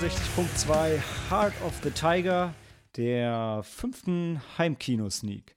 69.2 0.00 0.98
Heart 1.28 1.52
of 1.62 1.78
the 1.82 1.90
Tiger, 1.90 2.54
der 2.96 3.60
fünften 3.62 4.40
Heimkino-Sneak. 4.56 5.54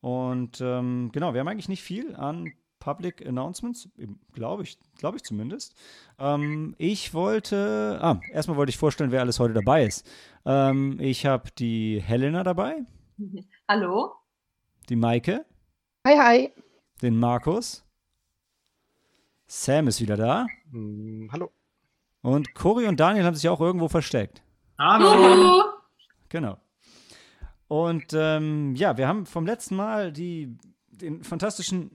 Und 0.00 0.60
ähm, 0.60 1.10
genau, 1.12 1.34
wir 1.34 1.38
haben 1.38 1.46
eigentlich 1.46 1.68
nicht 1.68 1.84
viel 1.84 2.16
an 2.16 2.52
Public 2.80 3.24
Announcements, 3.24 3.88
glaube 4.32 4.64
ich, 4.64 4.76
glaube 4.98 5.18
ich 5.18 5.22
zumindest. 5.22 5.76
Ähm, 6.18 6.74
ich 6.78 7.14
wollte, 7.14 8.00
ah, 8.02 8.20
erstmal 8.32 8.56
wollte 8.56 8.70
ich 8.70 8.76
vorstellen, 8.76 9.12
wer 9.12 9.20
alles 9.20 9.38
heute 9.38 9.54
dabei 9.54 9.84
ist. 9.86 10.04
Ähm, 10.44 10.98
ich 10.98 11.24
habe 11.24 11.52
die 11.56 12.02
Helena 12.02 12.42
dabei. 12.42 12.84
Hallo. 13.68 14.14
Die 14.88 14.96
Maike. 14.96 15.46
Hi, 16.04 16.16
hi. 16.16 16.52
Den 17.02 17.16
Markus. 17.16 17.84
Sam 19.46 19.86
ist 19.86 20.00
wieder 20.00 20.16
da. 20.16 20.48
Mm, 20.72 21.28
hallo. 21.30 21.52
Und 22.26 22.56
Cory 22.56 22.88
und 22.88 22.98
Daniel 22.98 23.24
haben 23.24 23.36
sich 23.36 23.48
auch 23.48 23.60
irgendwo 23.60 23.86
versteckt. 23.86 24.42
Hallo. 24.80 25.62
Genau. 26.28 26.56
Und 27.68 28.06
ähm, 28.14 28.74
ja, 28.74 28.96
wir 28.96 29.06
haben 29.06 29.26
vom 29.26 29.46
letzten 29.46 29.76
Mal 29.76 30.10
die, 30.10 30.58
den 30.90 31.22
fantastischen, 31.22 31.92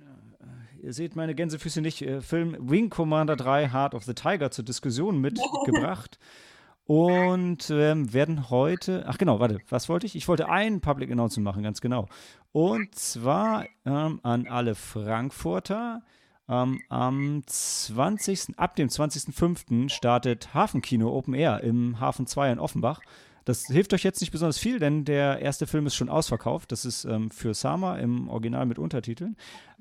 äh, 0.80 0.86
ihr 0.86 0.94
seht 0.94 1.18
meine 1.18 1.36
Gänsefüße 1.36 1.82
nicht, 1.82 2.02
äh, 2.02 2.22
Film 2.22 2.56
Wing 2.62 2.90
Commander 2.90 3.36
3 3.36 3.74
Heart 3.74 3.94
of 3.94 4.06
the 4.06 4.14
Tiger 4.14 4.52
zur 4.52 4.64
Diskussion 4.64 5.20
mitgebracht. 5.20 6.18
Und 6.86 7.70
ähm, 7.70 8.14
werden 8.14 8.50
heute, 8.50 9.04
ach 9.08 9.18
genau, 9.18 9.42
warte, 9.42 9.60
was 9.68 9.90
wollte 9.90 10.06
ich? 10.06 10.16
Ich 10.16 10.30
wollte 10.30 10.48
ein 10.48 10.80
Public 10.80 11.12
Announcement 11.12 11.44
machen, 11.44 11.62
ganz 11.62 11.82
genau. 11.82 12.08
Und 12.54 12.96
zwar 12.96 13.66
ähm, 13.86 14.22
an 14.24 14.48
alle 14.48 14.76
Frankfurter. 14.76 16.04
Ähm, 16.52 16.82
am 16.90 17.44
20., 17.48 18.60
ab 18.60 18.76
dem 18.76 18.90
20.05. 18.90 19.90
startet 19.90 20.54
Hafenkino 20.54 21.10
Open 21.10 21.34
Air 21.34 21.64
im 21.64 22.02
Hafen 22.02 22.28
2 22.28 22.52
in 22.52 22.60
Offenbach. 22.60 23.00
Das 23.46 23.66
hilft 23.66 23.94
euch 23.94 24.04
jetzt 24.04 24.22
nicht 24.22 24.32
besonders 24.32 24.60
viel, 24.60 24.78
denn 24.78 25.04
der 25.06 25.40
erste 25.40 25.66
Film 25.66 25.88
ist 25.88 25.96
schon 25.96 26.10
ausverkauft. 26.10 26.72
Das 26.72 26.86
ist 26.86 27.06
ähm, 27.06 27.32
für 27.32 27.54
Sama 27.54 27.98
im 27.98 28.28
Original 28.28 28.66
mit 28.66 28.78
Untertiteln. 28.78 29.36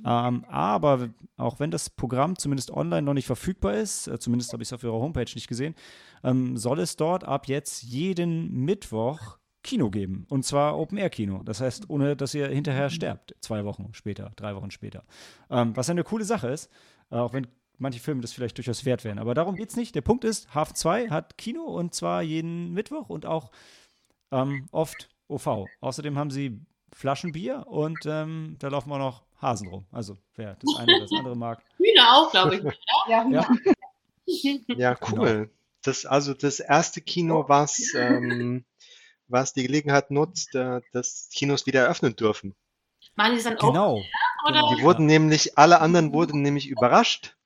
Ähm, 0.05 0.45
aber 0.49 1.11
auch 1.37 1.61
wenn 1.61 1.71
das 1.71 1.91
Programm 1.91 2.39
zumindest 2.39 2.71
online 2.71 3.03
noch 3.03 3.15
nicht 3.15 3.27
verfügbar 3.27 3.75
ist, 3.75 4.07
äh, 4.07 4.19
zumindest 4.19 4.53
habe 4.53 4.63
ich 4.63 4.69
es 4.69 4.73
auf 4.73 4.83
ihrer 4.83 4.95
Homepage 4.95 5.31
nicht 5.35 5.49
gesehen, 5.49 5.75
ähm, 6.23 6.57
soll 6.57 6.79
es 6.81 6.97
dort 6.97 7.25
ab 7.25 7.49
jetzt 7.49 7.83
jeden 7.83 8.65
Mittwoch 8.65 9.40
Kino 9.63 9.91
geben. 9.91 10.27
Und 10.29 10.45
zwar 10.45 10.79
Open-Air-Kino. 10.79 11.43
Das 11.45 11.61
heißt, 11.61 11.91
ohne 11.91 12.17
dass 12.17 12.35
ihr 12.35 12.49
hinterher 12.49 12.91
sterbt. 12.91 13.35
Zwei 13.41 13.65
Wochen 13.65 13.91
später, 13.93 14.33
drei 14.37 14.55
Wochen 14.57 14.71
später. 14.71 15.05
Ähm, 15.51 15.77
was 15.77 15.91
eine 15.91 16.05
coole 16.05 16.25
Sache 16.25 16.49
ist, 16.49 16.71
äh, 17.11 17.17
auch 17.17 17.33
wenn 17.33 17.47
manche 17.79 18.01
Filme 18.01 18.21
das 18.21 18.33
vielleicht 18.33 18.57
durchaus 18.59 18.85
wert 18.85 19.05
wären. 19.05 19.19
Aber 19.19 19.35
darum 19.35 19.57
geht 19.57 19.71
es 19.71 19.77
nicht. 19.77 19.95
Der 19.95 20.01
Punkt 20.03 20.25
ist, 20.25 20.55
Hafen 20.55 20.75
2 20.75 21.09
hat 21.09 21.39
Kino 21.39 21.63
und 21.65 21.95
zwar 21.95 22.23
jeden 22.23 22.73
Mittwoch 22.73 23.09
und 23.09 23.27
auch 23.27 23.51
ähm, 24.33 24.67
oft 24.71 25.09
OV. 25.29 25.67
Außerdem 25.81 26.19
haben 26.19 26.31
sie 26.31 26.61
Flaschenbier 26.93 27.67
und 27.67 28.01
ähm, 28.07 28.57
da 28.59 28.69
laufen 28.69 28.93
auch 28.93 28.99
noch 28.99 29.23
Hasen 29.41 29.69
rum. 29.69 29.87
Also 29.93 30.19
wer 30.37 30.57
das 30.57 30.77
eine 30.79 30.93
oder 30.93 31.01
das 31.03 31.13
andere 31.13 31.37
mag. 31.37 31.63
Hühner 31.79 32.13
auch, 32.15 32.31
glaube 32.31 32.57
ich. 32.57 32.63
Ja, 33.09 33.27
Ja. 33.31 33.47
Ja, 34.27 34.95
Genau. 35.01 35.23
cool. 35.23 35.51
Das, 35.83 36.05
also 36.05 36.35
das 36.35 36.61
erste 36.61 37.01
Kino, 37.01 37.45
was, 37.49 37.95
ähm, 37.95 38.65
was 39.31 39.53
die 39.53 39.63
Gelegenheit 39.63 40.11
nutzt, 40.11 40.55
äh, 40.55 40.81
dass 40.93 41.29
Kinos 41.33 41.67
wieder 41.67 41.83
eröffnen 41.83 42.17
dürfen. 42.17 42.55
Machen 43.17 43.33
die 43.33 43.39
es 43.39 43.45
dann 43.45 43.59
auch? 43.59 43.73
Genau. 43.73 43.95
Oder? 44.47 44.61
genau. 44.61 44.75
Die 44.75 44.83
wurden 44.83 45.07
nämlich, 45.07 45.59
alle 45.59 45.81
anderen 45.81 46.13
wurden 46.13 46.43
nämlich 46.43 46.69
überrascht. 46.69 47.37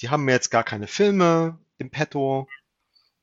Die 0.00 0.10
haben 0.10 0.28
jetzt 0.28 0.50
gar 0.50 0.64
keine 0.64 0.86
Filme 0.86 1.58
im 1.78 1.90
Petto 1.90 2.48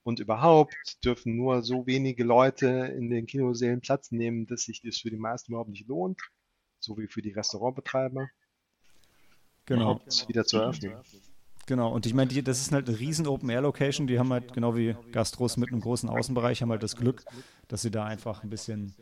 und 0.03 0.19
überhaupt 0.19 1.03
dürfen 1.03 1.37
nur 1.37 1.63
so 1.63 1.85
wenige 1.85 2.23
Leute 2.23 2.67
in 2.67 3.09
den 3.09 3.25
Kinosälen 3.25 3.81
Platz 3.81 4.11
nehmen, 4.11 4.47
dass 4.47 4.63
sich 4.63 4.81
das 4.81 4.97
für 4.97 5.09
die 5.09 5.17
meisten 5.17 5.51
überhaupt 5.51 5.69
nicht 5.69 5.87
lohnt. 5.87 6.19
So 6.79 6.97
wie 6.97 7.07
für 7.07 7.21
die 7.21 7.31
Restaurantbetreiber, 7.31 8.29
Genau. 9.65 9.81
überhaupt 9.81 10.27
wieder 10.27 10.45
zu 10.45 10.57
eröffnen. 10.57 10.97
Genau, 11.65 11.93
und 11.93 12.05
ich 12.05 12.13
meine, 12.13 12.43
das 12.43 12.59
ist 12.59 12.71
halt 12.71 12.89
eine 12.89 12.99
riesen 12.99 13.25
Open-Air-Location. 13.25 14.07
Die 14.07 14.19
haben 14.19 14.31
halt, 14.33 14.53
genau 14.53 14.75
wie 14.75 14.95
Gastros 15.11 15.55
mit 15.57 15.69
einem 15.71 15.79
großen 15.79 16.09
Außenbereich, 16.09 16.61
haben 16.61 16.71
halt 16.71 16.83
das 16.83 16.95
Glück, 16.95 17.23
dass 17.69 17.81
sie 17.81 17.91
da 17.91 18.03
einfach 18.03 18.43
ein 18.43 18.49
bisschen, 18.49 18.93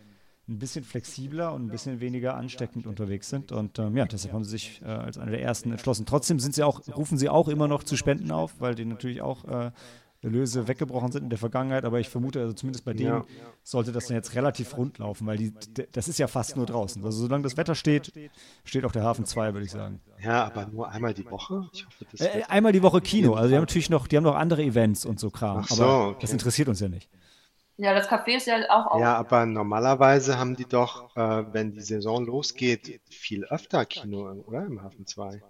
ein 0.47 0.59
bisschen 0.59 0.83
flexibler 0.83 1.53
und 1.53 1.65
ein 1.65 1.71
bisschen 1.71 1.99
weniger 1.99 2.35
ansteckend 2.35 2.85
unterwegs 2.85 3.29
sind. 3.29 3.51
Und 3.51 3.79
ähm, 3.79 3.97
ja, 3.97 4.05
deshalb 4.05 4.33
haben 4.33 4.43
sie 4.43 4.51
sich 4.51 4.81
äh, 4.83 4.89
als 4.89 5.17
eine 5.17 5.31
der 5.31 5.41
ersten 5.41 5.71
entschlossen. 5.71 6.05
Trotzdem 6.05 6.39
sind 6.39 6.53
sie 6.53 6.61
auch, 6.61 6.81
rufen 6.95 7.17
sie 7.17 7.29
auch 7.29 7.47
immer 7.47 7.67
noch 7.67 7.83
zu 7.83 7.97
Spenden 7.97 8.31
auf, 8.31 8.53
weil 8.59 8.75
die 8.75 8.85
natürlich 8.85 9.21
auch 9.23 9.45
äh, 9.45 9.71
Erlöse 10.21 10.67
weggebrochen 10.67 11.11
sind 11.11 11.23
in 11.23 11.29
der 11.29 11.39
Vergangenheit. 11.39 11.83
Aber 11.83 11.99
ich 11.99 12.09
vermute, 12.09 12.39
also 12.39 12.53
zumindest 12.53 12.85
bei 12.85 12.93
denen 12.93 13.09
Ja. 13.09 13.25
sollte 13.63 13.91
das 13.91 14.07
dann 14.07 14.15
jetzt 14.15 14.35
relativ 14.35 14.77
rund 14.77 14.99
laufen, 14.99 15.25
weil 15.27 15.37
die, 15.37 15.53
das 15.91 16.07
ist 16.07 16.19
ja 16.19 16.27
fast 16.27 16.55
nur 16.55 16.65
draußen. 16.65 17.03
Also 17.03 17.21
solange 17.23 17.43
das 17.43 17.57
Wetter 17.57 17.73
steht, 17.75 18.13
steht 18.63 18.85
auch 18.85 18.91
der 18.91 19.03
Hafen 19.03 19.25
2, 19.25 19.53
würde 19.53 19.65
ich 19.65 19.71
sagen. 19.71 19.99
Ja, 20.23 20.45
aber 20.45 20.67
nur 20.67 20.89
einmal 20.89 21.13
die 21.13 21.29
Woche? 21.29 21.67
Ich 21.73 21.85
hoffe, 21.85 22.05
das 22.11 22.21
Äh, 22.21 22.43
einmal 22.47 22.71
die 22.71 22.83
Woche 22.83 23.01
Kino. 23.01 23.33
Also 23.33 23.49
die 23.49 23.55
haben 23.55 23.63
natürlich 23.63 23.89
noch, 23.89 24.07
die 24.07 24.17
haben 24.17 24.23
noch 24.23 24.35
andere 24.35 24.61
Events 24.63 25.05
und 25.05 25.19
so 25.19 25.31
Kram. 25.31 25.59
Ach 25.63 25.67
so, 25.67 25.83
aber 25.83 26.07
okay. 26.09 26.17
das 26.21 26.31
interessiert 26.31 26.67
uns 26.69 26.79
ja 26.79 26.89
nicht. 26.89 27.09
Ja, 27.77 27.95
das 27.95 28.07
Café 28.07 28.35
ist 28.37 28.45
ja 28.45 28.57
auch 28.69 28.91
auf. 28.91 29.01
Ja, 29.01 29.15
aber 29.15 29.47
normalerweise 29.47 30.37
haben 30.37 30.55
die 30.55 30.65
doch, 30.65 31.15
äh, 31.15 31.45
wenn 31.51 31.71
die 31.71 31.81
Saison 31.81 32.23
losgeht, 32.25 33.01
viel 33.09 33.45
öfter 33.45 33.85
Kino, 33.85 34.29
oder? 34.45 34.67
Im 34.67 34.83
Hafen 34.83 35.07
2. 35.07 35.41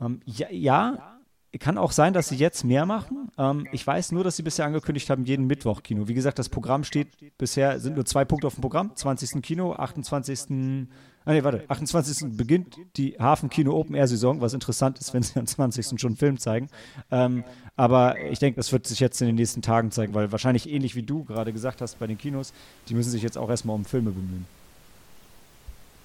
Ähm, 0.00 0.20
ja, 0.24 0.48
ja, 0.50 1.20
kann 1.58 1.76
auch 1.76 1.92
sein, 1.92 2.14
dass 2.14 2.28
sie 2.28 2.36
jetzt 2.36 2.64
mehr 2.64 2.86
machen. 2.86 3.30
Ähm, 3.36 3.68
ich 3.72 3.86
weiß 3.86 4.12
nur, 4.12 4.24
dass 4.24 4.36
sie 4.36 4.42
bisher 4.42 4.64
angekündigt 4.64 5.10
haben, 5.10 5.24
jeden 5.24 5.46
Mittwoch 5.46 5.82
Kino. 5.82 6.08
Wie 6.08 6.14
gesagt, 6.14 6.38
das 6.38 6.48
Programm 6.48 6.82
steht 6.82 7.08
bisher, 7.36 7.78
sind 7.78 7.94
nur 7.96 8.06
zwei 8.06 8.24
Punkte 8.24 8.46
auf 8.46 8.54
dem 8.54 8.62
Programm. 8.62 8.96
20. 8.96 9.42
Kino, 9.42 9.74
28. 9.74 10.88
Ah, 11.24 11.32
nee, 11.32 11.44
warte, 11.44 11.64
28. 11.68 12.36
beginnt 12.36 12.76
die 12.96 13.16
Hafenkino 13.18 13.72
Open 13.78 13.94
Air 13.94 14.08
Saison, 14.08 14.40
was 14.40 14.54
interessant 14.54 14.98
ist, 14.98 15.14
wenn 15.14 15.22
sie 15.22 15.38
am 15.38 15.46
20. 15.46 16.00
schon 16.00 16.10
einen 16.10 16.16
Film 16.16 16.38
zeigen. 16.38 16.68
Ähm, 17.10 17.44
aber 17.76 18.18
ich 18.20 18.38
denke, 18.38 18.56
das 18.56 18.72
wird 18.72 18.86
sich 18.86 18.98
jetzt 18.98 19.20
in 19.20 19.28
den 19.28 19.36
nächsten 19.36 19.62
Tagen 19.62 19.90
zeigen, 19.92 20.14
weil 20.14 20.32
wahrscheinlich 20.32 20.68
ähnlich 20.68 20.96
wie 20.96 21.02
du 21.02 21.22
gerade 21.24 21.52
gesagt 21.52 21.80
hast 21.80 21.98
bei 21.98 22.06
den 22.06 22.18
Kinos, 22.18 22.52
die 22.88 22.94
müssen 22.94 23.10
sich 23.10 23.22
jetzt 23.22 23.38
auch 23.38 23.50
erstmal 23.50 23.76
um 23.76 23.84
Filme 23.84 24.10
bemühen. 24.10 24.46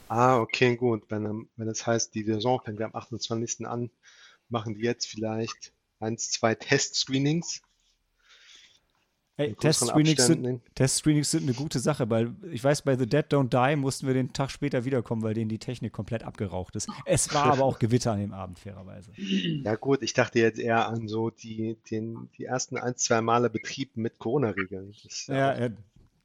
Ah, 0.09 0.39
okay, 0.39 0.75
gut. 0.75 1.03
Wenn, 1.09 1.25
ähm, 1.25 1.49
wenn 1.57 1.67
das 1.67 1.85
heißt, 1.85 2.13
die 2.13 2.23
Saison 2.23 2.61
fängt 2.63 2.81
am 2.81 2.93
28. 2.93 3.65
an, 3.67 3.89
machen 4.49 4.75
die 4.75 4.81
jetzt 4.81 5.07
vielleicht 5.07 5.73
eins, 5.99 6.31
zwei 6.31 6.55
Test-Screenings 6.55 7.61
Hey, 9.39 9.53
Testscreenings 9.53 10.25
sind. 10.25 10.61
Testscreenings 10.73 11.29
sind 11.29 11.43
eine 11.43 11.53
gute 11.53 11.77
Sache, 11.77 12.09
weil 12.09 12.33
ich 12.51 12.63
weiß, 12.63 12.81
bei 12.81 12.97
The 12.97 13.05
Dead 13.05 13.23
Don't 13.31 13.49
Die 13.49 13.75
mussten 13.75 14.07
wir 14.07 14.15
den 14.15 14.33
Tag 14.33 14.49
später 14.49 14.83
wiederkommen, 14.83 15.21
weil 15.21 15.35
denen 15.35 15.47
die 15.47 15.59
Technik 15.59 15.93
komplett 15.93 16.23
abgeraucht 16.23 16.75
ist. 16.75 16.89
Es 17.05 17.31
war 17.35 17.45
aber 17.45 17.63
auch 17.63 17.77
Gewitter 17.77 18.13
an 18.13 18.19
dem 18.19 18.33
Abend, 18.33 18.57
fairerweise. 18.57 19.11
Ja 19.15 19.75
gut, 19.75 20.01
ich 20.01 20.13
dachte 20.13 20.39
jetzt 20.39 20.57
eher 20.57 20.87
an 20.87 21.07
so 21.07 21.29
die, 21.29 21.77
den, 21.91 22.29
die 22.35 22.45
ersten 22.45 22.77
ein, 22.77 22.95
zwei 22.95 23.21
Male 23.21 23.51
Betrieb 23.51 23.95
mit 23.95 24.17
Corona-Regeln. 24.17 24.95
Ja, 25.27 25.59
ja 25.59 25.69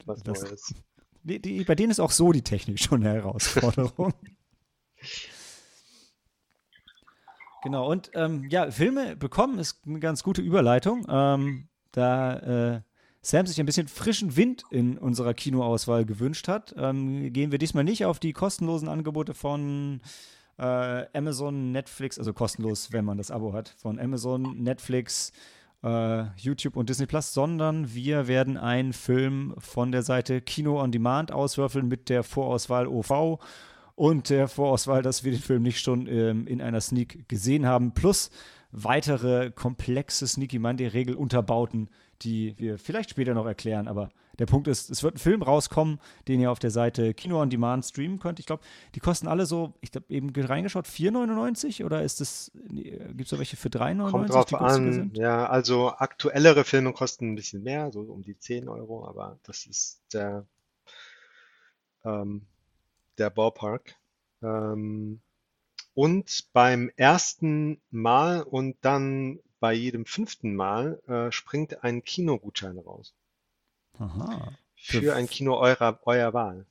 was 0.07 0.23
das- 0.23 0.45
Neues. 0.45 0.75
die, 1.23 1.39
die, 1.39 1.65
bei 1.65 1.75
denen 1.75 1.91
ist 1.91 2.01
auch 2.01 2.13
so 2.13 2.33
die 2.33 2.43
Technik 2.43 2.81
schon 2.81 3.05
eine 3.05 3.13
Herausforderung. 3.13 4.15
genau, 7.63 7.91
und 7.91 8.11
ähm, 8.15 8.47
ja, 8.49 8.71
Filme 8.71 9.17
bekommen 9.17 9.59
ist 9.59 9.81
eine 9.87 10.01
ganz 10.01 10.23
gute 10.23 10.43
Überleitung. 10.43 11.07
Ähm, 11.09 11.69
da 11.93 12.75
äh, 12.75 12.81
Sam 13.23 13.47
sich 13.47 13.61
ein 13.61 13.67
bisschen 13.67 13.87
frischen 13.87 14.37
Wind 14.37 14.65
in 14.71 14.99
unserer 14.99 15.33
Kinoauswahl 15.33 16.05
gewünscht 16.05 16.49
hat, 16.49 16.75
ähm, 16.77 17.33
gehen 17.33 17.53
wir 17.53 17.59
diesmal 17.59 17.85
nicht 17.85 18.05
auf 18.05 18.19
die 18.19 18.33
kostenlosen 18.33 18.89
Angebote 18.89 19.33
von 19.35 20.01
äh, 20.59 21.07
Amazon, 21.17 21.71
Netflix, 21.71 22.19
also 22.19 22.33
kostenlos, 22.33 22.93
wenn 22.93 23.05
man 23.05 23.19
das 23.19 23.31
Abo 23.31 23.53
hat, 23.53 23.75
von 23.79 24.01
Amazon, 24.01 24.63
Netflix, 24.63 25.33
äh, 25.85 26.25
YouTube 26.37 26.77
und 26.77 26.89
Disney 26.89 27.07
Plus, 27.07 27.33
sondern 27.33 27.95
wir 27.95 28.27
werden 28.27 28.57
einen 28.57 28.93
Film 28.93 29.55
von 29.59 29.93
der 29.93 30.03
Seite 30.03 30.41
Kino 30.41 30.81
on 30.81 30.93
Demand 30.93 31.33
auswürfeln 31.33 31.89
mit 31.89 32.09
der 32.09 32.25
Vorauswahl 32.25 32.87
OV 32.87 33.39
und 33.95 34.31
der 34.31 34.49
Vorauswahl, 34.49 35.03
dass 35.03 35.25
wir 35.25 35.33
den 35.33 35.41
Film 35.41 35.63
nicht 35.63 35.81
schon 35.81 36.07
ähm, 36.07 36.47
in 36.47 36.61
einer 36.61 36.81
Sneak 36.81 37.29
gesehen 37.29 37.67
haben, 37.67 37.93
plus 37.93 38.31
weitere 38.73 39.51
komplexe 39.51 40.27
Sneaky 40.27 40.59
Monday-Regel 40.59 41.15
unterbauten, 41.15 41.91
die 42.23 42.55
wir 42.59 42.79
vielleicht 42.79 43.11
später 43.11 43.35
noch 43.35 43.47
erklären. 43.47 43.87
Aber 43.87 44.11
der 44.39 44.47
Punkt 44.47 44.67
ist, 44.67 44.91
es 44.91 45.03
wird 45.03 45.17
ein 45.17 45.19
Film 45.19 45.43
rauskommen, 45.43 46.01
den 46.27 46.41
ihr 46.41 46.51
auf 46.51 46.59
der 46.59 46.71
Seite 46.71 47.13
Kino 47.13 47.41
on 47.41 47.51
Demand 47.51 47.85
streamen 47.85 48.19
könnt. 48.19 48.41
Ich 48.41 48.47
glaube, 48.47 48.63
die 48.95 49.01
kosten 49.01 49.29
alle 49.29 49.45
so, 49.45 49.75
ich 49.81 49.91
habe 49.95 50.07
eben 50.09 50.31
reingeschaut, 50.35 50.87
4,99 50.87 51.85
oder 51.85 52.03
ist 52.03 52.21
das, 52.21 52.51
gibt 52.55 53.21
es 53.21 53.29
da 53.29 53.39
welche 53.39 53.57
für 53.57 53.69
3,99? 53.69 54.11
Kommt 54.11 54.31
drauf 54.31 54.55
an. 54.55 54.93
sind? 54.93 55.19
Ja, 55.19 55.47
also 55.47 55.91
aktuellere 55.91 56.65
Filme 56.65 56.93
kosten 56.93 57.33
ein 57.33 57.35
bisschen 57.35 57.63
mehr, 57.63 57.93
so 57.93 58.01
um 58.01 58.23
die 58.23 58.39
10 58.39 58.69
Euro, 58.69 59.07
aber 59.07 59.39
das 59.43 59.67
ist 59.67 60.03
der, 60.13 60.47
ähm, 62.05 62.47
der 63.19 63.31
Ballpark. 63.31 63.97
Ähm, 64.43 65.21
und 65.95 66.49
beim 66.53 66.91
ersten 66.97 67.81
Mal 67.91 68.43
und 68.43 68.77
dann 68.81 69.39
bei 69.61 69.75
jedem 69.75 70.07
fünften 70.07 70.57
Mal 70.57 71.01
äh, 71.07 71.31
springt 71.31 71.85
ein 71.85 72.03
Kinogutschein 72.03 72.79
raus. 72.79 73.15
Aha. 73.99 74.53
Für 74.75 75.15
ein 75.15 75.29
Kino 75.29 75.59
eurer, 75.59 76.01
eurer 76.05 76.33
Wahl. 76.33 76.65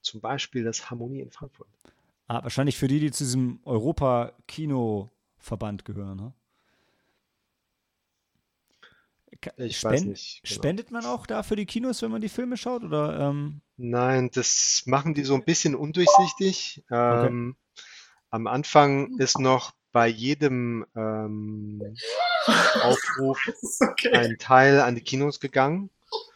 Zum 0.00 0.20
Beispiel 0.20 0.62
das 0.64 0.90
Harmonie 0.90 1.20
in 1.20 1.30
Frankfurt. 1.30 1.68
Ah, 2.26 2.42
wahrscheinlich 2.42 2.78
für 2.78 2.88
die, 2.88 3.00
die 3.00 3.10
zu 3.10 3.24
diesem 3.24 3.60
Europa-Kino-Verband 3.64 5.84
gehören, 5.84 6.16
ne? 6.16 6.32
Ich 9.56 9.78
spend- 9.78 9.92
weiß 9.94 10.04
nicht. 10.04 10.42
Genau. 10.42 10.54
Spendet 10.54 10.90
man 10.90 11.04
auch 11.06 11.26
da 11.26 11.42
für 11.42 11.56
die 11.56 11.66
Kinos, 11.66 12.02
wenn 12.02 12.10
man 12.10 12.20
die 12.20 12.28
Filme 12.28 12.56
schaut? 12.56 12.82
Oder 12.84 13.18
ähm, 13.20 13.60
Nein, 13.76 14.30
das 14.32 14.82
machen 14.86 15.14
die 15.14 15.24
so 15.24 15.34
ein 15.34 15.44
bisschen 15.44 15.74
undurchsichtig. 15.74 16.84
Ähm, 16.90 17.56
Am 18.30 18.46
Anfang 18.46 19.18
ist 19.18 19.38
noch 19.38 19.72
bei 19.92 20.08
jedem 20.08 20.84
ähm, 20.96 21.94
Aufruf 22.82 23.38
okay. 23.80 24.12
ein 24.12 24.38
Teil 24.38 24.80
an 24.80 24.94
die 24.96 25.00
Kinos 25.02 25.40
gegangen. 25.40 25.90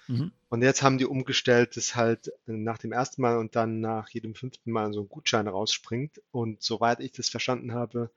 mhm. 0.07 0.33
Und 0.51 0.63
jetzt 0.63 0.83
haben 0.83 0.97
die 0.97 1.05
umgestellt, 1.05 1.77
dass 1.77 1.95
halt 1.95 2.33
nach 2.47 2.79
dem 2.79 2.93
ersten 2.93 3.21
Mal 3.21 3.37
und 3.37 3.55
dann 3.55 3.81
nach 3.81 4.09
jedem 4.09 4.35
fünften 4.35 4.71
Mal 4.71 4.93
so 4.95 5.03
ein 5.03 5.09
Gutschein 5.09 5.47
rausspringt. 5.47 6.23
Und 6.31 6.63
soweit 6.63 7.01
ich 7.01 7.13
das 7.13 7.29
verstanden 7.29 7.75
habe, 7.75 8.11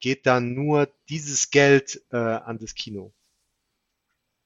geht 0.00 0.26
dann 0.26 0.54
nur 0.54 0.88
dieses 1.08 1.50
Geld 1.50 2.02
äh, 2.10 2.16
an 2.16 2.58
das 2.58 2.74
Kino. 2.74 3.12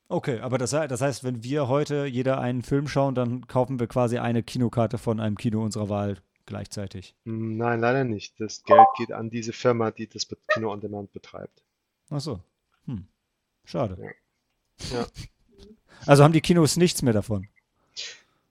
Okay, 0.09 0.41
aber 0.41 0.59
das, 0.59 0.71
das 0.71 1.01
heißt, 1.01 1.25
wenn 1.25 1.43
wir 1.43 1.69
heute 1.69 2.05
jeder 2.06 2.39
einen 2.41 2.62
Film 2.62 2.89
schauen, 2.89 3.15
dann 3.15 3.47
kaufen 3.47 3.81
wir 3.81 3.87
quasi 3.87 4.19
eine 4.19 4.43
Kinokarte 4.43 4.99
von 4.99 5.19
einem 5.19 5.37
Kino 5.37 5.62
unserer 5.62 5.89
Wahl 5.89 6.19
gleichzeitig. 6.47 7.15
Nein, 7.25 7.81
leider 7.81 8.05
nicht. 8.05 8.39
Das 8.39 8.62
Geld 8.65 8.87
geht 8.99 9.12
an 9.12 9.31
diese 9.31 9.53
Firma, 9.53 9.91
die 9.91 10.06
das 10.06 10.29
Kino 10.53 10.71
on 10.73 10.81
Demand 10.81 11.12
betreibt. 11.12 11.62
Ach 12.11 12.21
so. 12.21 12.41
Hm. 12.87 13.06
Schade. 13.65 13.97
Ja. 14.91 15.06
Also 16.06 16.23
haben 16.23 16.33
die 16.35 16.43
Kinos 16.43 16.77
nichts 16.77 17.01
mehr 17.03 17.15
davon. 17.15 17.49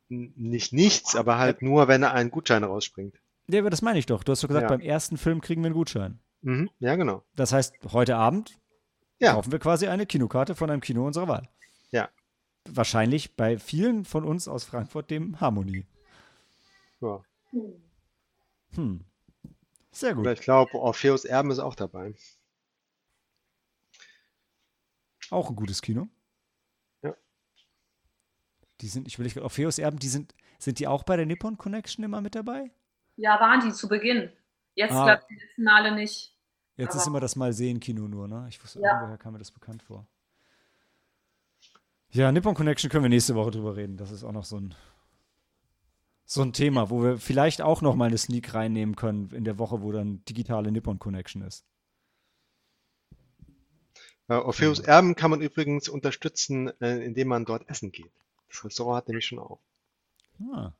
Nicht 0.10 0.74
nichts, 0.74 1.16
aber 1.16 1.38
halt 1.38 1.62
nur, 1.62 1.88
wenn 1.88 2.04
ein 2.04 2.32
Gutschein 2.32 2.64
rausspringt. 2.64 3.16
Ja, 3.48 3.60
aber 3.60 3.70
das 3.70 3.82
meine 3.82 4.00
ich 4.00 4.06
doch. 4.06 4.24
Du 4.24 4.32
hast 4.32 4.44
doch 4.44 4.48
gesagt, 4.48 4.64
Ja. 4.64 4.70
beim 4.70 4.82
ersten 4.82 5.18
Film 5.18 5.42
kriegen 5.42 5.62
wir 5.62 5.68
einen 5.68 5.76
Gutschein. 5.76 6.20
Mhm, 6.42 6.70
ja, 6.80 6.96
genau. 6.96 7.24
Das 7.36 7.54
heißt, 7.54 7.76
heute 7.92 8.16
Abend 8.16 8.58
Ja. 9.20 9.34
kaufen 9.34 9.52
wir 9.52 9.60
quasi 9.60 9.88
eine 9.88 10.06
Kinokarte 10.06 10.56
von 10.56 10.70
einem 10.70 10.82
Kino 10.82 11.06
unserer 11.06 11.28
Wahl. 11.28 11.50
Ja. 11.92 12.10
Wahrscheinlich 12.66 13.36
bei 13.36 13.58
vielen 13.58 14.06
von 14.06 14.24
uns 14.26 14.48
aus 14.48 14.64
Frankfurt 14.64 15.10
dem 15.12 15.40
Harmonie. 15.40 15.86
Ja. 17.02 17.24
Hm. 18.76 19.04
Sehr 19.92 20.16
gut. 20.16 20.26
Ich 20.28 20.42
glaube, 20.42 20.74
Orpheus 20.76 21.26
Erben 21.26 21.52
ist 21.52 21.60
auch 21.60 21.76
dabei. 21.76 22.16
Auch 25.30 25.50
ein 25.50 25.56
gutes 25.56 25.82
Kino. 25.82 26.08
Ja. 27.02 27.16
Die 28.82 28.88
sind, 28.88 29.08
ich 29.08 29.18
will 29.18 29.26
nicht, 29.26 29.38
Orpheus 29.38 29.78
Erben, 29.80 30.00
die 30.00 30.08
sind, 30.10 30.34
sind 30.60 30.80
die 30.80 30.88
auch 30.88 31.04
bei 31.04 31.16
der 31.18 31.26
Nippon 31.26 31.58
Connection 31.58 32.04
immer 32.04 32.22
mit 32.22 32.36
dabei? 32.36 32.72
Ja, 33.16 33.40
waren 33.40 33.62
die 33.62 33.74
zu 33.74 33.88
Beginn. 33.88 34.32
Jetzt, 34.76 34.94
Ah. 34.94 35.04
glaube 35.06 35.22
ich, 35.22 35.28
die 35.38 35.44
letzten 35.46 35.64
Male 35.64 35.96
nicht. 35.96 36.33
Jetzt 36.76 36.96
ist 36.96 37.02
Aber- 37.02 37.12
immer 37.12 37.20
das 37.20 37.36
Mal-Sehen-Kino 37.36 38.08
nur, 38.08 38.28
ne? 38.28 38.46
Ich 38.50 38.62
wusste, 38.64 38.80
Ja. 38.80 38.94
irgendwoher 38.96 39.18
kam 39.18 39.34
mir 39.34 39.40
das 39.40 39.52
bekannt 39.52 39.84
vor. 39.84 40.08
Ja, 42.10 42.32
Nippon 42.32 42.54
Connection 42.56 42.90
können 42.90 43.04
wir 43.04 43.10
nächste 43.10 43.36
Woche 43.36 43.52
drüber 43.52 43.76
reden. 43.76 43.98
Das 43.98 44.12
ist 44.12 44.24
auch 44.24 44.32
noch 44.32 44.46
so 44.46 44.58
ein, 44.60 44.76
so 46.26 46.42
ein 46.42 46.54
Thema, 46.54 46.90
wo 46.90 47.04
wir 47.04 47.18
vielleicht 47.18 47.62
auch 47.62 47.82
noch 47.82 47.96
mal 47.96 48.06
eine 48.06 48.18
Sneak 48.18 48.54
reinnehmen 48.54 48.96
können 48.96 49.30
in 49.32 49.44
der 49.46 49.58
Woche, 49.60 49.82
wo 49.82 49.92
dann 49.92 50.24
digitale 50.26 50.72
Nippon 50.72 51.00
Connection 51.00 51.42
ist. 51.42 51.66
Äh, 54.30 54.36
Orpheus 54.36 54.80
Erben 54.80 55.16
kann 55.16 55.32
man 55.32 55.42
übrigens 55.42 55.90
unterstützen, 55.90 56.70
äh, 56.82 57.04
indem 57.04 57.28
man 57.28 57.46
dort 57.46 57.68
essen 57.70 57.92
geht. 57.92 58.12
Das 58.50 58.64
Restaurant 58.64 58.98
hat 58.98 59.08
nämlich 59.08 59.26
schon 59.26 59.40
auf. 59.40 59.60
Ah. 60.54 60.72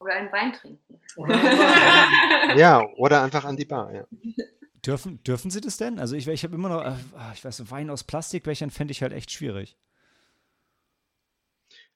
Oder 0.00 0.14
einen 0.14 0.32
Wein 0.32 0.52
trinken. 0.52 1.00
Ja, 2.58 2.86
oder 2.96 3.22
einfach 3.22 3.44
an 3.44 3.56
die 3.56 3.64
Bar, 3.64 3.92
ja. 3.92 4.06
Dürfen, 4.84 5.22
dürfen 5.24 5.50
sie 5.50 5.60
das 5.60 5.76
denn? 5.76 5.98
Also 5.98 6.14
ich, 6.14 6.28
ich 6.28 6.44
habe 6.44 6.54
immer 6.54 6.68
noch, 6.68 6.82
äh, 6.82 6.96
ah, 7.16 7.32
ich 7.34 7.44
weiß, 7.44 7.70
Wein 7.70 7.90
aus 7.90 8.04
Plastikbechern 8.04 8.70
fände 8.70 8.92
ich 8.92 9.02
halt 9.02 9.12
echt 9.12 9.30
schwierig. 9.30 9.76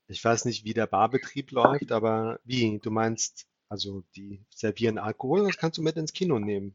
Ich 0.06 0.24
weiß 0.24 0.46
nicht, 0.46 0.64
wie 0.64 0.72
der 0.72 0.86
Barbetrieb 0.86 1.50
läuft, 1.50 1.92
aber 1.92 2.40
wie? 2.44 2.78
Du 2.78 2.90
meinst, 2.90 3.46
also 3.68 4.04
die 4.16 4.40
servieren 4.48 4.96
Alkohol, 4.96 5.44
das 5.44 5.58
kannst 5.58 5.76
du 5.76 5.82
mit 5.82 5.96
ins 5.96 6.14
Kino 6.14 6.38
nehmen. 6.38 6.74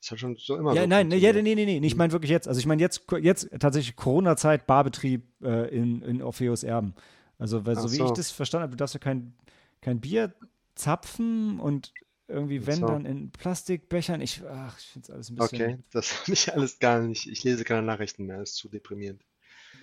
Das 0.00 0.10
hat 0.10 0.18
schon 0.18 0.36
so 0.36 0.56
immer 0.56 0.74
Ja, 0.74 0.82
so 0.82 0.88
nein, 0.88 1.08
nee, 1.08 1.16
ja, 1.16 1.32
nee, 1.32 1.42
nee, 1.42 1.54
nee, 1.54 1.86
ich 1.86 1.94
meine 1.94 2.12
wirklich 2.12 2.30
jetzt. 2.30 2.48
Also 2.48 2.58
ich 2.58 2.66
meine 2.66 2.82
jetzt, 2.82 3.04
jetzt 3.20 3.48
tatsächlich 3.60 3.94
Corona-Zeit, 3.94 4.66
Barbetrieb 4.66 5.22
äh, 5.42 5.68
in, 5.68 6.02
in 6.02 6.22
Orpheus 6.22 6.64
Erben. 6.64 6.94
Also 7.38 7.66
weil, 7.66 7.76
so 7.76 7.86
Ach 7.86 7.92
wie 7.92 7.96
so. 7.96 8.04
ich 8.06 8.12
das 8.12 8.32
verstanden 8.32 8.64
habe, 8.64 8.72
du 8.72 8.76
darfst 8.76 8.94
ja 8.94 9.00
kein, 9.00 9.34
kein 9.80 10.00
Bier 10.00 10.34
zapfen 10.74 11.60
und 11.60 11.92
irgendwie, 12.28 12.66
wenn 12.66 12.80
so. 12.80 12.86
dann 12.86 13.06
in 13.06 13.30
Plastikbechern. 13.30 14.20
Ich, 14.20 14.42
ach, 14.46 14.78
ich 14.78 14.86
finde 14.86 15.04
es 15.06 15.10
alles 15.10 15.30
ein 15.30 15.36
bisschen. 15.36 15.62
Okay, 15.62 15.78
das 15.92 16.20
habe 16.22 16.32
ich 16.32 16.52
alles 16.52 16.78
gar 16.78 17.00
nicht. 17.00 17.26
Ich 17.26 17.44
lese 17.44 17.64
keine 17.64 17.82
Nachrichten 17.82 18.26
mehr, 18.26 18.42
ist 18.42 18.56
zu 18.56 18.68
deprimierend. 18.68 19.24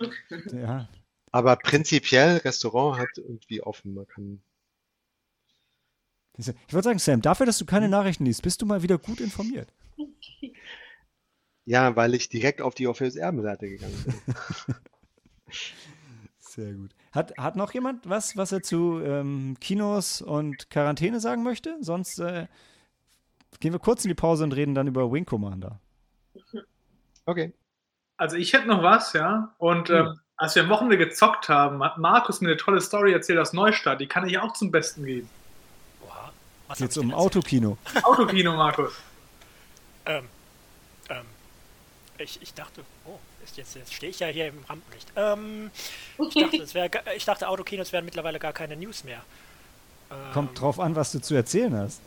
Ja. 0.52 0.88
Aber 1.30 1.56
prinzipiell, 1.56 2.36
Restaurant 2.38 2.98
hat 2.98 3.08
irgendwie 3.16 3.60
offen. 3.60 3.94
Man 3.94 4.06
kann. 4.06 4.42
Ich 6.36 6.48
wollte 6.72 6.84
sagen, 6.84 6.98
Sam, 6.98 7.22
dafür, 7.22 7.46
dass 7.46 7.58
du 7.58 7.64
Hm. 7.64 7.68
keine 7.68 7.88
Nachrichten 7.88 8.24
liest, 8.24 8.42
bist 8.42 8.60
du 8.62 8.66
mal 8.66 8.82
wieder 8.82 8.98
gut 8.98 9.20
informiert. 9.20 9.72
Ja, 11.64 11.96
weil 11.96 12.14
ich 12.14 12.28
direkt 12.28 12.60
auf 12.60 12.74
die 12.74 12.86
Orpheus 12.86 13.16
Erben-Seite 13.16 13.68
gegangen 13.68 14.04
bin. 14.04 14.14
Sehr 16.38 16.72
gut. 16.74 16.94
Hat, 17.14 17.32
hat 17.38 17.54
noch 17.54 17.72
jemand 17.72 18.08
was, 18.08 18.36
was 18.36 18.50
er 18.50 18.62
zu 18.62 19.00
ähm, 19.00 19.56
Kinos 19.60 20.20
und 20.20 20.68
Quarantäne 20.68 21.20
sagen 21.20 21.44
möchte? 21.44 21.76
Sonst 21.80 22.18
äh, 22.18 22.48
gehen 23.60 23.72
wir 23.72 23.78
kurz 23.78 24.04
in 24.04 24.08
die 24.08 24.16
Pause 24.16 24.42
und 24.42 24.52
reden 24.52 24.74
dann 24.74 24.88
über 24.88 25.12
Wing 25.12 25.24
Commander. 25.24 25.78
Okay. 27.24 27.52
Also 28.16 28.36
ich 28.36 28.52
hätte 28.52 28.66
noch 28.66 28.82
was, 28.82 29.12
ja. 29.12 29.54
Und 29.58 29.90
ähm, 29.90 30.18
als 30.36 30.56
wir 30.56 30.64
am 30.64 30.70
Wochenende 30.70 30.98
gezockt 30.98 31.48
haben, 31.48 31.84
hat 31.84 31.98
Markus 31.98 32.40
mir 32.40 32.48
eine 32.48 32.56
tolle 32.56 32.80
Story 32.80 33.12
erzählt 33.12 33.38
aus 33.38 33.52
Neustadt. 33.52 34.00
Die 34.00 34.08
kann 34.08 34.26
ich 34.26 34.36
auch 34.38 34.52
zum 34.52 34.72
Besten 34.72 35.04
geben. 35.04 35.30
Boah, 36.00 36.32
was 36.66 36.80
ich 36.80 36.98
um 36.98 37.14
Autokino. 37.14 37.78
Autokino, 38.02 38.56
Markus. 38.56 38.92
Ähm, 40.06 40.24
ähm, 41.08 41.24
ich, 42.18 42.42
ich 42.42 42.54
dachte, 42.54 42.82
oh, 43.04 43.20
jetzt, 43.56 43.74
jetzt 43.74 43.94
stehe 43.94 44.10
ich 44.10 44.20
ja 44.20 44.28
hier 44.28 44.48
im 44.48 44.64
Rampenlicht. 44.68 45.08
Ähm, 45.16 45.70
ich, 46.18 46.34
dachte, 46.34 46.62
es 46.62 46.74
wär, 46.74 46.90
ich 47.16 47.24
dachte, 47.24 47.48
Autokinos 47.48 47.92
wären 47.92 48.04
mittlerweile 48.04 48.38
gar 48.38 48.52
keine 48.52 48.76
News 48.76 49.04
mehr. 49.04 49.22
Ähm, 50.10 50.32
Kommt 50.32 50.60
drauf 50.60 50.80
an, 50.80 50.96
was 50.96 51.12
du 51.12 51.20
zu 51.20 51.34
erzählen 51.34 51.76
hast. 51.76 52.00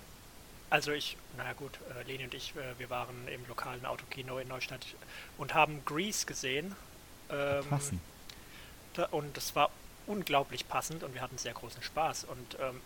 Also 0.70 0.92
ich, 0.92 1.16
naja 1.38 1.54
gut, 1.54 1.80
äh, 1.98 2.04
Leni 2.04 2.26
und 2.26 2.34
ich, 2.34 2.54
äh, 2.56 2.80
wir 2.80 2.90
waren 2.90 3.28
im 3.28 3.48
lokalen 3.48 3.86
Autokino 3.86 4.38
in 4.40 4.48
Neustadt 4.48 4.86
und 5.38 5.54
haben 5.54 5.84
Grease 5.86 6.26
gesehen. 6.26 6.76
Ähm, 7.30 7.66
Passen. 7.70 8.02
da, 8.94 9.06
und 9.06 9.36
das 9.38 9.56
war 9.56 9.70
unglaublich 10.08 10.68
passend 10.68 11.04
und 11.04 11.14
wir 11.14 11.22
hatten 11.22 11.38
sehr 11.38 11.54
großen 11.54 11.82
Spaß. 11.82 12.26
Und 12.26 12.58
ähm, 12.60 12.82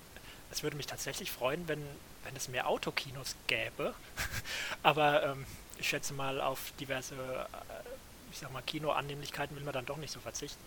es 0.52 0.64
würde 0.64 0.78
mich 0.78 0.88
tatsächlich 0.88 1.32
freuen, 1.32 1.68
wenn, 1.68 1.84
wenn 2.24 2.36
es 2.36 2.50
mehr 2.50 2.68
Autokinos 2.68 3.36
gäbe. 3.48 3.94
Aber 4.84 5.24
ähm, 5.24 5.46
ich 5.80 5.90
schätze 5.90 6.14
mal, 6.14 6.40
auf 6.40 6.74
diverse, 6.80 7.16
ich 8.32 8.40
sag 8.40 8.52
mal, 8.52 8.62
Kinoannehmlichkeiten 8.62 9.56
will 9.56 9.64
man 9.64 9.74
dann 9.74 9.86
doch 9.86 9.98
nicht 9.98 10.12
so 10.12 10.20
verzichten. 10.20 10.64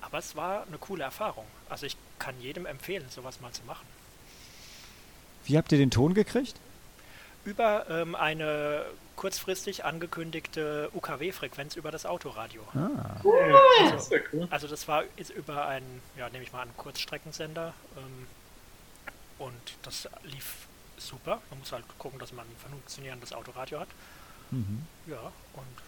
Aber 0.00 0.18
es 0.18 0.36
war 0.36 0.66
eine 0.66 0.78
coole 0.78 1.04
Erfahrung. 1.04 1.46
Also 1.68 1.86
ich 1.86 1.96
kann 2.18 2.38
jedem 2.40 2.66
empfehlen, 2.66 3.08
sowas 3.08 3.40
mal 3.40 3.52
zu 3.52 3.62
machen. 3.64 3.86
Wie 5.44 5.56
habt 5.56 5.72
ihr 5.72 5.78
den 5.78 5.90
Ton 5.90 6.14
gekriegt? 6.14 6.58
über 7.44 7.86
ähm, 7.88 8.14
eine 8.14 8.84
kurzfristig 9.16 9.84
angekündigte 9.84 10.90
UKW-Frequenz 10.92 11.76
über 11.76 11.90
das 11.90 12.06
Autoradio. 12.06 12.62
Ah. 12.74 13.20
Das 13.90 14.04
ist 14.04 14.12
ja 14.12 14.18
cool. 14.32 14.48
Also 14.50 14.66
das 14.66 14.88
war 14.88 15.04
ist 15.16 15.30
über 15.30 15.66
einen, 15.68 16.02
ja, 16.16 16.28
nehme 16.30 16.42
ich 16.42 16.52
mal 16.52 16.62
an, 16.62 16.70
Kurzstreckensender 16.76 17.74
ähm, 17.96 18.26
und 19.38 19.52
das 19.82 20.08
lief 20.24 20.66
super. 20.96 21.40
Man 21.50 21.60
muss 21.60 21.72
halt 21.72 21.84
gucken, 21.98 22.18
dass 22.18 22.32
man 22.32 22.46
ein 22.46 22.56
funktionierendes 22.56 23.32
Autoradio 23.32 23.80
hat. 23.80 23.88
Mhm. 24.50 24.86
Ja, 25.06 25.32
und 25.54 25.82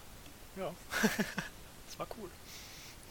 ja, 0.57 0.71
das 1.03 1.99
war 1.99 2.07
cool. 2.19 2.31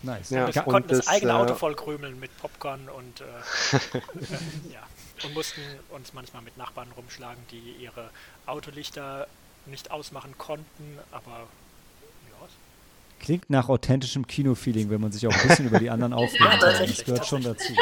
Nice. 0.03 0.29
Ja, 0.29 0.53
wir 0.53 0.61
konnten 0.61 0.89
das, 0.89 0.99
das, 0.99 1.07
eigene 1.07 1.31
äh, 1.31 1.35
Auto 1.35 1.55
voll 1.55 1.75
krümeln 1.75 2.19
mit 2.19 2.35
Popcorn 2.37 2.89
und 2.89 3.21
äh, 3.21 3.23
ja. 4.73 4.81
Und 5.23 5.33
mussten 5.33 5.61
uns 5.89 6.13
manchmal 6.13 6.41
mit 6.41 6.57
Nachbarn 6.57 6.89
rumschlagen, 6.95 7.41
die 7.49 7.77
ihre 7.81 8.09
Autolichter 8.45 9.27
nicht 9.65 9.89
ausmachen 9.89 10.37
konnten, 10.37 10.99
aber 11.11 11.47
ja, 12.29 12.47
Klingt 13.19 13.49
nach 13.49 13.69
authentischem 13.69 14.27
Kinofeeling, 14.27 14.89
wenn 14.89 15.01
man 15.01 15.11
sich 15.11 15.25
auch 15.25 15.33
ein 15.33 15.47
bisschen 15.47 15.67
über 15.69 15.79
die 15.79 15.89
anderen 15.89 16.13
aufregt. 16.13 16.61
Ja, 16.61 16.85
das 16.85 17.03
gehört 17.03 17.25
schon 17.25 17.41
dazu. 17.41 17.73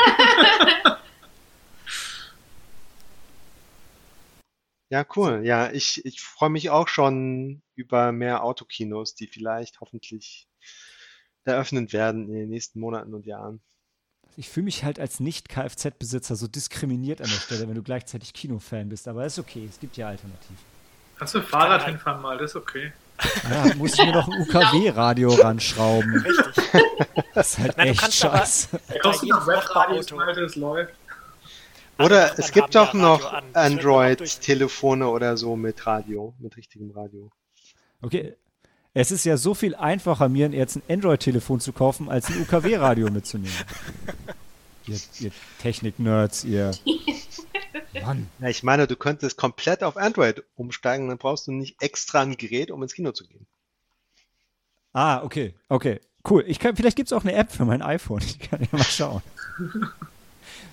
Ja, 4.93 5.03
cool. 5.15 5.41
Ja, 5.43 5.71
ich, 5.71 6.05
ich 6.05 6.21
freue 6.21 6.51
mich 6.51 6.69
auch 6.69 6.87
schon 6.87 7.63
über 7.73 8.11
mehr 8.11 8.43
Autokinos, 8.43 9.15
die 9.15 9.25
vielleicht 9.25 9.81
hoffentlich 9.81 10.47
eröffnet 11.45 11.93
werden 11.93 12.27
in 12.29 12.35
den 12.35 12.49
nächsten 12.49 12.79
Monaten 12.79 13.15
und 13.15 13.25
Jahren. 13.25 13.59
Ich 14.37 14.49
fühle 14.49 14.65
mich 14.65 14.83
halt 14.83 14.99
als 14.99 15.19
Nicht-Kfz-Besitzer 15.19 16.35
so 16.35 16.47
diskriminiert 16.47 17.21
an 17.21 17.27
der 17.27 17.37
Stelle, 17.37 17.67
wenn 17.67 17.73
du 17.73 17.81
gleichzeitig 17.81 18.33
Kinofan 18.33 18.89
bist. 18.89 19.07
Aber 19.07 19.25
ist 19.25 19.39
okay, 19.39 19.67
es 19.67 19.79
gibt 19.79 19.97
ja 19.97 20.09
Alternativen. 20.09 20.57
Kannst 21.17 21.33
du 21.33 21.41
Fahrrad 21.41 21.85
hinfahren 21.87 22.21
mal, 22.21 22.37
das 22.37 22.51
ist 22.51 22.55
okay. 22.57 22.93
Ja, 23.49 23.73
muss 23.75 23.93
ich 23.97 24.05
mir 24.05 24.11
noch 24.11 24.27
ein 24.27 24.41
UKW-Radio 24.41 25.33
ranschrauben. 25.33 26.17
Richtig. 26.23 26.83
Das 27.33 27.49
ist 27.49 27.57
halt 27.57 27.77
Nein, 27.77 27.87
du 27.87 27.91
echt 27.93 27.99
kannst 28.01 28.25
aber 28.25 28.37
scheiße. 28.37 28.67
bei 28.89 28.99
Kostet 28.99 29.23
jedem 29.23 29.37
noch 29.39 29.47
Webradios, 29.47 30.07
Nachbarauto- 30.11 30.17
weil 30.17 30.35
das 30.35 30.55
läuft. 30.55 30.93
Oder 31.99 32.37
es 32.37 32.51
gibt 32.51 32.75
doch 32.75 32.93
ja 32.93 32.99
noch 32.99 33.33
Android-Telefone 33.53 35.07
oder 35.07 35.37
so 35.37 35.55
mit 35.55 35.85
Radio, 35.85 36.33
mit 36.39 36.57
richtigem 36.57 36.91
Radio. 36.91 37.31
Okay. 38.01 38.35
Es 38.95 39.11
ist 39.11 39.25
ja 39.25 39.37
so 39.37 39.55
viel 39.55 39.73
einfacher, 39.73 40.29
mir 40.29 40.49
jetzt 40.49 40.75
ein 40.75 40.83
Android-Telefon 40.87 41.59
zu 41.59 41.73
kaufen, 41.73 42.09
als 42.09 42.27
ein 42.27 42.41
UKW-Radio 42.41 43.09
mitzunehmen. 43.09 43.55
ihr, 44.87 44.99
ihr 45.19 45.31
Technik-Nerds, 45.59 46.43
ihr. 46.43 46.71
Mann. 48.05 48.29
Ja, 48.39 48.49
ich 48.49 48.61
meine, 48.61 48.85
du 48.85 48.95
könntest 48.95 49.37
komplett 49.37 49.83
auf 49.83 49.97
Android 49.97 50.43
umsteigen, 50.55 51.07
dann 51.07 51.17
brauchst 51.17 51.47
du 51.47 51.51
nicht 51.51 51.81
extra 51.81 52.21
ein 52.21 52.37
Gerät, 52.37 52.69
um 52.69 52.83
ins 52.83 52.93
Kino 52.93 53.11
zu 53.13 53.25
gehen. 53.25 53.47
Ah, 54.93 55.23
okay. 55.23 55.55
Okay. 55.69 55.99
Cool. 56.29 56.43
Ich 56.47 56.59
kann, 56.59 56.75
vielleicht 56.75 56.95
gibt 56.95 57.07
es 57.07 57.13
auch 57.13 57.23
eine 57.23 57.33
App 57.33 57.51
für 57.51 57.65
mein 57.65 57.81
iPhone. 57.81 58.21
Ich 58.21 58.39
kann 58.39 58.61
ja 58.61 58.67
mal 58.71 58.83
schauen. 58.83 59.21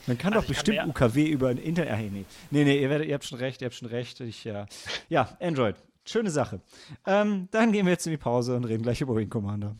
Man 0.07 0.19
kann 0.19 0.33
Also 0.33 0.41
doch 0.41 0.47
kann 0.47 0.55
bestimmt 0.55 0.79
mir- 0.79 0.89
UKW 0.89 1.25
über 1.29 1.49
ein 1.49 1.59
Internet. 1.59 1.93
Ach, 1.95 1.99
nee. 1.99 2.25
Nee, 2.51 2.65
nee, 2.65 2.81
ihr, 2.83 2.91
werdet, 2.91 3.07
ihr 3.09 3.15
habt 3.15 3.25
schon 3.25 3.39
recht, 3.39 3.61
ihr 3.63 3.67
habt 3.67 3.75
schon 3.75 3.89
recht. 3.89 4.21
Ich, 4.21 4.45
ja. 4.45 4.67
ja, 5.09 5.37
Android. 5.41 5.77
Schöne 6.05 6.31
Sache. 6.31 6.61
Ähm, 7.07 7.49
dann 7.51 7.73
gehen 7.73 7.87
wir 7.87 7.93
jetzt 7.93 8.07
in 8.07 8.11
die 8.13 8.17
Pause 8.17 8.57
und 8.57 8.65
reden 8.65 8.83
gleich 8.83 9.01
über 9.01 9.15
Wing 9.15 9.29
Commander. 9.29 9.77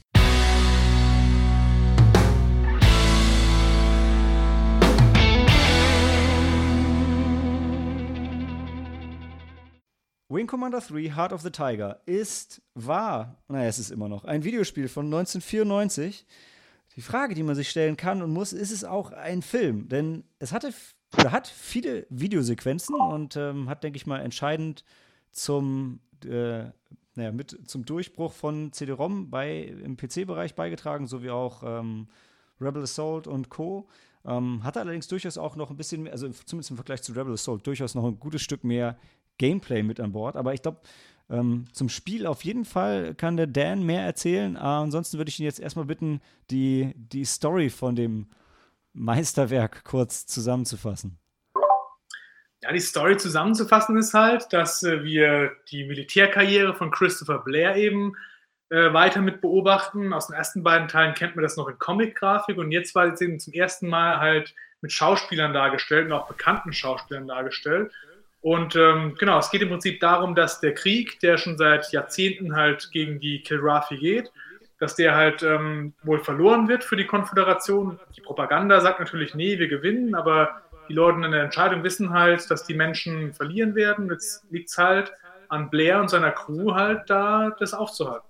Wing 10.29 10.47
Commander 10.47 10.81
3 10.81 11.11
Heart 11.17 11.33
of 11.33 11.43
the 11.43 11.51
Tiger 11.51 12.01
ist, 12.07 12.63
war, 12.75 13.37
naja, 13.49 13.69
es 13.69 13.79
ist 13.81 13.91
immer 13.91 14.09
noch, 14.09 14.25
ein 14.25 14.45
Videospiel 14.45 14.87
von 14.89 15.07
1994. 15.07 16.25
Die 17.01 17.07
Frage, 17.07 17.35
die 17.35 17.43
man 17.43 17.55
sich 17.55 17.71
stellen 17.71 17.97
kann 17.97 18.21
und 18.21 18.31
muss, 18.31 18.53
ist 18.53 18.71
es 18.71 18.85
auch 18.85 19.11
ein 19.13 19.41
Film? 19.41 19.89
Denn 19.89 20.23
es 20.39 20.53
hatte 20.53 20.75
oder 21.17 21.33
hat 21.33 21.47
viele 21.47 22.07
Videosequenzen 22.11 22.95
und 22.95 23.37
ähm, 23.37 23.71
hat, 23.71 23.83
denke 23.83 23.97
ich 23.97 24.07
mal, 24.07 24.21
entscheidend 24.21 24.85
zum, 25.31 26.01
äh, 26.27 26.65
naja, 27.15 27.33
mit, 27.33 27.57
zum 27.67 27.87
Durchbruch 27.87 28.35
von 28.35 28.75
CD-ROM 28.75 29.33
im 29.33 29.97
PC-Bereich 29.97 30.55
beigetragen, 30.55 31.07
sowie 31.07 31.31
auch 31.31 31.63
ähm, 31.65 32.09
Rebel 32.61 32.83
Assault 32.83 33.27
und 33.27 33.49
Co. 33.49 33.89
Ähm, 34.27 34.63
hatte 34.63 34.81
allerdings 34.81 35.09
durchaus 35.09 35.39
auch 35.39 35.57
noch 35.57 35.71
ein 35.71 35.79
bisschen 35.79 36.03
mehr, 36.03 36.13
also 36.13 36.29
zumindest 36.29 36.69
im 36.69 36.77
Vergleich 36.77 37.01
zu 37.01 37.13
Rebel 37.13 37.33
Assault, 37.33 37.67
durchaus 37.67 37.95
noch 37.95 38.05
ein 38.05 38.21
gutes 38.21 38.43
Stück 38.43 38.63
mehr 38.63 38.99
Gameplay 39.39 39.83
mit 39.83 40.01
an 40.01 40.13
Bord. 40.13 40.37
Aber 40.37 40.53
ich 40.53 40.61
glaube, 40.61 40.83
ähm, 41.31 41.67
zum 41.73 41.89
Spiel 41.89 42.27
auf 42.27 42.45
jeden 42.45 42.65
Fall 42.65 43.15
kann 43.15 43.37
der 43.37 43.47
Dan 43.47 43.85
mehr 43.85 44.03
erzählen. 44.03 44.57
Äh, 44.57 44.59
ansonsten 44.59 45.19
würde 45.19 45.29
ich 45.29 45.39
ihn 45.39 45.45
jetzt 45.45 45.61
erstmal 45.61 45.85
bitten, 45.85 46.21
die, 46.51 46.93
die 46.97 47.25
Story 47.25 47.71
von 47.71 47.95
dem 47.95 48.29
Meisterwerk 48.93 49.85
kurz 49.85 50.27
zusammenzufassen. 50.27 51.19
Ja, 52.63 52.73
die 52.73 52.81
Story 52.81 53.17
zusammenzufassen 53.17 53.97
ist 53.97 54.13
halt, 54.13 54.53
dass 54.53 54.83
äh, 54.83 55.03
wir 55.05 55.53
die 55.71 55.85
Militärkarriere 55.85 56.75
von 56.75 56.91
Christopher 56.91 57.39
Blair 57.39 57.77
eben 57.77 58.15
äh, 58.69 58.93
weiter 58.93 59.23
mit 59.23 59.41
beobachten. 59.41 60.13
Aus 60.13 60.27
den 60.27 60.37
ersten 60.37 60.63
beiden 60.63 60.89
Teilen 60.89 61.15
kennt 61.15 61.37
man 61.37 61.43
das 61.43 61.57
noch 61.57 61.69
in 61.69 61.79
Comic-Grafik 61.79 62.59
und 62.59 62.71
jetzt 62.73 62.95
war 62.95 63.07
es 63.07 63.21
eben 63.21 63.41
zum 63.41 63.53
ersten 63.53 63.89
Mal 63.89 64.19
halt 64.19 64.55
mit 64.81 64.93
Schauspielern 64.93 65.53
dargestellt 65.53 66.07
und 66.07 66.13
auch 66.13 66.29
bekannten 66.29 66.73
Schauspielern 66.73 67.29
dargestellt. 67.29 67.93
Und 68.43 68.75
ähm, 68.75 69.17
genau, 69.19 69.39
es 69.39 69.51
geht 69.51 69.63
im 69.63 69.69
Prinzip 69.69 70.01
darum, 70.01 70.35
dass 70.35 70.61
der 70.61 70.75
Krieg, 70.75 71.21
der 71.21 71.37
schon 71.37 71.59
seit 71.59 71.93
Jahrzehnten 71.93 72.57
halt 72.57 72.91
gegen 72.91 73.21
die 73.21 73.43
Kilrathi 73.43 73.99
geht, 73.99 74.33
dass 74.79 74.95
der 74.95 75.15
halt 75.15 75.43
ähm, 75.43 75.93
wohl 76.03 76.21
verloren 76.21 76.67
wird 76.67 76.83
für 76.83 76.97
die 76.97 77.07
Konföderation. 77.07 78.01
Die 78.17 78.23
Propaganda 78.23 78.81
sagt 78.81 78.99
natürlich, 78.99 79.35
nee, 79.35 79.59
wir 79.59 79.69
gewinnen, 79.69 80.15
aber 80.15 80.63
die 80.89 80.95
Leute 80.95 81.23
in 81.25 81.31
der 81.33 81.45
Entscheidung 81.45 81.85
wissen 81.85 82.11
halt, 82.11 82.51
dass 82.51 82.65
die 82.65 82.75
Menschen 82.75 83.35
verlieren 83.35 83.75
werden. 83.75 84.09
Jetzt 84.11 84.45
liegt 84.51 84.71
es 84.71 84.79
halt 84.79 85.13
an 85.49 85.69
Blair 85.69 86.01
und 86.01 86.09
seiner 86.09 86.31
Crew 86.31 86.75
halt 86.75 87.11
da, 87.11 87.51
das 87.59 87.75
aufzuhalten. 87.75 88.27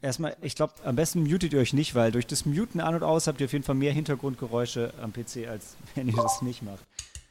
Erstmal, 0.00 0.36
ich 0.40 0.54
glaube, 0.54 0.72
am 0.84 0.96
besten 0.96 1.24
mutet 1.24 1.52
ihr 1.52 1.60
euch 1.60 1.72
nicht, 1.72 1.94
weil 1.94 2.12
durch 2.12 2.26
das 2.26 2.46
Muten 2.46 2.80
an 2.80 2.94
und 2.94 3.02
aus 3.02 3.26
habt 3.26 3.40
ihr 3.40 3.46
auf 3.46 3.52
jeden 3.52 3.64
Fall 3.64 3.74
mehr 3.74 3.92
Hintergrundgeräusche 3.92 4.92
am 5.02 5.12
PC, 5.12 5.48
als 5.48 5.76
wenn 5.94 6.08
ihr 6.08 6.16
das 6.16 6.40
nicht 6.42 6.62
macht. 6.62 6.84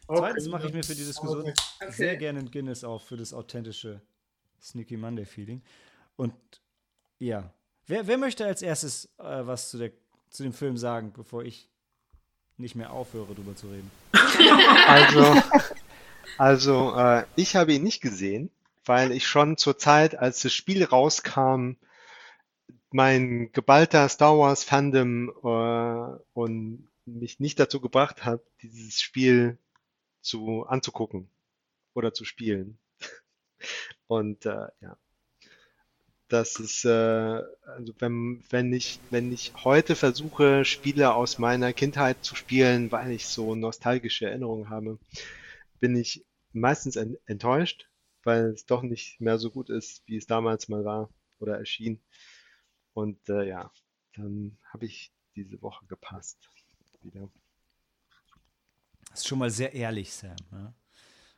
Zweitens 0.07 0.47
mache 0.47 0.67
ich 0.67 0.73
mir 0.73 0.83
für 0.83 0.95
die 0.95 1.05
Diskussion 1.05 1.51
sehr 1.89 2.15
gerne 2.17 2.39
ein 2.39 2.51
Guinness 2.51 2.83
auf 2.83 3.05
für 3.05 3.17
das 3.17 3.33
authentische 3.33 4.01
Sneaky 4.61 4.97
Monday 4.97 5.25
Feeling. 5.25 5.61
Und 6.15 6.33
ja, 7.19 7.53
wer, 7.87 8.07
wer 8.07 8.17
möchte 8.17 8.45
als 8.45 8.61
erstes 8.61 9.05
äh, 9.17 9.45
was 9.45 9.69
zu, 9.69 9.77
der, 9.77 9.91
zu 10.29 10.43
dem 10.43 10.53
Film 10.53 10.77
sagen, 10.77 11.11
bevor 11.13 11.43
ich 11.43 11.69
nicht 12.57 12.75
mehr 12.75 12.91
aufhöre, 12.91 13.33
drüber 13.33 13.55
zu 13.55 13.67
reden? 13.67 13.91
Also, 14.87 15.41
also 16.37 16.95
äh, 16.97 17.23
ich 17.35 17.55
habe 17.55 17.73
ihn 17.73 17.83
nicht 17.83 18.01
gesehen, 18.01 18.51
weil 18.85 19.11
ich 19.11 19.25
schon 19.25 19.57
zur 19.57 19.77
Zeit, 19.77 20.17
als 20.17 20.41
das 20.41 20.53
Spiel 20.53 20.83
rauskam, 20.83 21.77
mein 22.91 23.51
geballter 23.53 24.07
Star 24.09 24.37
Wars 24.37 24.63
Fandom 24.63 25.29
äh, 25.29 26.21
und 26.33 26.87
mich 27.05 27.39
nicht 27.39 27.59
dazu 27.59 27.79
gebracht 27.79 28.25
hat, 28.25 28.41
dieses 28.61 29.01
Spiel 29.01 29.57
zu 30.25 30.65
anzugucken 30.65 31.29
oder 31.93 32.13
zu 32.13 32.25
spielen. 32.25 32.77
Und 34.07 34.45
äh, 34.45 34.67
ja, 34.81 34.97
das 36.27 36.59
ist, 36.59 36.85
äh, 36.85 36.89
also 36.89 37.93
wenn, 37.99 38.43
wenn 38.49 38.73
ich, 38.73 38.99
wenn 39.11 39.31
ich 39.31 39.53
heute 39.63 39.95
versuche, 39.95 40.65
Spiele 40.65 41.13
aus 41.13 41.37
meiner 41.37 41.71
Kindheit 41.73 42.23
zu 42.23 42.35
spielen, 42.35 42.91
weil 42.91 43.11
ich 43.11 43.27
so 43.27 43.55
nostalgische 43.55 44.25
Erinnerungen 44.25 44.69
habe, 44.69 44.97
bin 45.79 45.95
ich 45.95 46.25
meistens 46.51 46.95
en 46.95 47.17
enttäuscht, 47.27 47.89
weil 48.23 48.45
es 48.45 48.65
doch 48.65 48.81
nicht 48.81 49.21
mehr 49.21 49.37
so 49.37 49.51
gut 49.51 49.69
ist, 49.69 50.01
wie 50.07 50.17
es 50.17 50.25
damals 50.25 50.67
mal 50.67 50.83
war 50.83 51.09
oder 51.39 51.57
erschien. 51.57 52.01
Und 52.93 53.29
äh, 53.29 53.47
ja, 53.47 53.71
dann 54.15 54.57
habe 54.71 54.85
ich 54.85 55.11
diese 55.35 55.61
Woche 55.61 55.85
gepasst. 55.85 56.49
Wieder. 57.01 57.29
Das 59.15 59.21
ist 59.21 59.29
schon 59.29 59.39
mal 59.39 59.49
sehr 59.49 59.73
ehrlich, 59.73 60.13
Sam. 60.13 60.35
Ja? 60.51 60.73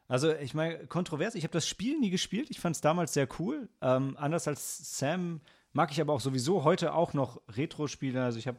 Also, 0.07 0.33
ich 0.33 0.55
meine, 0.55 0.87
kontrovers, 0.87 1.35
ich 1.35 1.43
habe 1.43 1.53
das 1.53 1.67
Spiel 1.67 1.99
nie 1.99 2.09
gespielt. 2.09 2.49
Ich 2.49 2.59
fand 2.59 2.75
es 2.75 2.81
damals 2.81 3.13
sehr 3.13 3.27
cool. 3.37 3.69
Ähm, 3.81 4.17
anders 4.17 4.47
als 4.47 4.97
Sam 4.97 5.41
mag 5.73 5.91
ich 5.91 6.01
aber 6.01 6.13
auch 6.13 6.19
sowieso 6.19 6.63
heute 6.63 6.95
auch 6.95 7.13
noch 7.13 7.39
Retro-Spiele. 7.49 8.23
Also, 8.23 8.39
ich 8.39 8.47
habe 8.47 8.57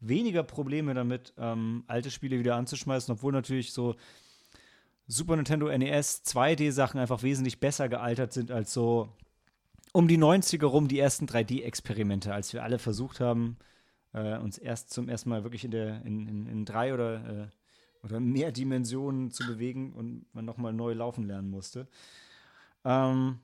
weniger 0.00 0.42
Probleme 0.42 0.92
damit, 0.92 1.34
ähm, 1.38 1.84
alte 1.86 2.10
Spiele 2.10 2.40
wieder 2.40 2.56
anzuschmeißen, 2.56 3.14
obwohl 3.14 3.32
natürlich 3.32 3.72
so 3.72 3.94
Super 5.06 5.36
Nintendo 5.36 5.68
NES 5.68 6.24
2D-Sachen 6.24 6.98
einfach 6.98 7.22
wesentlich 7.22 7.60
besser 7.60 7.88
gealtert 7.88 8.32
sind 8.32 8.50
als 8.50 8.72
so 8.72 9.16
um 9.92 10.08
die 10.08 10.18
90er 10.18 10.66
rum 10.66 10.88
die 10.88 10.98
ersten 10.98 11.26
3D-Experimente, 11.26 12.34
als 12.34 12.52
wir 12.52 12.64
alle 12.64 12.80
versucht 12.80 13.20
haben, 13.20 13.56
äh, 14.14 14.36
uns 14.38 14.58
erst 14.58 14.90
zum 14.90 15.08
ersten 15.08 15.28
Mal 15.28 15.44
wirklich 15.44 15.64
in 15.64 15.70
der 15.70 16.04
in, 16.04 16.26
in, 16.26 16.46
in 16.46 16.64
drei 16.64 16.92
oder, 16.92 17.14
äh, 17.28 17.61
oder 18.02 18.20
mehr 18.20 18.52
Dimensionen 18.52 19.30
zu 19.30 19.46
bewegen 19.46 19.92
und 19.92 20.26
man 20.32 20.44
nochmal 20.44 20.72
neu 20.72 20.92
laufen 20.92 21.24
lernen 21.24 21.50
musste. 21.50 21.86
Ähm, 22.84 23.40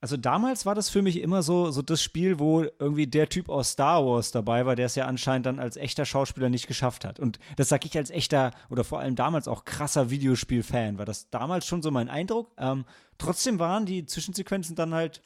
also 0.00 0.16
damals 0.16 0.64
war 0.64 0.76
das 0.76 0.88
für 0.88 1.02
mich 1.02 1.20
immer 1.20 1.42
so, 1.42 1.70
so 1.72 1.82
das 1.82 2.00
Spiel, 2.02 2.38
wo 2.38 2.62
irgendwie 2.62 3.08
der 3.08 3.28
Typ 3.28 3.48
aus 3.48 3.70
Star 3.72 4.04
Wars 4.06 4.30
dabei 4.30 4.64
war, 4.64 4.76
der 4.76 4.86
es 4.86 4.94
ja 4.94 5.06
anscheinend 5.06 5.46
dann 5.46 5.58
als 5.58 5.76
echter 5.76 6.04
Schauspieler 6.04 6.48
nicht 6.48 6.68
geschafft 6.68 7.04
hat. 7.04 7.18
Und 7.18 7.40
das 7.56 7.68
sage 7.68 7.86
ich 7.86 7.96
als 7.96 8.10
echter 8.10 8.52
oder 8.70 8.84
vor 8.84 9.00
allem 9.00 9.16
damals 9.16 9.48
auch 9.48 9.64
krasser 9.64 10.10
Videospiel-Fan, 10.10 10.98
war 10.98 11.04
das 11.04 11.30
damals 11.30 11.66
schon 11.66 11.82
so 11.82 11.90
mein 11.90 12.08
Eindruck. 12.08 12.52
Ähm, 12.58 12.84
trotzdem 13.18 13.58
waren 13.58 13.86
die 13.86 14.06
Zwischensequenzen 14.06 14.76
dann 14.76 14.94
halt 14.94 15.20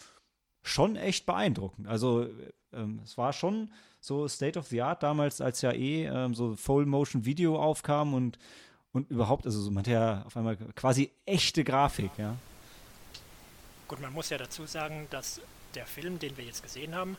schon 0.62 0.96
echt 0.96 1.26
beeindruckend. 1.26 1.86
Also 1.86 2.26
ähm, 2.72 3.00
es 3.04 3.18
war 3.18 3.34
schon 3.34 3.70
so 4.02 4.28
State 4.28 4.58
of 4.58 4.66
the 4.66 4.82
Art 4.82 5.02
damals, 5.02 5.40
als 5.40 5.62
ja 5.62 5.72
eh 5.72 6.06
ähm, 6.06 6.34
so 6.34 6.56
Full 6.56 6.84
Motion 6.84 7.24
Video 7.24 7.58
aufkam 7.58 8.12
und, 8.12 8.38
und 8.92 9.08
überhaupt, 9.10 9.46
also 9.46 9.62
so, 9.62 9.70
man 9.70 9.84
hat 9.84 9.86
ja 9.86 10.22
auf 10.26 10.36
einmal 10.36 10.56
quasi 10.74 11.10
echte 11.24 11.64
Grafik, 11.64 12.10
ja. 12.18 12.36
Gut, 13.88 14.00
man 14.00 14.12
muss 14.12 14.28
ja 14.28 14.38
dazu 14.38 14.66
sagen, 14.66 15.06
dass 15.10 15.40
der 15.74 15.86
Film, 15.86 16.18
den 16.18 16.36
wir 16.36 16.44
jetzt 16.44 16.62
gesehen 16.62 16.94
haben, 16.94 17.16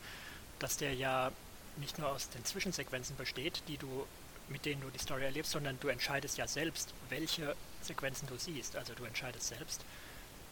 dass 0.59 0.77
der 0.77 0.93
ja 0.93 1.31
nicht 1.77 1.97
nur 1.97 2.09
aus 2.09 2.29
den 2.29 2.43
Zwischensequenzen 2.43 3.15
besteht, 3.15 3.63
die 3.67 3.77
du 3.77 4.05
mit 4.49 4.65
denen 4.65 4.81
du 4.81 4.89
die 4.89 4.99
Story 4.99 5.23
erlebst, 5.23 5.51
sondern 5.51 5.79
du 5.79 5.87
entscheidest 5.87 6.37
ja 6.37 6.47
selbst, 6.47 6.93
welche 7.09 7.55
Sequenzen 7.81 8.27
du 8.27 8.37
siehst. 8.37 8.75
Also 8.75 8.93
du 8.93 9.05
entscheidest 9.05 9.47
selbst 9.47 9.85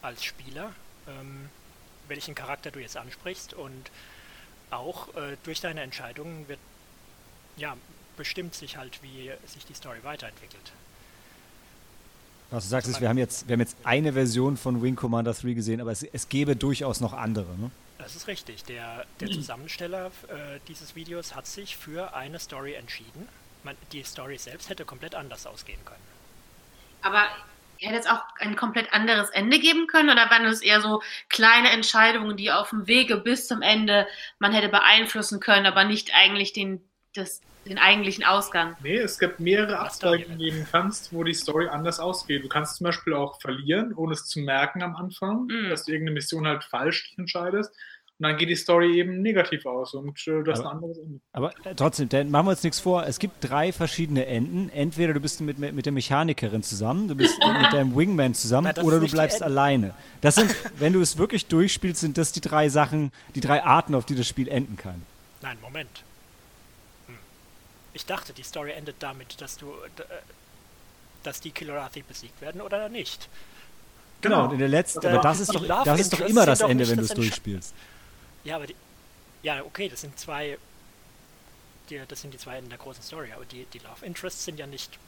als 0.00 0.24
Spieler, 0.24 0.72
ähm, 1.06 1.48
welchen 2.08 2.34
Charakter 2.34 2.70
du 2.70 2.80
jetzt 2.80 2.96
ansprichst 2.96 3.54
und 3.54 3.90
auch 4.72 5.08
äh, 5.14 5.36
durch 5.44 5.60
deine 5.60 5.82
Entscheidungen 5.82 6.48
wird, 6.48 6.58
ja, 7.56 7.76
bestimmt 8.16 8.54
sich 8.54 8.76
halt, 8.76 9.02
wie 9.02 9.30
sich 9.46 9.64
die 9.66 9.74
Story 9.74 9.98
weiterentwickelt. 10.02 10.72
Was 12.50 12.64
du 12.64 12.70
sagst, 12.70 12.88
ist, 12.88 13.00
wir 13.00 13.08
haben, 13.08 13.18
jetzt, 13.18 13.48
wir 13.48 13.54
haben 13.54 13.60
jetzt 13.60 13.76
eine 13.82 14.12
Version 14.12 14.58
von 14.58 14.82
Wing 14.82 14.94
Commander 14.94 15.32
3 15.32 15.54
gesehen, 15.54 15.80
aber 15.80 15.90
es, 15.90 16.02
es 16.02 16.28
gäbe 16.28 16.54
durchaus 16.54 17.00
noch 17.00 17.14
andere. 17.14 17.56
Ne? 17.56 17.70
Das 17.96 18.14
ist 18.14 18.26
richtig. 18.26 18.64
Der, 18.64 19.06
der 19.20 19.30
Zusammensteller 19.30 20.06
äh, 20.28 20.58
dieses 20.68 20.94
Videos 20.94 21.34
hat 21.34 21.46
sich 21.46 21.76
für 21.76 22.14
eine 22.14 22.38
Story 22.38 22.74
entschieden. 22.74 23.26
Man, 23.64 23.76
die 23.92 24.02
Story 24.02 24.36
selbst 24.36 24.68
hätte 24.68 24.84
komplett 24.84 25.14
anders 25.14 25.46
ausgehen 25.46 25.78
können. 25.86 26.02
Aber 27.00 27.24
hätte 27.88 27.98
es 27.98 28.06
auch 28.06 28.22
ein 28.38 28.56
komplett 28.56 28.92
anderes 28.92 29.30
Ende 29.30 29.58
geben 29.58 29.86
können 29.86 30.10
oder 30.10 30.30
waren 30.30 30.44
es 30.44 30.62
eher 30.62 30.80
so 30.80 31.02
kleine 31.28 31.70
Entscheidungen, 31.70 32.36
die 32.36 32.50
auf 32.52 32.70
dem 32.70 32.86
Wege 32.86 33.16
bis 33.16 33.46
zum 33.48 33.62
Ende 33.62 34.06
man 34.38 34.52
hätte 34.52 34.68
beeinflussen 34.68 35.40
können, 35.40 35.66
aber 35.66 35.84
nicht 35.84 36.14
eigentlich 36.14 36.52
den, 36.52 36.80
das, 37.14 37.40
den 37.64 37.78
eigentlichen 37.78 38.24
Ausgang? 38.24 38.76
Nee, 38.80 38.98
es 38.98 39.18
gibt 39.18 39.40
mehrere 39.40 39.78
Abzweigen, 39.78 40.28
dann? 40.30 40.38
die 40.38 40.50
du 40.50 40.64
kannst, 40.70 41.12
wo 41.12 41.24
die 41.24 41.34
Story 41.34 41.68
anders 41.68 42.00
ausgeht. 42.00 42.44
Du 42.44 42.48
kannst 42.48 42.76
zum 42.76 42.84
Beispiel 42.84 43.14
auch 43.14 43.40
verlieren, 43.40 43.92
ohne 43.94 44.14
es 44.14 44.26
zu 44.26 44.40
merken 44.40 44.82
am 44.82 44.96
Anfang, 44.96 45.46
Mhm. 45.46 45.68
dass 45.70 45.84
du 45.84 45.92
irgendeine 45.92 46.14
Mission 46.14 46.46
halt 46.46 46.64
falsch 46.64 47.08
dich 47.10 47.18
entscheidest. 47.18 47.74
Und 48.22 48.28
dann 48.28 48.36
geht 48.36 48.50
die 48.50 48.54
Story 48.54 49.00
eben 49.00 49.20
negativ 49.20 49.66
aus 49.66 49.94
und 49.94 50.16
äh, 50.28 50.44
du 50.44 50.52
hast 50.52 50.60
Aber- 50.60 50.70
ein 50.70 50.76
anderes 50.76 50.96
Ende. 50.98 51.20
Aber 51.32 51.50
äh, 51.66 51.74
trotzdem, 51.74 52.08
dann 52.08 52.30
machen 52.30 52.46
wir 52.46 52.50
uns 52.52 52.62
nichts 52.62 52.78
vor. 52.78 53.04
Es 53.04 53.18
gibt 53.18 53.34
drei 53.40 53.72
verschiedene 53.72 54.26
Enden. 54.26 54.68
Entweder 54.68 55.12
du 55.12 55.18
bist 55.18 55.40
mit, 55.40 55.58
mit 55.58 55.84
der 55.84 55.92
Mechanikerin 55.92 56.62
zusammen, 56.62 57.08
du 57.08 57.16
bist 57.16 57.36
mit 57.40 57.72
deinem 57.72 57.96
Wingman 57.96 58.34
zusammen 58.34 58.66
Na, 58.68 58.74
das 58.74 58.84
oder 58.84 59.00
du 59.00 59.08
bleibst 59.08 59.42
alleine. 59.42 59.92
Das 60.20 60.36
sind, 60.36 60.54
wenn 60.78 60.92
du 60.92 61.00
es 61.00 61.18
wirklich 61.18 61.46
durchspielst, 61.46 62.00
sind 62.00 62.16
das 62.16 62.30
die 62.30 62.40
drei 62.40 62.68
Sachen, 62.68 63.10
die 63.34 63.40
drei 63.40 63.64
Arten, 63.64 63.92
auf 63.96 64.04
die 64.04 64.14
das 64.14 64.28
Spiel 64.28 64.46
enden 64.46 64.76
kann. 64.76 65.02
Nein, 65.40 65.58
Moment. 65.60 66.04
Hm. 67.08 67.16
Ich 67.92 68.06
dachte, 68.06 68.32
die 68.32 68.44
Story 68.44 68.70
endet 68.70 68.94
damit, 69.00 69.40
dass 69.40 69.56
du, 69.56 69.66
äh, 69.66 70.02
dass 71.24 71.40
die 71.40 71.50
Kilrathi 71.50 72.04
besiegt 72.06 72.40
werden 72.40 72.60
oder 72.60 72.88
nicht. 72.88 73.28
Genau, 74.20 74.44
und 74.44 74.52
in 74.52 74.60
der 74.60 74.68
letzten, 74.68 75.04
Äh, 75.04 75.08
aber 75.08 75.22
das 75.22 75.40
ist 75.40 75.52
doch, 75.52 75.66
das 75.66 75.98
ist 75.98 76.12
doch 76.12 76.20
immer 76.20 76.46
das 76.46 76.60
Ende, 76.60 76.86
wenn 76.88 76.98
du 76.98 77.02
das 77.02 77.10
es 77.10 77.16
durchspielst. 77.16 77.74
Ja, 78.44 78.56
aber 78.56 78.66
die, 78.66 78.76
ja, 79.42 79.62
okay, 79.64 79.88
das 79.88 80.00
sind 80.00 80.18
zwei, 80.18 80.58
die, 81.90 82.00
das 82.06 82.20
sind 82.20 82.34
die 82.34 82.38
zwei 82.38 82.56
Enden 82.56 82.70
der 82.70 82.78
großen 82.78 83.02
Story, 83.02 83.30
aber 83.34 83.44
die, 83.44 83.66
die 83.72 83.78
Love 83.78 84.04
Interests 84.04 84.44
sind 84.44 84.58
ja 84.58 84.66
nicht, 84.66 84.98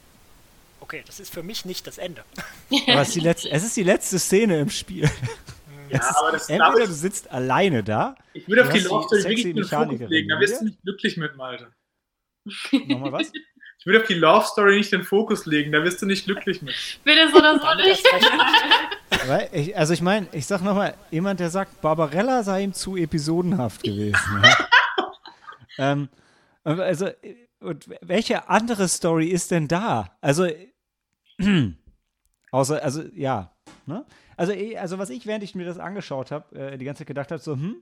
okay, 0.81 1.03
das 1.07 1.21
ist 1.21 1.33
für 1.33 1.43
mich 1.43 1.65
nicht 1.65 1.87
das 1.87 1.99
Ende. 1.99 2.25
Aber 2.89 3.01
es 3.01 3.09
ist 3.09 3.15
die 3.17 3.21
letzte, 3.21 3.51
es 3.51 3.65
ist 3.65 3.77
die 3.77 3.83
letzte 3.83 4.19
Szene 4.19 4.61
im 4.61 4.71
Spiel. 4.71 5.11
Ja, 5.91 5.99
es 5.99 6.11
ist, 6.11 6.17
aber 6.17 6.33
das 6.33 6.49
entweder 6.49 6.87
du 6.87 6.93
sitzt 6.93 7.31
alleine 7.31 7.85
da. 7.85 8.17
ich 8.33 8.49
würde 8.49 8.63
auf 8.63 8.71
die 8.73 8.81
Love 8.81 9.05
Story 9.05 9.23
wirklich 9.25 9.43
den 9.55 9.65
Fokus 9.65 10.01
legen. 10.09 10.29
Da 10.29 10.41
wirst 10.41 10.61
du 10.61 10.65
nicht 10.65 10.83
glücklich 10.83 11.17
mit, 11.19 11.37
Malte. 11.37 11.73
Nochmal 12.73 13.13
was? 13.13 13.33
Ich 13.81 13.87
würde 13.87 14.01
auf 14.01 14.07
die 14.07 14.15
Love 14.15 14.47
Story 14.47 14.77
nicht 14.79 14.93
den 14.93 15.03
Fokus 15.03 15.45
legen. 15.45 15.71
Da 15.71 15.85
wirst 15.85 16.01
du 16.01 16.07
nicht 16.07 16.25
glücklich 16.25 16.63
mit. 16.63 16.75
Bitte 17.05 17.29
so 17.29 17.37
oder 17.37 17.61
so 17.61 17.75
nicht. 17.83 18.03
Ich, 19.53 19.77
also 19.77 19.93
ich 19.93 20.03
meine, 20.03 20.27
ich 20.33 20.47
sag 20.47 20.63
nochmal, 20.63 20.95
jemand, 21.11 21.41
der 21.41 21.51
sagt, 21.51 21.81
Barbarella 21.81 22.43
sei 22.43 22.63
ihm 22.63 22.73
zu 22.73 22.97
episodenhaft 22.97 23.83
gewesen. 23.83 24.43
ja. 24.43 24.57
ähm, 25.93 26.09
also, 26.65 27.09
und 27.61 27.89
welche 28.01 28.49
andere 28.49 28.89
Story 28.89 29.29
ist 29.29 29.51
denn 29.51 29.69
da? 29.69 30.17
Also, 30.21 30.47
außer, 32.51 32.83
also, 32.83 33.03
ja. 33.15 33.53
Ne? 33.87 34.05
Also, 34.37 34.53
eh, 34.53 34.77
also, 34.79 34.99
was 34.99 35.11
ich, 35.11 35.27
während 35.27 35.45
ich 35.45 35.55
mir 35.55 35.65
das 35.65 35.79
angeschaut 35.79 36.31
habe, 36.31 36.55
äh, 36.57 36.79
die 36.79 36.85
ganze 36.85 37.01
Zeit 37.01 37.09
gedacht 37.09 37.31
habe, 37.31 37.41
so, 37.41 37.53
hm, 37.53 37.77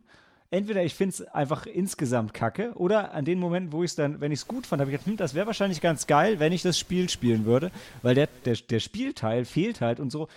entweder 0.51 0.85
ich 0.85 0.95
finde 0.95 1.15
es 1.15 1.23
einfach 1.29 1.67
insgesamt 1.67 2.35
kacke 2.35 2.73
oder 2.75 3.15
an 3.15 3.25
den 3.25 3.39
Momenten, 3.39 3.73
wo 3.73 3.83
ich 3.83 3.93
es 3.93 3.97
dann, 3.97 4.21
wenn 4.21 4.33
ich 4.33 4.41
es 4.41 4.49
gut 4.49 4.67
fand, 4.67 4.81
habe 4.81 4.91
ich 4.91 4.97
gedacht, 4.97 5.07
hm, 5.07 5.17
das 5.17 5.35
wäre 5.35 5.47
wahrscheinlich 5.47 5.81
ganz 5.81 6.07
geil, 6.07 6.39
wenn 6.41 6.53
ich 6.53 6.63
das 6.63 6.79
Spiel 6.79 7.09
spielen 7.09 7.45
würde, 7.45 7.71
weil 8.03 8.15
der, 8.15 8.29
der, 8.45 8.57
der 8.57 8.81
Spielteil 8.81 9.45
fehlt 9.45 9.81
halt 9.81 9.99
und 9.99 10.11
so. 10.11 10.29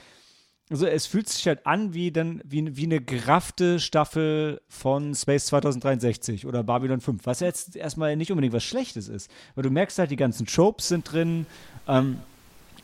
Also 0.69 0.88
es 0.88 1.06
fühlt 1.06 1.30
sich 1.30 1.45
halt 1.47 1.67
an 1.67 1.93
wie, 1.93 2.12
dann, 2.12 2.41
wie, 2.43 2.75
wie 2.75 2.86
eine 2.86 2.99
geraffte 2.99 3.80
Staffel 3.80 4.62
von 4.67 5.13
Space 5.13 5.45
2063 5.47 6.47
oder 6.47 6.63
Babylon 6.63 7.01
5, 7.01 7.25
was 7.25 7.39
ja 7.39 7.47
jetzt 7.47 7.75
erstmal 7.75 8.15
nicht 8.15 8.32
unbedingt 8.32 8.54
was 8.54 8.63
Schlechtes 8.63 9.08
ist. 9.08 9.30
Weil 9.54 9.63
du 9.63 9.69
merkst 9.69 9.99
halt, 9.99 10.10
die 10.10 10.15
ganzen 10.15 10.47
Tropes 10.47 10.88
sind 10.88 11.12
drin, 11.12 11.45
ähm, 11.88 12.19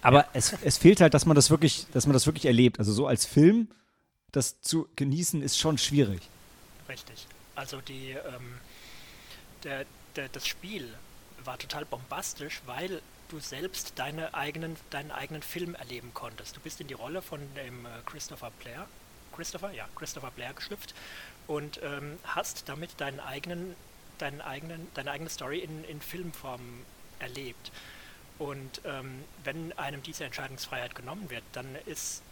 aber 0.02 0.28
es, 0.34 0.54
es 0.64 0.78
fehlt 0.78 1.02
halt, 1.02 1.14
dass 1.14 1.26
man 1.26 1.36
das 1.36 1.50
wirklich, 1.50 1.88
dass 1.92 2.06
man 2.06 2.14
das 2.14 2.26
wirklich 2.26 2.46
erlebt. 2.46 2.80
Also 2.80 2.92
so 2.92 3.08
als 3.08 3.26
Film, 3.26 3.68
das 4.32 4.62
zu 4.62 4.88
genießen, 4.96 5.42
ist 5.42 5.58
schon 5.58 5.78
schwierig. 5.78 6.22
Richtig. 6.90 7.28
Also 7.56 7.82
die, 7.82 8.12
ähm, 8.12 8.60
der, 9.64 9.86
der, 10.16 10.30
das 10.30 10.48
Spiel 10.48 10.88
war 11.44 11.58
total 11.58 11.86
bombastisch, 11.86 12.62
weil 12.66 13.02
du 13.32 13.40
selbst 13.40 13.94
deine 13.96 14.34
eigenen, 14.34 14.76
deinen 14.90 15.12
eigenen 15.12 15.42
Film 15.42 15.76
erleben 15.76 16.14
konntest. 16.14 16.56
Du 16.56 16.60
bist 16.60 16.82
in 16.82 16.88
die 16.88 16.94
Rolle 16.94 17.22
von 17.22 17.40
dem 17.56 17.86
äh, 17.86 17.90
Christopher 18.06 18.52
Blair, 18.60 18.88
Christopher, 19.36 19.72
ja, 19.72 19.88
Christopher 19.96 20.32
Blair 20.32 20.54
geschlüpft 20.54 20.94
und 21.48 21.80
ähm, 21.84 22.20
hast 22.24 22.68
damit 22.68 23.00
deinen 23.00 23.20
eigenen, 23.20 23.76
deinen 24.18 24.42
eigenen, 24.42 24.88
deine 24.94 25.12
eigene 25.12 25.30
Story 25.30 25.60
in, 25.60 25.84
in 25.86 26.02
Filmform 26.02 26.62
erlebt. 27.20 27.72
Und 28.38 28.82
ähm, 28.86 29.24
wenn 29.44 29.72
einem 29.78 30.02
diese 30.04 30.26
Entscheidungsfreiheit 30.26 30.96
genommen 30.96 31.30
wird, 31.30 31.44
dann 31.54 31.76
ist 31.86 32.24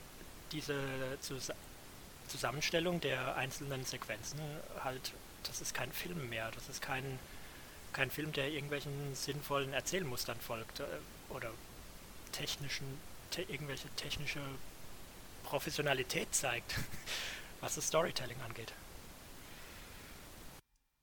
diese 0.51 0.75
Zus 1.21 1.51
Zusammenstellung 2.27 3.01
der 3.01 3.35
einzelnen 3.37 3.83
Sequenzen 3.85 4.39
halt, 4.83 5.13
das 5.43 5.61
ist 5.61 5.73
kein 5.73 5.91
Film 5.91 6.29
mehr, 6.29 6.51
das 6.51 6.69
ist 6.69 6.79
kein, 6.79 7.17
kein 7.93 8.09
Film, 8.09 8.31
der 8.31 8.49
irgendwelchen 8.49 8.91
sinnvollen 9.13 9.73
Erzählmustern 9.73 10.37
folgt 10.39 10.79
äh, 10.79 10.83
oder 11.29 11.49
technischen, 12.31 12.85
te 13.31 13.41
irgendwelche 13.43 13.87
technische 13.95 14.41
Professionalität 15.43 16.33
zeigt, 16.33 16.75
was 17.61 17.75
das 17.75 17.87
Storytelling 17.87 18.37
angeht. 18.45 18.73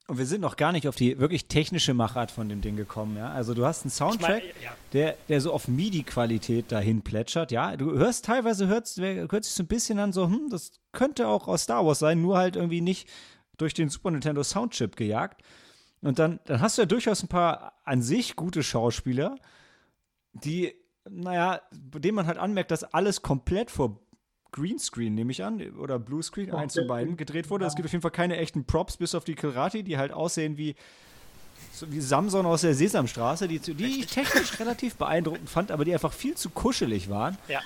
Und 0.09 0.18
wir 0.18 0.27
sind 0.27 0.40
noch 0.40 0.57
gar 0.57 0.70
nicht 0.70 0.87
auf 0.87 0.94
die 0.94 1.18
wirklich 1.18 1.46
technische 1.46 1.92
Machart 1.92 2.31
von 2.31 2.49
dem 2.49 2.61
Ding 2.61 2.77
gekommen, 2.77 3.16
ja. 3.16 3.31
Also 3.31 3.55
du 3.55 3.66
hast 3.66 3.83
einen 3.83 3.88
Ich 3.88 3.96
Soundtrack, 3.96 4.42
mein, 4.44 4.62
ja, 4.62 4.70
der, 4.92 5.16
der 5.29 5.40
so 5.40 5.53
auf 5.53 5.66
MIDI-Qualität 5.66 6.70
dahin 6.70 7.03
plätschert, 7.03 7.51
ja. 7.51 7.77
Du 7.77 7.92
hörst 7.92 8.25
teilweise, 8.25 8.68
hörst, 8.68 9.01
hört 9.01 9.44
sich 9.44 9.55
so 9.55 9.64
ein 9.64 9.66
bisschen 9.66 9.99
an, 9.99 10.12
so, 10.12 10.27
hm, 10.27 10.49
das 10.49 10.70
könnte 10.92 11.27
auch 11.27 11.49
aus 11.49 11.64
Star 11.64 11.85
Wars 11.85 11.99
sein, 11.99 12.22
nur 12.22 12.38
halt 12.38 12.55
irgendwie 12.55 12.81
nicht 12.81 13.09
durch 13.57 13.75
den 13.75 13.88
Super 13.88 14.12
Nintendo 14.12 14.44
Soundchip 14.44 14.94
gejagt. 14.94 15.42
Und 16.07 16.21
dann, 16.21 16.38
dann 16.45 16.61
hast 16.61 16.79
du 16.79 16.83
ja 16.83 16.87
durchaus 16.87 17.25
ein 17.25 17.29
paar 17.29 17.73
an 17.85 18.01
sich 18.01 18.37
gute 18.37 18.62
Schauspieler, 18.62 19.37
die, 20.35 20.73
naja, 21.11 21.61
bei 21.90 21.99
denen 21.99 22.14
man 22.14 22.29
halt 22.29 22.38
anmerkt, 22.38 22.71
dass 22.71 22.85
alles 22.85 23.23
komplett 23.23 23.73
vor 23.73 23.99
Greenscreen, 24.53 25.14
nehme 25.14 25.33
ich 25.33 25.42
an, 25.42 25.61
oder 25.77 25.99
Bluescreen, 25.99 26.53
eins 26.53 26.75
von 26.75 26.87
beiden, 26.87 27.16
gedreht 27.16 27.51
wurde. 27.51 27.66
Es 27.66 27.75
gibt 27.75 27.87
auf 27.87 27.92
jeden 27.92 28.03
Fall 28.03 28.12
keine 28.12 28.37
echten 28.37 28.64
Props, 28.64 28.99
bis 28.99 29.16
auf 29.16 29.25
die 29.25 29.35
Kilrati, 29.35 29.83
die 29.83 29.99
halt 29.99 30.12
aussehen 30.12 30.57
wie, 30.57 30.77
so 31.73 31.90
wie 31.90 32.01
Samson 32.01 32.47
aus 32.47 32.61
der 32.61 32.75
Sesamstraße, 32.75 33.49
die, 33.49 33.59
die 33.59 34.01
ich 34.01 34.07
technisch 34.07 34.61
relativ 34.61 34.95
beeindruckend 34.95 35.51
fand, 35.51 35.73
aber 35.73 35.85
die 35.85 35.92
einfach 35.92 36.12
viel 36.12 36.37
zu 36.37 36.51
kuschelig 36.51 37.11
waren. 37.11 37.37
ja. 37.49 37.61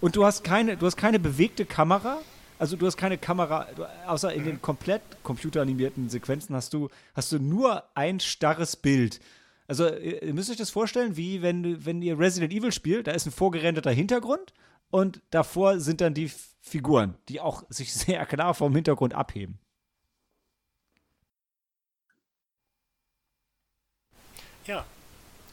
Und 0.00 0.16
du 0.16 0.24
hast 0.24 0.44
keine, 0.44 0.76
du 0.76 0.86
hast 0.86 0.96
keine 0.96 1.18
bewegte 1.18 1.64
Kamera. 1.64 2.20
Also 2.58 2.76
du 2.76 2.86
hast 2.86 2.96
keine 2.96 3.18
Kamera, 3.18 3.66
außer 4.06 4.32
in 4.32 4.44
den 4.44 4.62
komplett 4.62 5.02
computeranimierten 5.22 6.08
Sequenzen 6.08 6.54
hast 6.54 6.72
du, 6.72 6.88
hast 7.14 7.30
du 7.32 7.38
nur 7.38 7.84
ein 7.94 8.20
starres 8.20 8.76
Bild. 8.76 9.20
Also 9.68 9.88
ihr, 9.88 10.32
müsst 10.32 10.50
euch 10.50 10.56
das 10.56 10.70
vorstellen, 10.70 11.16
wie 11.16 11.42
wenn, 11.42 11.84
wenn 11.84 12.00
ihr 12.00 12.18
Resident 12.18 12.52
Evil 12.52 12.72
spielt, 12.72 13.08
da 13.08 13.12
ist 13.12 13.26
ein 13.26 13.32
vorgerenderter 13.32 13.90
Hintergrund 13.90 14.54
und 14.90 15.20
davor 15.30 15.80
sind 15.80 16.00
dann 16.00 16.14
die 16.14 16.30
Figuren, 16.60 17.14
die 17.28 17.40
auch 17.40 17.64
sich 17.68 17.92
sehr 17.94 18.24
klar 18.26 18.54
vom 18.54 18.74
Hintergrund 18.74 19.14
abheben. 19.14 19.58
ja. 24.66 24.84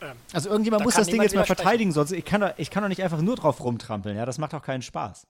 Ähm, 0.02 0.18
Also 0.34 0.50
irgendjemand 0.50 0.82
Da 0.82 0.86
muss 0.86 0.96
das 0.96 1.08
Ding 1.08 1.22
jetzt 1.22 1.36
mal 1.36 1.46
verteidigen, 1.46 1.92
sonst 1.92 2.12
ich 2.12 2.26
kann, 2.26 2.42
doch, 2.42 2.54
ich 2.58 2.70
kann 2.70 2.84
doch 2.84 2.90
nicht 2.90 3.04
einfach 3.04 3.22
nur 3.22 3.36
drauf 3.36 3.64
rumtrampeln, 3.64 4.18
ja, 4.18 4.26
das 4.26 4.38
macht 4.38 4.54
doch 4.54 4.62
keinen 4.62 4.82
Spaß. 4.82 5.28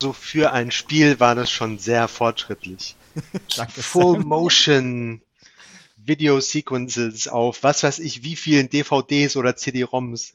So 0.00 0.12
für 0.12 0.52
ein 0.52 0.70
Spiel 0.70 1.20
war 1.20 1.34
das 1.34 1.50
schon 1.50 1.78
sehr 1.78 2.08
fortschrittlich. 2.08 2.96
Danke, 3.56 3.82
Full. 3.82 4.18
Motion 4.20 5.22
Video 5.96 6.40
Sequences 6.40 7.28
auf 7.28 7.62
was 7.62 7.82
weiß 7.82 7.98
ich 8.00 8.22
wie 8.22 8.36
vielen 8.36 8.68
DVDs 8.68 9.36
oder 9.36 9.56
CD-ROMs. 9.56 10.34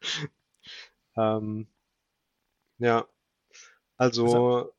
ähm, 1.16 1.66
ja, 2.78 3.06
also 3.96 4.72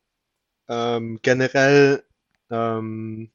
ähm, 0.67 1.19
generell 1.21 2.03
ähm, 2.51 3.31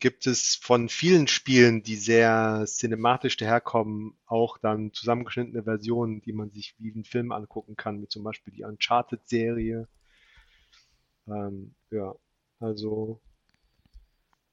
gibt 0.00 0.26
es 0.26 0.56
von 0.56 0.88
vielen 0.88 1.28
Spielen, 1.28 1.82
die 1.82 1.96
sehr 1.96 2.64
cinematisch 2.66 3.36
daherkommen, 3.36 4.14
auch 4.26 4.58
dann 4.58 4.92
zusammengeschnittene 4.92 5.62
Versionen, 5.62 6.22
die 6.22 6.32
man 6.32 6.50
sich 6.50 6.74
wie 6.78 6.92
einen 6.92 7.04
Film 7.04 7.32
angucken 7.32 7.76
kann, 7.76 8.00
wie 8.02 8.08
zum 8.08 8.24
Beispiel 8.24 8.52
die 8.52 8.64
Uncharted-Serie. 8.64 9.86
Ähm, 11.28 11.74
ja, 11.90 12.14
also 12.58 13.20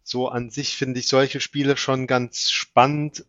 so 0.04 0.30
an 0.30 0.50
sich 0.50 0.76
finde 0.76 1.00
ich 1.00 1.08
solche 1.08 1.40
Spiele 1.40 1.78
schon 1.78 2.08
ganz 2.08 2.52
spannend 2.52 3.26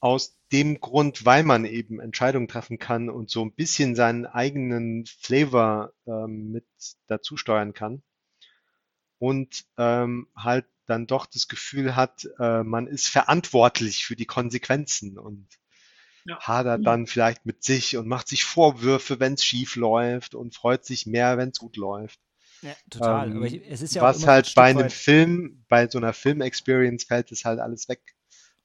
aus 0.00 0.36
dem 0.50 0.80
Grund, 0.80 1.24
weil 1.24 1.44
man 1.44 1.64
eben 1.64 2.00
Entscheidungen 2.00 2.48
treffen 2.48 2.78
kann 2.78 3.08
und 3.10 3.30
so 3.30 3.44
ein 3.44 3.52
bisschen 3.52 3.94
seinen 3.94 4.26
eigenen 4.26 5.06
Flavor 5.06 5.92
ähm, 6.06 6.52
mit 6.52 6.66
dazu 7.06 7.36
steuern 7.36 7.74
kann 7.74 8.02
und 9.20 9.66
ähm, 9.76 10.26
halt 10.34 10.64
dann 10.90 11.06
doch 11.06 11.24
das 11.26 11.48
Gefühl 11.48 11.96
hat, 11.96 12.28
äh, 12.38 12.62
man 12.62 12.86
ist 12.86 13.08
verantwortlich 13.08 14.04
für 14.04 14.16
die 14.16 14.26
Konsequenzen 14.26 15.18
und 15.18 15.46
Ja. 16.26 16.38
hadert 16.40 16.86
dann 16.86 17.06
vielleicht 17.06 17.46
mit 17.46 17.64
sich 17.64 17.96
und 17.96 18.06
macht 18.06 18.28
sich 18.28 18.44
Vorwürfe, 18.44 19.18
wenn 19.20 19.34
es 19.34 19.44
schief 19.44 19.76
läuft 19.76 20.34
und 20.34 20.54
freut 20.54 20.84
sich 20.84 21.06
mehr, 21.06 21.38
wenn 21.38 21.48
es 21.48 21.58
gut 21.58 21.76
läuft. 21.78 22.20
Ja, 22.62 22.72
total. 22.90 23.30
Ähm, 23.30 23.36
Aber 23.38 23.46
ich, 23.46 23.62
es 23.66 23.80
ist 23.80 23.94
ja 23.94 24.02
Was 24.02 24.22
ein 24.22 24.28
halt 24.28 24.46
Stück 24.46 24.56
bei 24.56 24.66
einem 24.70 24.84
weit- 24.84 24.92
Film, 24.92 25.64
bei 25.68 25.88
so 25.88 25.96
einer 25.96 26.12
Film-Experience 26.12 27.04
fällt 27.04 27.32
es 27.32 27.46
halt 27.46 27.58
alles 27.58 27.88
weg. 27.88 28.02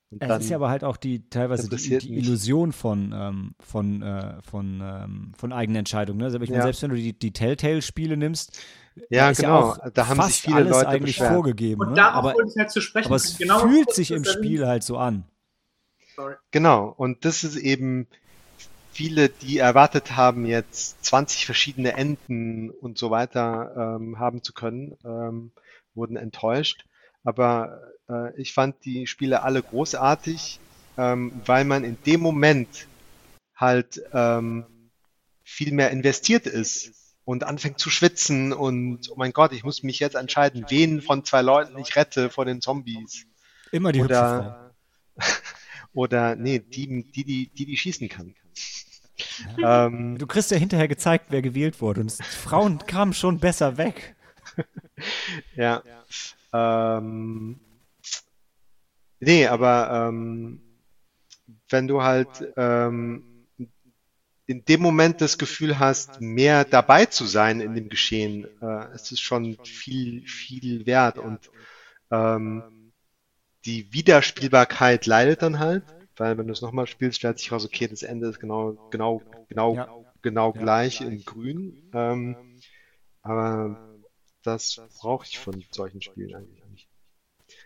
Und 0.09 0.21
Es 0.21 0.27
dann, 0.27 0.41
ist 0.41 0.49
ja 0.49 0.57
aber 0.57 0.69
halt 0.69 0.83
auch 0.83 0.97
die 0.97 1.29
teilweise 1.29 1.69
die, 1.69 1.97
die. 1.97 2.17
Illusion 2.17 2.73
von, 2.73 3.13
ähm, 3.15 3.55
von, 3.61 4.01
äh, 4.01 4.41
von, 4.41 4.81
ähm, 4.83 5.31
von 5.37 5.53
eigenen 5.53 5.77
Entscheidungen. 5.79 6.19
Ne? 6.19 6.25
Also, 6.25 6.39
ich 6.41 6.49
meine, 6.49 6.59
Ja. 6.59 6.63
selbst 6.63 6.81
wenn 6.83 6.89
du 6.91 6.97
die, 6.97 7.17
die 7.17 7.31
Telltale-Spiele 7.31 8.17
nimmst, 8.17 8.59
ja, 9.09 9.29
ist 9.29 9.37
genau, 9.41 9.59
ja 9.59 9.65
auch 9.83 9.89
da 9.93 10.07
haben 10.07 10.17
fast 10.17 10.31
sich 10.33 10.41
viele 10.41 10.55
alles 10.57 10.71
Leute 10.71 10.87
eigentlich 10.87 11.17
beschwert. 11.17 11.33
vorgegeben. 11.33 11.81
Und 11.81 11.89
Ne? 11.89 11.95
darauf 11.95 12.15
Aber, 12.15 12.33
wollte 12.35 12.49
ich 12.51 12.57
halt 12.57 12.71
zu 12.71 12.81
sprechen. 12.81 13.07
aber 13.07 13.15
es 13.15 13.37
Genau 13.37 13.59
fühlt 13.59 13.93
sich 13.93 14.11
im 14.11 14.23
Spiel 14.23 14.65
halt 14.67 14.83
so 14.83 14.97
an. 14.97 15.25
Sorry. 16.15 16.35
Genau, 16.51 16.93
und 16.97 17.25
das 17.25 17.43
ist 17.43 17.57
eben 17.57 18.07
viele, 18.91 19.27
die 19.29 19.57
erwartet 19.57 20.15
haben, 20.15 20.45
jetzt 20.45 21.03
20 21.05 21.45
verschiedene 21.45 21.93
Enden 21.97 22.69
und 22.69 22.97
so 22.97 23.11
weiter 23.11 23.97
ähm, 23.99 24.17
haben 24.19 24.41
zu 24.41 24.53
können, 24.53 24.97
ähm, 25.03 25.51
wurden 25.93 26.15
enttäuscht. 26.15 26.85
Aber 27.25 27.81
äh, 28.09 28.33
ich 28.39 28.53
fand 28.53 28.85
die 28.85 29.07
Spiele 29.07 29.43
alle 29.43 29.61
großartig, 29.61 30.59
ähm, 30.97 31.33
weil 31.45 31.65
man 31.65 31.83
in 31.83 31.97
dem 32.05 32.21
Moment 32.21 32.87
halt 33.55 34.01
ähm, 34.13 34.65
viel 35.43 35.73
mehr 35.73 35.91
investiert 35.91 36.45
ist 36.47 36.93
und 37.25 37.43
anfängt 37.43 37.79
zu 37.79 37.89
schwitzen 37.89 38.53
und 38.53 39.09
oh 39.11 39.15
mein 39.17 39.33
Gott, 39.33 39.51
ich 39.51 39.63
muss 39.63 39.83
mich 39.83 39.99
jetzt 39.99 40.15
entscheiden, 40.15 40.65
wen 40.69 41.01
von 41.01 41.25
zwei 41.25 41.41
Leuten 41.41 41.77
ich 41.79 41.95
rette 41.95 42.29
vor 42.29 42.45
den 42.45 42.61
Zombies. 42.61 43.25
Immer 43.71 43.91
die. 43.91 44.01
Oder, 44.01 44.75
oder 45.93 46.35
nee, 46.35 46.59
die, 46.59 47.11
die, 47.11 47.23
die, 47.25 47.49
die, 47.49 47.65
die 47.65 47.77
schießen 47.77 48.07
kann. 48.07 48.35
Ähm, 49.63 50.17
Du 50.17 50.27
kriegst 50.27 50.51
ja 50.51 50.57
hinterher 50.57 50.89
gezeigt, 50.89 51.27
wer 51.29 51.41
gewählt 51.41 51.79
wurde. 51.79 52.01
Und 52.01 52.11
Frauen 52.11 52.79
kamen 52.87 53.13
schon 53.13 53.39
besser 53.39 53.77
weg. 53.77 54.15
ja. 55.55 55.81
Ähm, 56.51 57.59
nee, 59.21 59.47
aber 59.47 60.09
ähm, 60.09 60.61
wenn 61.69 61.87
du 61.87 62.03
halt 62.03 62.27
ähm, 62.57 63.34
in 64.47 64.63
dem 64.65 64.81
Moment 64.81 65.21
das 65.21 65.37
Gefühl 65.37 65.79
hast, 65.79 66.21
mehr 66.21 66.65
dabei 66.65 67.05
zu 67.05 67.25
sein 67.25 67.61
in 67.61 67.73
dem 67.73 67.89
Geschehen, 67.89 68.45
äh, 68.61 68.85
es 68.93 69.11
ist 69.11 69.21
schon 69.21 69.57
viel, 69.63 70.23
viel 70.27 70.85
wert 70.85 71.17
und 71.17 71.49
ähm, 72.11 72.63
die 73.65 73.91
Wiederspielbarkeit 73.93 75.05
leidet 75.05 75.41
dann 75.41 75.59
halt, 75.59 75.83
weil 76.17 76.37
wenn 76.37 76.47
du 76.47 76.53
es 76.53 76.61
nochmal 76.61 76.87
spielst, 76.87 77.17
stellt 77.17 77.39
sich 77.39 77.51
raus, 77.51 77.65
okay, 77.65 77.87
das 77.87 78.03
Ende 78.03 78.27
ist 78.29 78.39
genau, 78.39 78.77
genau, 78.91 79.23
genau, 79.49 79.75
Ja. 79.75 79.89
genau 80.21 80.53
Ja. 80.53 80.59
gleich 80.61 81.01
in 81.01 81.23
grün. 81.25 81.91
Ähm, 81.93 82.35
aber 83.23 83.77
das 84.43 84.81
brauche 84.99 85.25
ich 85.25 85.39
von 85.39 85.63
solchen 85.71 86.01
Spielen 86.01 86.35
eigentlich. 86.35 86.64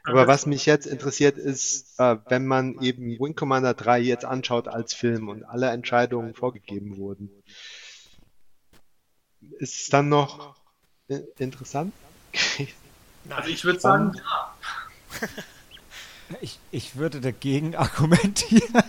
Aber 0.04 0.28
was 0.28 0.46
mich 0.46 0.66
jetzt 0.66 0.86
interessiert 0.86 1.38
ist, 1.38 2.00
äh, 2.00 2.18
wenn 2.28 2.46
man 2.46 2.80
eben 2.82 3.20
Wing 3.20 3.36
Commander 3.36 3.74
3 3.74 4.00
jetzt 4.00 4.26
anschaut 4.26 4.68
als 4.68 4.94
Film 4.94 5.28
und 5.28 5.44
alle 5.44 5.70
Entscheidungen 5.70 6.34
vorgegeben 6.34 6.98
wurden, 6.98 7.30
ist 9.60 9.82
es 9.82 9.88
dann 9.90 10.10
noch 10.10 10.56
interessant? 11.38 11.94
Also 13.30 13.50
ich 13.50 13.64
würde 13.64 13.80
sagen, 13.80 14.14
Ich, 16.42 16.60
ich 16.72 16.96
würde 16.96 17.22
dagegen 17.22 17.76
argumentieren. 17.76 18.84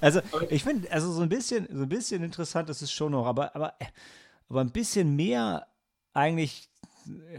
Also, 0.00 0.20
ich 0.50 0.64
finde, 0.64 0.90
also 0.90 1.12
so 1.12 1.22
ein 1.22 1.28
bisschen, 1.28 1.66
so 1.70 1.82
ein 1.82 1.88
bisschen 1.88 2.22
interessant 2.22 2.68
ist 2.68 2.82
es 2.82 2.92
schon 2.92 3.12
noch, 3.12 3.26
aber, 3.26 3.54
aber, 3.54 3.74
aber 4.48 4.60
ein 4.60 4.70
bisschen 4.70 5.16
mehr 5.16 5.66
eigentlich, 6.12 6.68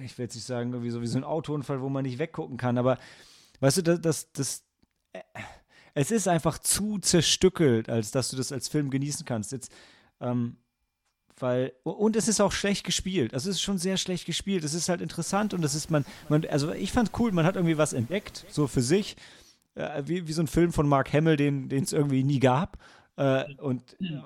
ich 0.04 0.17
will 0.17 0.25
jetzt 0.25 0.36
nicht 0.36 0.47
sagen, 0.47 0.71
irgendwie 0.71 0.91
so 0.91 1.01
wie 1.01 1.08
so 1.08 1.17
ein 1.17 1.23
Autounfall, 1.23 1.82
wo 1.82 1.89
man 1.89 2.04
nicht 2.04 2.19
weggucken 2.19 2.58
kann, 2.58 2.78
aber 2.78 2.97
weißt 3.60 3.78
du, 3.78 3.82
das, 3.84 4.01
das, 4.01 4.32
das 4.32 4.63
äh, 5.13 5.19
es 5.95 6.12
ist 6.12 6.28
einfach 6.28 6.60
zu 6.60 6.99
zerstückelt, 6.99 7.89
als 7.89 8.12
dass 8.12 8.30
du 8.30 8.36
das 8.36 8.51
als 8.51 8.67
Film 8.67 8.89
genießen 8.89 9.25
kannst. 9.25 9.54
Jetzt, 9.54 9.71
ähm, 10.19 10.58
weil, 11.39 11.73
und 11.84 12.17
es 12.17 12.28
ist 12.28 12.41
auch 12.41 12.51
schlecht 12.51 12.86
gespielt. 12.86 13.34
Also 13.34 13.49
es 13.49 13.58
ist 13.58 13.62
schon 13.62 13.78
sehr 13.78 13.97
schlecht 13.97 14.25
gespielt. 14.25 14.63
Es 14.63 14.73
ist 14.73 14.89
halt 14.89 15.01
interessant 15.01 15.54
und 15.54 15.63
es 15.63 15.73
ist 15.73 15.89
man, 15.89 16.06
man 16.28 16.45
also 16.47 16.73
ich 16.73 16.91
fand 16.91 17.12
cool, 17.17 17.32
man 17.32 17.45
hat 17.45 17.56
irgendwie 17.56 17.78
was 17.78 17.93
entdeckt, 17.93 18.45
so 18.49 18.67
für 18.67 18.82
sich. 18.82 19.15
Äh, 19.75 20.04
wie, 20.06 20.28
wie 20.28 20.34
so 20.34 20.41
ein 20.41 20.47
Film 20.47 20.73
von 20.73 20.88
Mark 20.88 21.12
Hamill, 21.13 21.38
den 21.38 21.71
es 21.71 21.93
irgendwie 21.93 22.23
nie 22.23 22.39
gab. 22.39 22.78
Äh, 23.15 23.56
und 23.56 23.82
äh, 24.01 24.19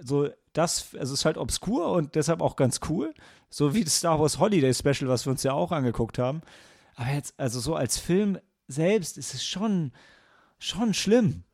so 0.00 0.28
das, 0.52 0.94
also 0.94 1.14
es 1.14 1.20
ist 1.20 1.24
halt 1.24 1.38
obskur 1.38 1.92
und 1.92 2.14
deshalb 2.14 2.40
auch 2.40 2.56
ganz 2.56 2.80
cool. 2.88 3.14
So 3.50 3.74
wie 3.74 3.84
das 3.84 3.98
Star 3.98 4.20
Wars 4.20 4.38
Holiday 4.38 4.74
Special, 4.74 5.08
was 5.08 5.26
wir 5.26 5.30
uns 5.30 5.42
ja 5.42 5.52
auch 5.52 5.72
angeguckt 5.72 6.18
haben. 6.18 6.42
Aber 6.96 7.10
jetzt, 7.10 7.38
also 7.38 7.60
so 7.60 7.74
als 7.74 7.98
Film 7.98 8.38
selbst 8.66 9.16
ist 9.18 9.34
es 9.34 9.44
schon, 9.44 9.92
schon 10.58 10.94
schlimm. 10.94 11.44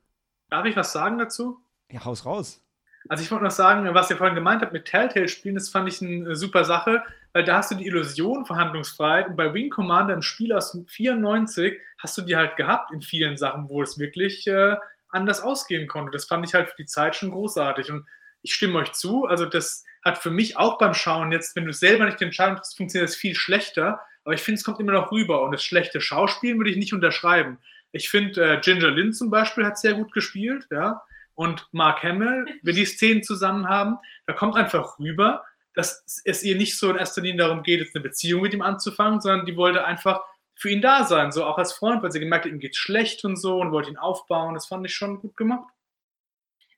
darf 0.50 0.64
ich 0.64 0.76
was 0.76 0.92
sagen 0.92 1.18
dazu? 1.18 1.58
Ja, 1.90 2.04
haus 2.04 2.24
raus. 2.24 2.60
Also 3.08 3.22
ich 3.22 3.30
wollte 3.30 3.44
noch 3.44 3.50
sagen, 3.50 3.86
was 3.94 4.10
ihr 4.10 4.16
vorhin 4.16 4.34
gemeint 4.34 4.62
habt 4.62 4.72
mit 4.72 4.86
Telltale-Spielen, 4.86 5.56
das 5.56 5.68
fand 5.68 5.88
ich 5.88 6.00
eine 6.00 6.34
super 6.34 6.64
Sache, 6.64 7.02
weil 7.34 7.44
da 7.44 7.58
hast 7.58 7.70
du 7.70 7.74
die 7.74 7.86
Illusion 7.86 8.46
Verhandlungsfreiheit 8.46 9.28
und 9.28 9.36
bei 9.36 9.52
Wing 9.52 9.68
Commander, 9.68 10.14
ein 10.14 10.22
Spiel 10.22 10.54
aus 10.54 10.78
94, 10.86 11.78
hast 11.98 12.16
du 12.16 12.22
die 12.22 12.36
halt 12.36 12.56
gehabt 12.56 12.92
in 12.92 13.02
vielen 13.02 13.36
Sachen, 13.36 13.68
wo 13.68 13.82
es 13.82 13.98
wirklich 13.98 14.46
äh, 14.46 14.76
anders 15.14 15.40
ausgehen 15.40 15.88
konnte. 15.88 16.12
Das 16.12 16.26
fand 16.26 16.46
ich 16.46 16.54
halt 16.54 16.68
für 16.70 16.76
die 16.76 16.86
Zeit 16.86 17.16
schon 17.16 17.30
großartig. 17.30 17.90
Und 17.90 18.06
ich 18.42 18.54
stimme 18.54 18.78
euch 18.78 18.92
zu, 18.92 19.24
also 19.24 19.46
das 19.46 19.84
hat 20.04 20.18
für 20.18 20.30
mich 20.30 20.56
auch 20.56 20.78
beim 20.78 20.94
Schauen 20.94 21.32
jetzt, 21.32 21.56
wenn 21.56 21.64
du 21.64 21.72
selber 21.72 22.04
nicht 22.04 22.20
die 22.20 22.24
Entscheidung 22.24 22.56
triffst, 22.56 22.76
funktioniert 22.76 23.08
das 23.08 23.16
viel 23.16 23.34
schlechter, 23.34 24.00
aber 24.24 24.34
ich 24.34 24.42
finde, 24.42 24.58
es 24.58 24.64
kommt 24.64 24.80
immer 24.80 24.92
noch 24.92 25.12
rüber. 25.12 25.42
Und 25.42 25.52
das 25.52 25.64
schlechte 25.64 26.00
Schauspielen 26.00 26.58
würde 26.58 26.70
ich 26.70 26.76
nicht 26.76 26.92
unterschreiben. 26.92 27.58
Ich 27.92 28.10
finde, 28.10 28.54
äh, 28.54 28.60
Ginger 28.60 28.90
Lynn 28.90 29.12
zum 29.12 29.30
Beispiel 29.30 29.64
hat 29.64 29.78
sehr 29.78 29.94
gut 29.94 30.12
gespielt, 30.12 30.66
ja, 30.70 31.02
und 31.34 31.66
Mark 31.72 32.02
Hamill, 32.02 32.46
wenn 32.62 32.74
die 32.74 32.84
Szenen 32.84 33.22
zusammen 33.22 33.68
haben, 33.68 33.98
da 34.26 34.32
kommt 34.32 34.56
einfach 34.56 34.98
rüber, 34.98 35.44
dass 35.74 36.22
es 36.24 36.42
ihr 36.42 36.56
nicht 36.56 36.78
so 36.78 36.90
in 36.90 36.96
erster 36.96 37.22
Linie 37.22 37.38
darum 37.38 37.62
geht, 37.62 37.80
jetzt 37.80 37.94
eine 37.94 38.04
Beziehung 38.04 38.42
mit 38.42 38.54
ihm 38.54 38.62
anzufangen, 38.62 39.20
sondern 39.20 39.44
die 39.46 39.56
wollte 39.56 39.84
einfach 39.84 40.20
für 40.56 40.70
ihn 40.70 40.82
da 40.82 41.04
sein, 41.04 41.32
so 41.32 41.44
auch 41.44 41.58
als 41.58 41.72
Freund, 41.72 42.02
weil 42.02 42.12
sie 42.12 42.20
gemerkt 42.20 42.44
hat, 42.44 42.52
ihm 42.52 42.60
geht's 42.60 42.78
schlecht 42.78 43.24
und 43.24 43.36
so 43.36 43.58
und 43.58 43.72
wollte 43.72 43.90
ihn 43.90 43.98
aufbauen. 43.98 44.54
Das 44.54 44.66
fand 44.66 44.86
ich 44.86 44.94
schon 44.94 45.20
gut 45.20 45.36
gemacht. 45.36 45.68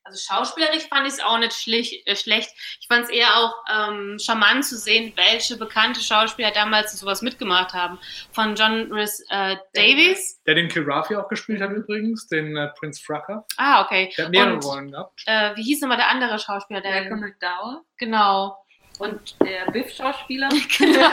Also 0.02 0.20
schauspielerisch 0.24 0.86
fand 0.88 1.04
ich 1.08 1.14
es 1.14 1.20
auch 1.20 1.36
nicht 1.38 1.52
schlich, 1.52 2.06
äh, 2.06 2.14
schlecht. 2.14 2.50
Ich 2.80 2.86
fand 2.86 3.04
es 3.06 3.10
eher 3.10 3.26
auch 3.38 3.52
ähm, 3.68 4.18
charmant 4.20 4.64
zu 4.64 4.76
sehen, 4.78 5.12
welche 5.16 5.56
bekannte 5.56 6.00
Schauspieler 6.00 6.52
damals 6.52 6.96
sowas 6.96 7.22
mitgemacht 7.22 7.74
haben. 7.74 7.98
Von 8.30 8.54
John 8.54 8.92
Rhys 8.92 9.24
äh, 9.30 9.56
Davies. 9.74 10.40
Der 10.46 10.54
den 10.54 10.68
Kilrafi 10.68 11.16
auch 11.16 11.28
gespielt 11.28 11.60
hat 11.60 11.72
übrigens, 11.72 12.28
den 12.28 12.56
äh, 12.56 12.68
Prince 12.78 13.02
Fracker. 13.04 13.44
Ah, 13.56 13.82
okay. 13.82 14.12
Der 14.16 14.26
hat 14.26 14.30
mehrere 14.30 14.54
Und- 14.54 14.64
Rollen 14.64 14.90
gehabt. 14.92 15.22
Äh, 15.26 15.56
wie 15.56 15.64
hieß 15.64 15.80
nochmal 15.80 15.96
der 15.98 16.08
andere 16.08 16.38
Schauspieler? 16.38 16.82
Der, 16.82 17.00
Malcolm 17.00 17.20
McDowell 17.20 17.80
genau. 17.98 18.56
Und 18.98 19.36
der 19.40 19.70
Biff-Schauspieler. 19.72 20.48
genau. 20.78 21.08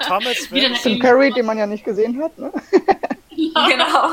Thomas 0.00 0.48
Tim 0.82 0.98
Curry, 0.98 1.32
den 1.32 1.46
man 1.46 1.58
ja 1.58 1.66
nicht 1.66 1.84
gesehen 1.84 2.22
hat. 2.22 2.36
Ne? 2.38 2.52
genau. 3.68 4.12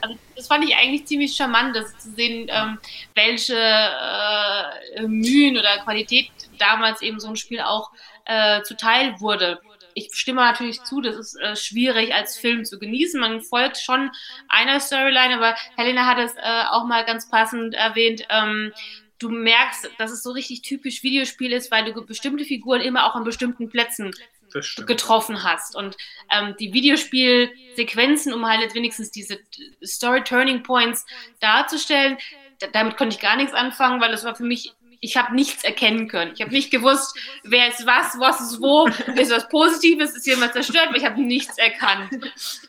Also, 0.00 0.16
das 0.36 0.46
fand 0.46 0.64
ich 0.64 0.76
eigentlich 0.76 1.06
ziemlich 1.06 1.34
charmant, 1.34 1.74
das 1.74 1.96
zu 1.98 2.10
sehen, 2.10 2.48
ähm, 2.50 2.78
welche 3.14 3.56
äh, 3.56 5.02
Mühen 5.02 5.58
oder 5.58 5.78
Qualität 5.78 6.30
damals 6.58 7.02
eben 7.02 7.18
so 7.18 7.28
ein 7.28 7.36
Spiel 7.36 7.60
auch 7.60 7.90
äh, 8.26 8.62
zuteil 8.62 9.20
wurde. 9.20 9.60
Ich 9.94 10.10
stimme 10.12 10.42
natürlich 10.42 10.82
zu, 10.82 11.00
das 11.00 11.16
ist 11.16 11.40
äh, 11.40 11.56
schwierig 11.56 12.14
als 12.14 12.36
Film 12.36 12.66
zu 12.66 12.78
genießen. 12.78 13.18
Man 13.18 13.40
folgt 13.40 13.78
schon 13.78 14.10
einer 14.48 14.78
Storyline, 14.78 15.36
aber 15.36 15.54
Helena 15.76 16.04
hat 16.04 16.18
es 16.18 16.34
äh, 16.34 16.64
auch 16.70 16.84
mal 16.84 17.04
ganz 17.06 17.30
passend 17.30 17.74
erwähnt. 17.74 18.26
Ähm, 18.28 18.72
du 19.18 19.30
merkst, 19.30 19.90
dass 19.98 20.10
es 20.10 20.22
so 20.22 20.30
richtig 20.32 20.62
typisch 20.62 21.02
Videospiel 21.02 21.52
ist, 21.52 21.70
weil 21.70 21.90
du 21.92 22.04
bestimmte 22.04 22.44
Figuren 22.44 22.80
immer 22.80 23.06
auch 23.06 23.14
an 23.14 23.24
bestimmten 23.24 23.68
Plätzen 23.68 24.10
das 24.52 24.74
getroffen 24.86 25.42
hast. 25.42 25.74
Und 25.74 25.96
ähm, 26.30 26.54
die 26.60 26.72
Videospielsequenzen, 26.72 28.32
um 28.32 28.46
halt 28.46 28.60
jetzt 28.60 28.74
wenigstens 28.74 29.10
diese 29.10 29.38
Story-Turning-Points 29.84 31.06
darzustellen, 31.40 32.18
da- 32.58 32.68
damit 32.68 32.96
konnte 32.96 33.14
ich 33.16 33.20
gar 33.22 33.36
nichts 33.36 33.52
anfangen, 33.54 34.00
weil 34.00 34.12
es 34.14 34.24
war 34.24 34.34
für 34.34 34.44
mich, 34.44 34.72
ich 35.00 35.16
habe 35.16 35.34
nichts 35.34 35.64
erkennen 35.64 36.08
können. 36.08 36.32
Ich 36.34 36.40
habe 36.42 36.52
nicht 36.52 36.70
gewusst, 36.70 37.18
wer 37.44 37.68
ist 37.68 37.86
was, 37.86 38.18
was 38.18 38.40
ist 38.40 38.60
wo, 38.60 38.86
ist 38.86 39.30
was 39.30 39.48
Positives, 39.48 40.16
ist 40.16 40.26
jemand 40.26 40.52
zerstört, 40.52 40.88
aber 40.88 40.96
ich 40.96 41.04
habe 41.04 41.20
nichts 41.20 41.58
erkannt. 41.58 42.10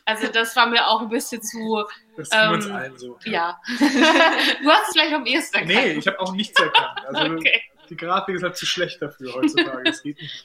Also 0.04 0.28
das 0.28 0.54
war 0.56 0.66
mir 0.66 0.86
auch 0.86 1.02
ein 1.02 1.08
bisschen 1.08 1.42
zu, 1.42 1.84
Das 2.16 2.30
wir 2.30 2.50
uns 2.50 2.66
ähm, 2.66 2.72
allen 2.74 2.98
so. 2.98 3.18
ja. 3.24 3.58
du 3.78 4.68
hast 4.70 4.88
es 4.88 4.92
vielleicht 4.92 5.14
am 5.14 5.26
ehesten 5.26 5.56
erkannt. 5.56 5.74
Nee, 5.74 5.92
ich 5.92 6.06
habe 6.06 6.20
auch 6.20 6.32
nichts 6.32 6.58
erkannt. 6.60 7.00
Also 7.06 7.32
Okay. 7.34 7.62
die 7.88 7.96
Grafik 7.96 8.34
ist 8.36 8.42
halt 8.42 8.56
zu 8.56 8.66
schlecht 8.66 9.00
dafür 9.00 9.34
heutzutage. 9.34 9.82
Das 9.84 10.02
geht 10.02 10.20
nicht. 10.20 10.44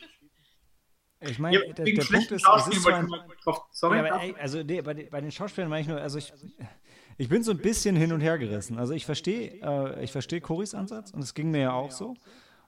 Ich 1.26 1.40
meine, 1.40 1.56
Ja, 1.66 1.74
der, 1.74 1.86
der 1.86 2.04
Punkt 2.04 2.32
ist, 2.32 2.32
es 2.32 2.68
ist 2.68 2.82
zwar 2.84 2.90
ich 2.92 2.96
ein, 2.96 3.06
mal 3.08 3.26
drauf. 3.44 3.62
Sorry. 3.72 3.98
Ja, 3.98 4.06
aber, 4.14 4.24
ey, 4.24 4.36
also 4.40 4.62
nee, 4.62 4.82
bei, 4.82 4.94
den- 4.94 5.10
bei 5.10 5.22
den 5.22 5.32
Schauspielern 5.32 5.70
meine 5.70 5.82
ich 5.82 5.88
nur, 5.88 6.02
also 6.02 6.18
ich, 6.18 6.34
ich 6.34 6.52
bin 7.30 7.44
so 7.44 7.52
ein 7.52 7.58
bisschen 7.58 7.96
hin 7.96 8.12
und 8.14 8.22
her 8.22 8.38
gerissen. 8.38 8.78
Also 8.78 8.94
ich 8.94 9.06
verstehe, 9.06 9.60
äh, 9.62 10.04
ich 10.04 10.12
verstehe 10.12 10.42
Coris 10.42 10.74
Ansatz 10.74 11.12
und 11.12 11.22
es 11.22 11.34
ging 11.34 11.52
mir 11.52 11.62
ja 11.62 11.74
auch 11.74 11.92
so. 11.92 12.16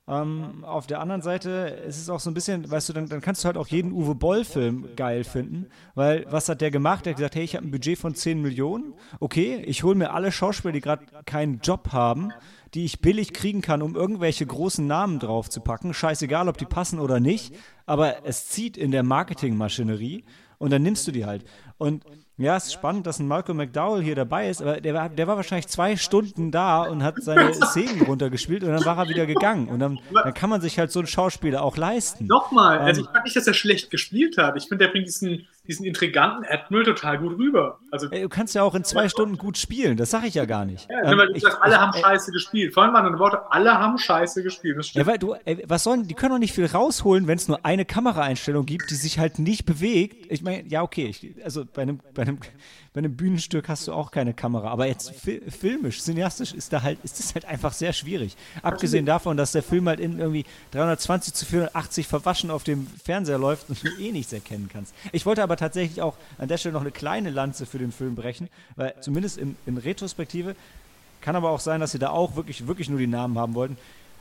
Ähm, 0.08 0.64
auf 0.64 0.86
der 0.86 1.00
anderen 1.00 1.24
Seite 1.24 1.50
ist 1.88 1.98
es 1.98 2.10
auch 2.10 2.20
so 2.20 2.30
ein 2.30 2.36
bisschen, 2.36 2.70
weißt 2.70 2.90
du, 2.90 2.94
dann, 2.94 3.10
dann 3.10 3.22
kannst 3.22 3.44
du 3.44 3.48
halt 3.48 3.58
auch 3.58 3.68
jeden 3.68 3.92
Uwe 3.92 4.14
Boll-Film 4.14 4.90
geil 4.96 5.24
finden, 5.24 5.66
weil 5.96 6.28
was 6.30 6.48
hat 6.48 6.62
der 6.62 6.70
gemacht? 6.70 7.06
Der 7.06 7.14
hat 7.14 7.18
gesagt, 7.18 7.36
hey, 7.36 7.44
ich 7.44 7.56
habe 7.56 7.66
ein 7.66 7.72
Budget 7.72 7.98
von 7.98 8.14
10 8.14 8.40
Millionen, 8.40 8.94
okay, 9.20 9.64
ich 9.66 9.82
hole 9.84 9.96
mir 9.96 10.14
alle 10.14 10.32
Schauspieler, 10.32 10.74
die 10.74 10.82
gerade 10.82 11.06
keinen 11.26 11.60
Job 11.60 11.92
haben, 11.92 12.32
die 12.76 12.86
ich 12.86 13.02
billig 13.02 13.34
kriegen 13.34 13.62
kann, 13.62 13.82
um 13.82 13.96
irgendwelche 13.96 14.46
großen 14.46 14.86
Namen 14.86 15.18
drauf 15.18 15.50
zu 15.50 15.62
packen. 15.62 15.92
Scheißegal, 15.92 16.50
ob 16.50 16.60
die 16.60 16.66
passen 16.66 17.00
oder 17.00 17.20
nicht, 17.20 17.56
aber 17.88 18.28
es 18.28 18.48
zieht 18.50 18.78
in 18.78 18.92
der 18.92 19.02
Marketingmaschinerie 19.02 20.24
und 20.60 20.72
dann 20.72 20.84
nimmst 20.84 21.08
du 21.08 21.12
die 21.14 21.26
halt. 21.26 21.46
Und 21.80 22.06
ja, 22.38 22.58
es 22.58 22.66
ist 22.66 22.74
spannend, 22.74 23.08
dass 23.08 23.20
ein 23.20 23.28
Malcolm 23.28 23.58
McDowell 23.58 24.04
hier 24.04 24.16
dabei 24.16 24.50
ist, 24.50 24.62
aber 24.62 24.82
der 24.82 24.94
war, 24.94 25.08
der 25.08 25.28
war 25.28 25.38
wahrscheinlich 25.38 25.68
zwei 25.68 25.96
Stunden 25.96 26.52
da 26.52 26.84
und 26.84 27.02
hat 27.02 27.16
seine 27.22 27.54
Szenen 27.66 28.02
runtergespielt 28.02 28.64
und 28.64 28.72
dann 28.72 28.84
war 28.84 28.98
er 28.98 29.08
wieder 29.08 29.26
gegangen. 29.26 29.70
Und 29.70 29.80
dann, 29.80 30.00
dann 30.14 30.34
kann 30.34 30.50
man 30.50 30.60
sich 30.60 30.78
halt 30.78 30.92
so 30.92 31.00
einen 31.00 31.08
Schauspieler 31.08 31.64
auch 31.64 31.78
leisten. 31.78 32.28
Nochmal, 32.28 32.80
also 32.80 33.02
Ähm, 33.02 33.08
ich 33.08 33.14
fand 33.14 33.24
nicht, 33.26 33.36
dass 33.38 33.48
er 33.48 33.54
schlecht 33.54 33.90
gespielt 33.90 34.38
hat. 34.38 34.58
Ich 34.58 34.68
finde, 34.68 34.86
der 34.86 34.92
bringt 34.92 35.08
diesen, 35.08 35.48
diesen 35.68 35.86
intriganten 35.86 36.46
Admiral 36.50 36.86
total 36.86 37.18
gut 37.18 37.38
rüber. 37.38 37.80
Also, 37.92 38.10
Ey, 38.12 38.22
Du 38.24 38.30
kannst 38.30 38.56
ja 38.56 38.64
auch 38.64 38.76
in 38.76 38.84
zwei 38.84 39.10
Stunden 39.10 39.38
gut 39.38 39.58
spielen, 39.58 39.98
das 39.98 40.12
sage 40.12 40.28
ich 40.28 40.34
ja 40.36 40.46
gar 40.46 40.66
nicht. 40.66 40.90
ja, 40.90 41.12
Ähm, 41.12 41.18
weil 41.18 41.28
du 41.28 41.34
ich- 41.34 41.44
sagst, 41.44 41.58
alle 41.62 41.74
ich- 41.76 41.80
haben 41.80 41.94
scheiße 41.94 42.32
gespielt. 42.32 42.74
Vorhin 42.74 42.94
waren 42.94 43.04
deine 43.06 43.20
Worte, 43.20 43.40
alle 43.52 43.74
haben 43.80 43.98
scheiße 43.98 44.44
gespielt. 44.44 44.78
Ja, 44.94 45.06
weil 45.06 45.18
du, 45.18 45.34
ey, 45.46 45.64
was 45.68 45.84
sollen, 45.84 46.08
die 46.08 46.14
können 46.14 46.32
doch 46.32 46.40
nicht 46.40 46.54
viel 46.54 46.66
rausholen, 46.66 47.28
wenn 47.28 47.38
es 47.38 47.48
nur 47.48 47.66
eine 47.66 47.86
Kameraeinstellung 47.86 48.66
gibt, 48.66 48.90
die 48.90 48.96
sich 48.96 49.20
halt 49.20 49.40
nicht 49.40 49.66
bewegt. 49.66 50.32
Ich 50.32 50.42
meine, 50.42 50.68
ja, 50.68 50.82
okay, 50.82 51.06
ich, 51.08 51.36
also 51.44 51.66
bei 51.66 51.82
einem, 51.84 52.00
bei, 52.14 52.24
einem, 52.24 52.38
bei 52.96 53.00
einem 53.00 53.18
Bühnenstück 53.18 53.68
hast 53.68 53.90
du 53.90 53.94
auch 53.94 54.10
keine 54.10 54.34
Kamera, 54.34 54.70
aber 54.70 54.88
jetzt 54.88 55.12
fi 55.12 55.42
filmisch, 55.50 56.02
cineastisch 56.02 56.54
ist 56.54 56.72
da 56.72 56.82
halt, 56.82 56.98
ist 57.04 57.20
das 57.20 57.36
halt 57.36 57.44
einfach 57.44 57.74
sehr 57.74 57.92
schwierig. 57.92 58.38
Abgesehen 58.62 59.06
davon, 59.06 59.36
dass 59.36 59.52
der 59.52 59.64
Film 59.64 59.90
halt 59.90 60.00
in 60.00 60.18
irgendwie 60.18 60.46
320 60.72 61.34
zu 61.34 61.46
480 61.46 62.08
verwaschen 62.08 62.50
auf 62.50 62.64
dem 62.64 62.88
Fernseher 62.88 63.38
läuft 63.38 63.70
und 63.70 63.84
du 63.84 63.90
eh 64.00 64.14
nichts 64.14 64.32
erkennen 64.32 64.70
kannst. 64.72 64.96
Ich 65.12 65.26
wollte 65.26 65.44
aber 65.44 65.58
tatsächlich 65.58 66.02
auch 66.02 66.16
an 66.38 66.48
der 66.48 66.58
Stelle 66.58 66.72
noch 66.72 66.82
eine 66.82 66.92
kleine 66.92 67.32
Lanze 67.32 67.66
für 67.66 67.80
den 67.80 67.92
Film 67.92 68.16
brechen, 68.16 68.48
weil 68.78 68.96
zumindest 69.02 69.40
in, 69.40 69.58
in 69.66 69.78
Retrospektive 69.78 70.56
kann 71.20 71.36
aber 71.36 71.50
auch 71.50 71.60
sein, 71.60 71.82
dass 71.82 71.92
sie 71.92 72.00
da 72.00 72.12
auch 72.12 72.38
wirklich, 72.38 72.66
wirklich 72.66 72.88
nur 72.88 73.00
die 73.00 73.08
Namen 73.08 73.38
haben 73.38 73.56
wollten. 73.56 73.78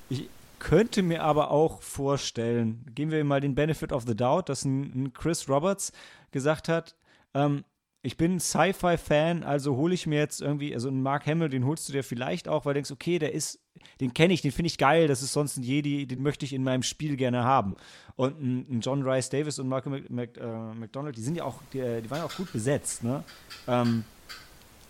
Ich 0.08 0.28
könnte 0.58 1.04
mir 1.04 1.22
aber 1.22 1.52
auch 1.52 1.80
vorstellen, 1.80 2.84
geben 2.92 3.12
wir 3.12 3.22
mal 3.22 3.40
den 3.40 3.54
Benefit 3.54 3.92
of 3.92 4.02
the 4.04 4.16
Doubt, 4.16 4.48
dass 4.48 4.64
ein, 4.64 5.04
ein 5.04 5.12
Chris 5.12 5.48
Roberts 5.48 5.92
gesagt 6.32 6.68
hat, 6.68 6.96
ähm, 7.34 7.62
ich 8.04 8.18
bin 8.18 8.38
Sci-Fi-Fan, 8.38 9.44
also 9.44 9.76
hole 9.76 9.94
ich 9.94 10.06
mir 10.06 10.18
jetzt 10.18 10.42
irgendwie, 10.42 10.74
also 10.74 10.88
einen 10.88 11.02
Mark 11.02 11.24
Hamill, 11.24 11.48
den 11.48 11.64
holst 11.64 11.88
du 11.88 11.92
dir 11.94 12.04
vielleicht 12.04 12.48
auch, 12.48 12.66
weil 12.66 12.74
du 12.74 12.78
denkst, 12.78 12.90
okay, 12.90 13.18
der 13.18 13.32
ist, 13.32 13.60
den 13.98 14.12
kenne 14.12 14.34
ich, 14.34 14.42
den 14.42 14.52
finde 14.52 14.66
ich 14.66 14.76
geil, 14.76 15.08
das 15.08 15.22
ist 15.22 15.32
sonst 15.32 15.56
ein 15.56 15.62
Jedi, 15.62 16.06
den 16.06 16.22
möchte 16.22 16.44
ich 16.44 16.52
in 16.52 16.62
meinem 16.62 16.82
Spiel 16.82 17.16
gerne 17.16 17.44
haben. 17.44 17.76
Und 18.14 18.38
ein, 18.42 18.80
John 18.82 19.02
Rice 19.08 19.30
Davis 19.30 19.58
und 19.58 19.68
Malcolm 19.68 19.94
Mc, 19.94 20.10
Mc, 20.10 20.36
äh, 20.36 20.74
McDonald, 20.74 21.16
die 21.16 21.22
sind 21.22 21.36
ja 21.38 21.44
auch, 21.44 21.62
die, 21.72 21.78
die 21.78 22.10
waren 22.10 22.18
ja 22.18 22.24
auch 22.26 22.36
gut 22.36 22.52
besetzt, 22.52 23.02
ne? 23.02 23.24
Ähm, 23.66 24.04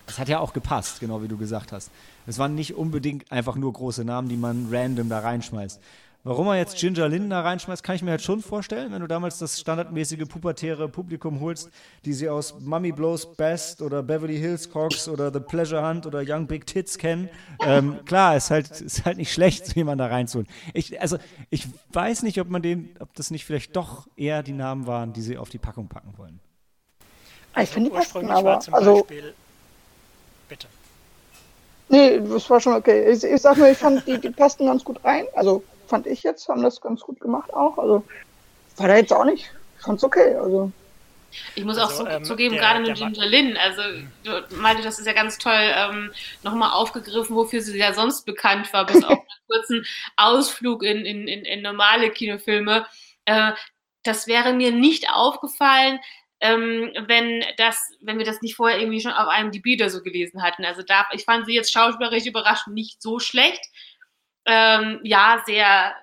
das 0.07 0.19
hat 0.19 0.29
ja 0.29 0.41
auch 0.41 0.53
gepasst, 0.53 0.99
genau 0.99 1.23
wie 1.23 1.29
du 1.29 1.39
gesagt 1.39 1.71
hast. 1.71 1.93
Es 2.27 2.39
waren 2.39 2.57
nicht 2.57 2.75
unbedingt 2.75 3.31
einfach 3.31 3.55
nur 3.55 3.73
große 3.73 4.05
Namen, 4.05 4.29
die 4.29 4.37
man 4.37 4.67
random 4.73 5.09
da 5.09 5.21
reinschmeißt. 5.21 5.81
Warum 6.27 6.47
er 6.47 6.57
jetzt 6.57 6.79
Ginger 6.79 7.07
Linden 7.07 7.29
da 7.29 7.43
reinschmeißt, 7.43 7.83
kann 7.83 7.97
ich 7.97 8.03
mir 8.03 8.13
halt 8.13 8.23
schon 8.23 8.41
vorstellen, 8.41 8.91
wenn 8.93 9.03
du 9.03 9.07
damals 9.07 9.39
das 9.39 9.61
standardmäßige 9.61 10.27
pubertäre 10.27 10.89
Publikum 10.89 11.41
holst, 11.41 11.69
die 12.07 12.15
sie 12.15 12.31
aus 12.31 12.59
Mummy 12.61 12.93
Blows 12.93 13.37
Best 13.37 13.83
oder 13.83 14.03
Beverly 14.03 14.39
Hills 14.39 14.71
Cox 14.71 15.07
oder 15.07 15.31
The 15.31 15.41
Pleasure 15.41 15.87
Hunt 15.87 16.07
oder 16.07 16.23
Young 16.27 16.47
Big 16.47 16.67
Tits 16.67 16.97
kennen. 16.97 17.29
Ähm, 17.61 17.99
klar, 18.07 18.39
ist 18.39 18.51
halt, 18.51 18.71
ist 18.81 19.05
halt 19.05 19.19
nicht 19.19 19.35
schlecht, 19.35 19.67
so 19.67 19.73
jemanden 19.75 19.99
da 19.99 20.07
reinzuholen. 20.07 20.49
Ich, 20.73 20.99
also, 20.99 21.19
ich 21.51 21.67
weiß 21.93 22.23
nicht, 22.23 22.41
ob 22.41 22.49
man 22.49 22.63
den, 22.63 22.97
ob 23.01 23.13
das 23.15 23.31
nicht 23.31 23.45
vielleicht 23.45 23.77
doch 23.77 24.07
eher 24.17 24.43
die 24.43 24.53
Namen 24.55 24.87
waren, 24.87 25.13
die 25.13 25.21
sie 25.21 25.37
auf 25.37 25.51
die 25.51 25.59
Packung 25.59 25.89
packen 25.89 26.15
wollen. 26.17 26.41
Ich 27.61 27.69
finde 27.69 27.91
die 27.91 27.97
passen 27.97 28.07
ursprünglich 28.17 28.31
war 28.33 28.39
aber. 28.39 28.61
zum 28.61 28.73
Also, 28.73 28.95
Beispiel. 28.95 29.35
Bitte. 30.49 30.69
nee, 31.91 32.19
das 32.19 32.49
war 32.49 32.61
schon 32.61 32.73
okay. 32.77 33.11
Ich, 33.13 33.23
ich 33.23 33.43
sag 33.43 33.59
nur, 33.59 33.69
ich 33.69 33.77
fand, 33.77 34.07
die, 34.07 34.19
die 34.19 34.31
passten 34.31 34.65
ganz 34.65 34.83
gut 34.83 35.05
rein. 35.05 35.27
Also, 35.35 35.63
fand 35.95 36.09
ich 36.09 36.25
jetzt, 36.25 36.49
haben 36.49 36.65
das 36.65 36.81
ganz 36.81 37.03
gut 37.03 37.21
gemacht 37.21 37.55
auch. 37.55 37.79
Also, 37.79 38.05
war 38.79 38.89
da 38.89 38.97
jetzt 38.97 39.13
auch 39.13 39.25
nicht. 39.25 39.49
Ich 39.79 39.85
fand's 39.85 40.03
okay. 40.03 40.35
Also, 40.35 40.73
Ich 41.55 41.65
muss 41.65 41.79
auch 41.79 41.89
Also, 41.89 42.03
zu, 42.05 42.11
ähm, 42.11 42.25
zugeben, 42.25 42.55
der- 42.57 42.63
gerade 42.63 42.81
mit 42.81 42.97
Ginger 42.97 43.27
Lynn, 43.27 43.57
also 43.57 43.81
du 44.25 44.57
meinte, 44.57 44.83
das 44.83 44.99
ist 44.99 45.07
ja 45.07 45.13
ganz 45.13 45.39
toll 45.39 45.53
ähm, 45.77 46.13
nochmal 46.43 46.73
aufgegriffen, 46.73 47.37
wofür 47.37 47.61
sie 47.61 47.79
ja 47.79 47.93
sonst 47.93 48.25
bekannt 48.27 48.73
war, 48.73 48.87
bis 48.87 49.05
auf 49.05 49.11
einen 49.11 49.21
kurzen 49.49 49.87
Ausflug 50.17 50.83
in, 50.83 51.05
in, 51.05 51.29
in, 51.29 51.45
in 51.45 51.63
normale 51.63 52.11
Kinofilme. 52.11 52.87
Äh, 53.27 53.53
das 54.03 54.27
wäre 54.27 54.53
mir 54.53 54.73
nicht 54.73 55.09
aufgefallen, 55.13 56.01
ähm, 56.41 56.93
wenn 57.07 57.45
das, 57.57 57.89
wenn 58.01 58.19
wir 58.19 58.27
das 58.27 58.43
nicht 58.43 58.57
vorher 58.57 58.81
irgendwie 58.81 59.01
schon 59.01 59.13
auf 59.13 59.29
einem 59.29 59.53
DB 59.53 59.77
oder 59.77 59.91
so 59.91 60.03
gelesen 60.03 60.43
hatten. 60.43 60.65
Also 60.65 60.83
da, 60.83 61.07
ich 61.13 61.25
fand 61.25 61.47
sie 61.47 61.55
jetzt 61.55 61.73
schauspielerisch 61.73 62.27
überraschend 62.27 62.75
nicht 62.75 63.01
so 63.01 63.21
schlecht. 63.21 63.63
Ähm, 64.47 65.01
ja, 65.03 65.43
sehr 65.47 65.95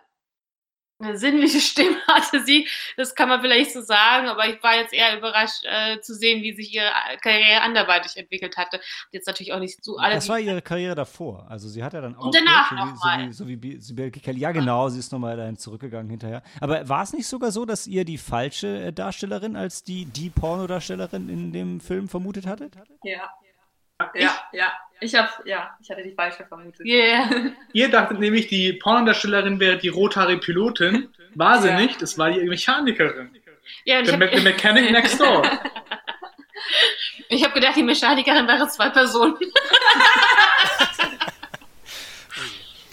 eine 1.02 1.18
sinnliche 1.18 1.60
Stimme 1.62 1.98
hatte 2.08 2.44
sie, 2.44 2.68
das 2.98 3.16
kann 3.16 3.30
man 3.30 3.42
vielleicht 3.42 3.74
so 3.74 3.82
sagen, 3.82 4.28
aber 4.28 4.48
ich 4.48 4.62
war 4.64 4.76
jetzt 4.76 4.94
eher 4.94 5.18
überrascht 5.18 5.64
äh, 5.66 6.00
zu 6.02 6.14
sehen, 6.14 6.42
wie 6.44 6.54
sich 6.54 6.74
ihre 6.74 6.92
Karriere 7.22 7.62
anderweitig 7.62 8.18
entwickelt 8.18 8.58
hatte. 8.58 8.80
Jetzt 9.12 9.28
natürlich 9.28 9.54
auch 9.54 9.60
nicht 9.60 9.84
so 9.84 9.98
alle. 9.98 10.16
Das 10.16 10.30
war 10.30 10.40
ihre 10.40 10.62
Karriere 10.62 10.96
davor. 10.96 11.48
Also 11.50 11.68
sie 11.70 11.84
hat 11.84 11.94
ja 11.94 12.02
dann 12.02 12.16
auch 12.16 12.26
Und 12.26 12.36
danach 12.36 12.70
so 12.70 12.76
noch 12.76 13.18
wie, 13.18 13.34
so 13.34 13.48
wie, 13.48 13.82
so 13.82 13.98
wie 13.98 14.12
Kelly. 14.12 14.40
Ja, 14.40 14.52
genau, 14.52 14.90
sie 14.90 15.00
ist 15.00 15.12
nochmal 15.12 15.38
dahin 15.38 15.58
zurückgegangen 15.58 16.10
hinterher. 16.10 16.44
Aber 16.60 16.88
war 16.88 17.04
es 17.04 17.14
nicht 17.14 17.28
sogar 17.28 17.52
so, 17.52 17.66
dass 17.66 17.88
ihr 17.88 18.06
die 18.06 18.18
falsche 18.18 18.86
äh, 18.86 18.94
Darstellerin 18.94 19.56
als 19.56 19.84
die, 19.84 20.06
die 20.06 20.30
Pornodarstellerin 20.30 21.30
in 21.30 21.52
dem 21.52 21.80
Film 21.80 22.08
vermutet 22.08 22.46
hattet? 22.46 22.76
Ja. 23.04 23.30
Ja, 24.16 24.36
ja. 24.54 24.72
Ich 25.04 25.16
hab, 25.16 25.42
ja, 25.46 25.76
ich 25.82 25.90
hatte 25.90 26.04
die 26.04 26.12
falsche 26.14 26.46
vermutet. 26.46 26.86
Yeah. 26.86 27.28
Ihr 27.74 27.90
dachtet 27.90 28.20
nämlich, 28.20 28.48
die 28.48 28.74
Pornodarstellerin 28.74 29.60
wäre 29.60 29.78
die 29.78 29.90
rothaarige 29.90 30.40
Pilotin. 30.40 31.10
War 31.36 31.60
sie 31.62 31.70
Ja. 31.70 31.80
nicht, 31.80 32.02
es 32.02 32.18
war 32.18 32.30
die 32.30 32.42
Mechanikerin. 32.44 33.32
ja, 33.86 34.00
und 34.00 34.06
The, 34.06 34.12
ich 34.16 34.22
habe 34.22 34.42
Mechanic 34.42 34.92
Next 34.92 35.20
Door. 35.20 35.44
ich 37.30 37.44
hab 37.44 37.54
gedacht, 37.54 37.76
die 37.78 37.84
Mechanikerin 37.84 38.46
wäre 38.48 38.68
zwei 38.68 38.90
Personen. 38.90 39.38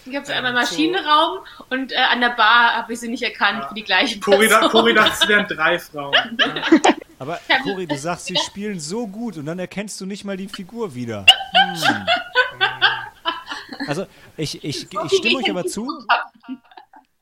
Ich 0.07 0.17
habe 0.17 0.25
sie 0.25 0.33
einmal 0.33 0.55
Maschinenraum 0.55 1.41
und 1.69 1.93
äh, 1.93 1.97
an 1.97 2.21
der 2.23 2.31
Bar 2.31 2.77
habe 2.77 2.93
ich 2.95 3.01
sie 3.01 3.09
nicht 3.09 3.23
erkannt 3.23 3.65
für 3.67 3.75
die 3.75 3.85
gleiche 3.85 4.19
Person. 4.19 4.71
Cory 4.71 4.95
dachte, 4.95 5.13
es 5.21 5.29
wären 5.29 5.47
drei 5.47 5.79
Frauen. 5.79 6.15
Ja. 6.39 6.93
Aber 7.19 7.41
Cory, 7.65 7.87
du 7.87 7.99
sagst, 7.99 8.27
sie 8.27 8.37
spielen 8.37 8.79
so 8.81 9.07
gut 9.07 9.37
und 9.37 9.47
dann 9.47 9.59
erkennst 9.59 10.01
du 10.01 10.07
nicht 10.07 10.25
mal 10.25 10.37
die 10.37 10.49
Figur 10.49 10.95
wieder. 10.95 11.27
Hm. 11.53 12.07
Also 13.87 14.07
ich, 14.37 14.63
ich, 14.65 14.87
ich 14.93 15.13
stimme 15.19 15.39
euch 15.39 15.51
aber 15.51 15.65
zu. 15.65 15.89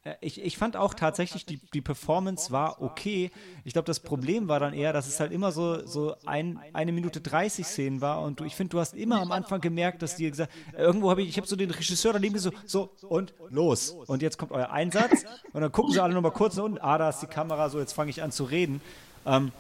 Äh, 0.05 0.15
Ich, 0.21 0.41
ich 0.41 0.57
fand 0.57 0.77
auch 0.77 0.95
tatsächlich, 0.95 1.47
die, 1.47 1.61
die 1.73 1.81
Performance 1.81 2.51
war 2.51 2.81
okay. 2.83 3.31
Ich 3.65 3.73
glaube, 3.73 3.87
das 3.87 4.01
Problem 4.01 4.49
war 4.49 4.61
dann 4.61 4.73
eher, 4.73 4.93
dass 4.93 5.07
es 5.07 5.19
halt 5.21 5.33
immer 5.33 5.53
so, 5.53 5.87
so 5.87 6.15
ein, 6.27 6.59
eine 6.73 6.93
Minute 6.93 7.21
30 7.21 7.67
Szenen 7.67 8.01
war 8.01 8.23
und 8.23 8.41
du, 8.41 8.45
ich 8.45 8.55
finde, 8.55 8.73
du 8.73 8.81
hast 8.81 8.95
immer 8.95 9.21
am 9.21 9.33
Anfang 9.33 9.61
gemerkt, 9.61 10.03
dass 10.03 10.17
die 10.17 10.29
gesagt, 10.31 10.53
irgendwo 10.77 11.11
habe 11.11 11.23
ich, 11.23 11.29
ich 11.29 11.37
habe 11.37 11.47
so 11.47 11.57
den 11.57 11.71
Regisseur 11.71 12.13
daneben 12.13 12.39
so, 12.39 12.51
so 12.67 12.91
und 13.09 13.35
los. 13.51 13.91
Und 13.91 14.23
jetzt 14.23 14.39
kommt 14.39 14.53
euer 14.53 14.71
Einsatz 14.71 15.25
und 15.53 15.61
dann 15.61 15.73
gucken 15.73 15.93
sie 15.93 16.03
alle 16.03 16.15
nochmal 16.15 16.33
kurz 16.33 16.57
nach 16.57 16.65
unten, 16.65 16.79
ah, 16.79 16.99
da 16.99 17.09
ist 17.09 17.21
die 17.21 17.27
Kamera, 17.27 17.69
so 17.69 17.79
jetzt 17.79 17.93
fange 17.93 18.11
ich 18.11 18.23
an 18.23 18.31
zu 18.33 18.45
reden. 18.45 18.81
Ähm, 19.25 19.53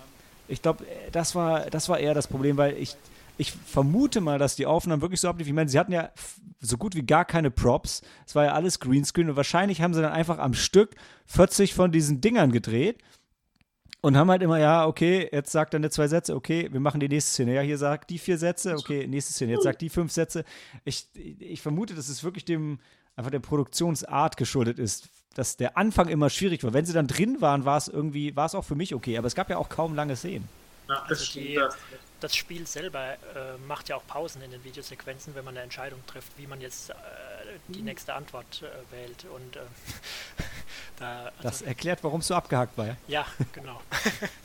ich 0.48 0.62
glaube, 0.62 0.84
das 1.12 1.34
war, 1.34 1.70
das 1.70 1.88
war 1.88 1.98
eher 1.98 2.14
das 2.14 2.28
Problem, 2.28 2.56
weil 2.56 2.76
ich, 2.76 2.96
ich 3.38 3.52
vermute 3.52 4.20
mal, 4.20 4.38
dass 4.38 4.56
die 4.56 4.66
Aufnahmen 4.66 5.02
wirklich 5.02 5.20
so 5.20 5.28
abliefen. 5.28 5.50
Ich 5.50 5.54
meine, 5.54 5.68
sie 5.68 5.78
hatten 5.78 5.92
ja 5.92 6.10
so 6.60 6.78
gut 6.78 6.94
wie 6.94 7.02
gar 7.02 7.24
keine 7.24 7.50
Props. 7.50 8.02
Es 8.26 8.34
war 8.34 8.44
ja 8.44 8.52
alles 8.52 8.80
Greenscreen 8.80 9.30
und 9.30 9.36
wahrscheinlich 9.36 9.82
haben 9.82 9.94
sie 9.94 10.02
dann 10.02 10.12
einfach 10.12 10.38
am 10.38 10.54
Stück 10.54 10.94
40 11.26 11.74
von 11.74 11.92
diesen 11.92 12.20
Dingern 12.20 12.52
gedreht. 12.52 13.02
Und 14.02 14.16
haben 14.16 14.30
halt 14.30 14.42
immer, 14.42 14.60
ja, 14.60 14.86
okay, 14.86 15.28
jetzt 15.32 15.50
sagt 15.50 15.74
er 15.74 15.78
eine 15.78 15.90
zwei 15.90 16.06
Sätze, 16.06 16.36
okay, 16.36 16.68
wir 16.70 16.78
machen 16.78 17.00
die 17.00 17.08
nächste 17.08 17.32
Szene. 17.32 17.54
Ja, 17.54 17.62
hier 17.62 17.78
sagt 17.78 18.10
die 18.10 18.18
vier 18.18 18.38
Sätze, 18.38 18.76
okay, 18.76 19.06
nächste 19.08 19.32
Szene, 19.32 19.52
jetzt 19.52 19.64
sagt 19.64 19.80
die 19.80 19.88
fünf 19.88 20.12
Sätze. 20.12 20.44
Ich, 20.84 21.08
ich 21.14 21.60
vermute, 21.60 21.94
dass 21.94 22.08
es 22.08 22.22
wirklich 22.22 22.44
dem, 22.44 22.78
einfach 23.16 23.32
der 23.32 23.40
Produktionsart 23.40 24.36
geschuldet 24.36 24.78
ist, 24.78 25.08
dass 25.36 25.56
der 25.56 25.76
Anfang 25.76 26.08
immer 26.08 26.30
schwierig 26.30 26.64
war. 26.64 26.72
Wenn 26.72 26.86
sie 26.86 26.92
dann 26.94 27.06
drin 27.06 27.40
waren, 27.40 27.64
war 27.64 27.76
es 27.76 27.88
irgendwie, 27.88 28.34
war 28.36 28.46
es 28.46 28.54
auch 28.54 28.64
für 28.64 28.74
mich 28.74 28.94
okay, 28.94 29.16
aber 29.18 29.26
es 29.26 29.34
gab 29.34 29.50
ja 29.50 29.58
auch 29.58 29.68
kaum 29.68 29.94
lange 29.94 30.16
Szenen. 30.16 30.48
Ja, 30.88 31.04
das 31.08 31.20
Also 31.20 31.40
die- 31.40 31.60
das- 32.20 32.34
Spiel 32.36 32.66
selber 32.66 33.12
äh, 33.12 33.16
macht 33.68 33.88
ja 33.88 33.96
auch 33.96 34.06
Pausen 34.06 34.40
in 34.42 34.50
den 34.50 34.64
Videosequenzen, 34.64 35.34
wenn 35.36 35.44
man 35.44 35.54
eine 35.54 35.62
Entscheidung 35.62 36.00
trifft, 36.08 36.32
wie 36.38 36.46
man 36.48 36.60
jetzt 36.60 36.90
äh, 36.90 36.94
die 37.68 37.82
nächste 37.82 38.14
Antwort 38.14 38.62
äh, 38.62 38.92
wählt. 38.96 39.26
Und 39.32 39.56
äh, 39.56 39.60
da, 40.98 41.24
also, 41.26 41.32
Das 41.42 41.62
erklärt, 41.62 42.02
warum 42.02 42.20
es 42.20 42.26
so 42.28 42.34
abgehakt 42.34 42.76
war. 42.78 42.86
ja? 42.86 42.96
Ja, 43.06 43.26
genau. 43.52 43.80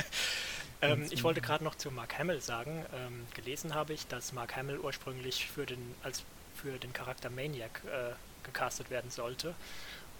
ähm, 0.81 1.07
ich 1.09 1.23
wollte 1.23 1.41
gerade 1.41 1.63
noch 1.63 1.75
zu 1.75 1.89
Mark 1.91 2.17
Hamill 2.19 2.41
sagen. 2.41 2.85
Ähm, 2.93 3.25
gelesen 3.33 3.73
habe 3.73 3.93
ich, 3.93 4.05
dass 4.07 4.33
Mark 4.33 4.55
Hamill 4.55 4.77
ursprünglich 4.79 5.47
für 5.47 5.65
den, 5.65 5.95
als 6.03 6.23
für 6.55 6.77
den 6.77 6.93
Charakter 6.93 7.29
Maniac 7.29 7.81
äh, 7.85 8.13
gecastet 8.43 8.89
werden 8.89 9.09
sollte. 9.11 9.53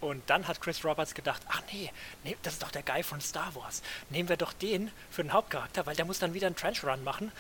Und 0.02 0.28
dann 0.30 0.48
hat 0.48 0.60
Chris 0.60 0.84
Roberts 0.84 1.14
gedacht, 1.14 1.42
ach 1.48 1.62
nee, 1.72 1.92
nee, 2.24 2.36
das 2.42 2.54
ist 2.54 2.64
doch 2.64 2.72
der 2.72 2.82
Guy 2.82 3.04
von 3.04 3.22
Star 3.22 3.54
Wars. 3.56 3.84
Nehmen 4.10 4.30
wir 4.30 4.38
doch 4.38 4.52
den 4.52 4.92
für 5.12 5.24
den 5.24 5.32
Hauptcharakter, 5.32 5.86
weil 5.86 5.96
der 5.96 6.06
muss 6.06 6.20
dann 6.20 6.34
wieder 6.34 6.48
einen 6.48 6.56
Trench 6.56 6.84
Run 6.84 7.04
machen 7.04 7.32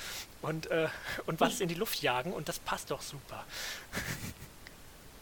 und, 0.41 0.67
äh, 0.67 0.87
und 1.25 1.39
was 1.39 1.59
in 1.59 1.67
die 1.67 1.75
Luft 1.75 2.01
jagen 2.01 2.33
und 2.33 2.47
das 2.47 2.59
passt 2.59 2.91
doch 2.91 3.01
super. 3.01 3.43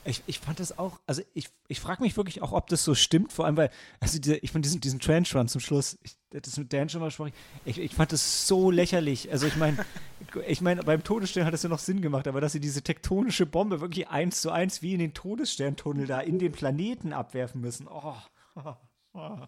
Ich, 0.05 0.23
ich 0.27 0.39
fand 0.39 0.59
das 0.59 0.77
auch, 0.77 0.99
also 1.05 1.21
ich, 1.33 1.49
ich 1.67 1.79
frage 1.79 2.01
mich 2.01 2.15
wirklich 2.15 2.41
auch, 2.41 2.51
ob 2.53 2.67
das 2.67 2.83
so 2.83 2.95
stimmt, 2.95 3.33
vor 3.33 3.45
allem 3.45 3.57
weil, 3.57 3.69
also 3.99 4.17
diese, 4.19 4.37
ich 4.37 4.51
fand 4.51 4.63
diesen, 4.63 4.79
diesen 4.81 4.99
Trench 4.99 5.35
Run 5.35 5.47
zum 5.47 5.61
Schluss, 5.61 5.97
ich, 6.03 6.17
das 6.29 6.57
mit 6.57 6.71
Dan 6.71 6.89
schon 6.89 7.01
mal 7.01 7.07
gesprochen, 7.07 7.33
ich, 7.65 7.79
ich 7.79 7.93
fand 7.93 8.11
das 8.11 8.47
so 8.47 8.71
lächerlich. 8.71 9.31
Also 9.31 9.47
ich 9.47 9.55
meine, 9.57 9.85
ich 10.47 10.61
meine, 10.61 10.83
beim 10.83 11.03
Todesstern 11.03 11.45
hat 11.45 11.53
es 11.53 11.63
ja 11.63 11.69
noch 11.69 11.79
Sinn 11.79 12.01
gemacht, 12.01 12.27
aber 12.27 12.39
dass 12.39 12.53
sie 12.53 12.59
diese 12.59 12.81
tektonische 12.81 13.45
Bombe 13.45 13.81
wirklich 13.81 14.07
eins 14.07 14.41
zu 14.41 14.51
eins 14.51 14.81
wie 14.81 14.93
in 14.93 14.99
den 14.99 15.13
Todessterntunnel 15.13 16.07
da 16.07 16.19
in 16.21 16.39
den 16.39 16.51
Planeten 16.51 17.13
abwerfen 17.13 17.61
müssen. 17.61 17.87
Oh, 17.87 18.15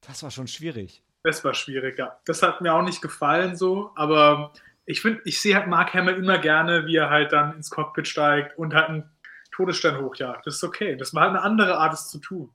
das 0.00 0.22
war 0.22 0.30
schon 0.30 0.48
schwierig. 0.48 1.04
Das 1.22 1.44
war 1.44 1.54
schwierig, 1.54 1.98
ja. 1.98 2.18
Das 2.24 2.42
hat 2.42 2.60
mir 2.60 2.74
auch 2.74 2.82
nicht 2.82 3.00
gefallen 3.00 3.56
so, 3.56 3.92
aber 3.94 4.52
ich 4.84 5.00
finde, 5.00 5.22
ich 5.24 5.40
sehe 5.40 5.54
halt 5.54 5.68
Mark 5.68 5.94
Hamill 5.94 6.16
immer 6.16 6.38
gerne, 6.38 6.86
wie 6.86 6.96
er 6.96 7.10
halt 7.10 7.32
dann 7.32 7.54
ins 7.54 7.70
Cockpit 7.70 8.08
steigt 8.08 8.58
und 8.58 8.74
halt 8.74 8.88
einen 8.88 9.10
Todesstern 9.52 10.02
hochjagt. 10.02 10.46
Das 10.46 10.56
ist 10.56 10.64
okay. 10.64 10.96
Das 10.96 11.14
war 11.14 11.22
halt 11.22 11.30
eine 11.30 11.42
andere 11.42 11.78
Art, 11.78 11.92
es 11.92 12.08
zu 12.08 12.18
tun. 12.18 12.50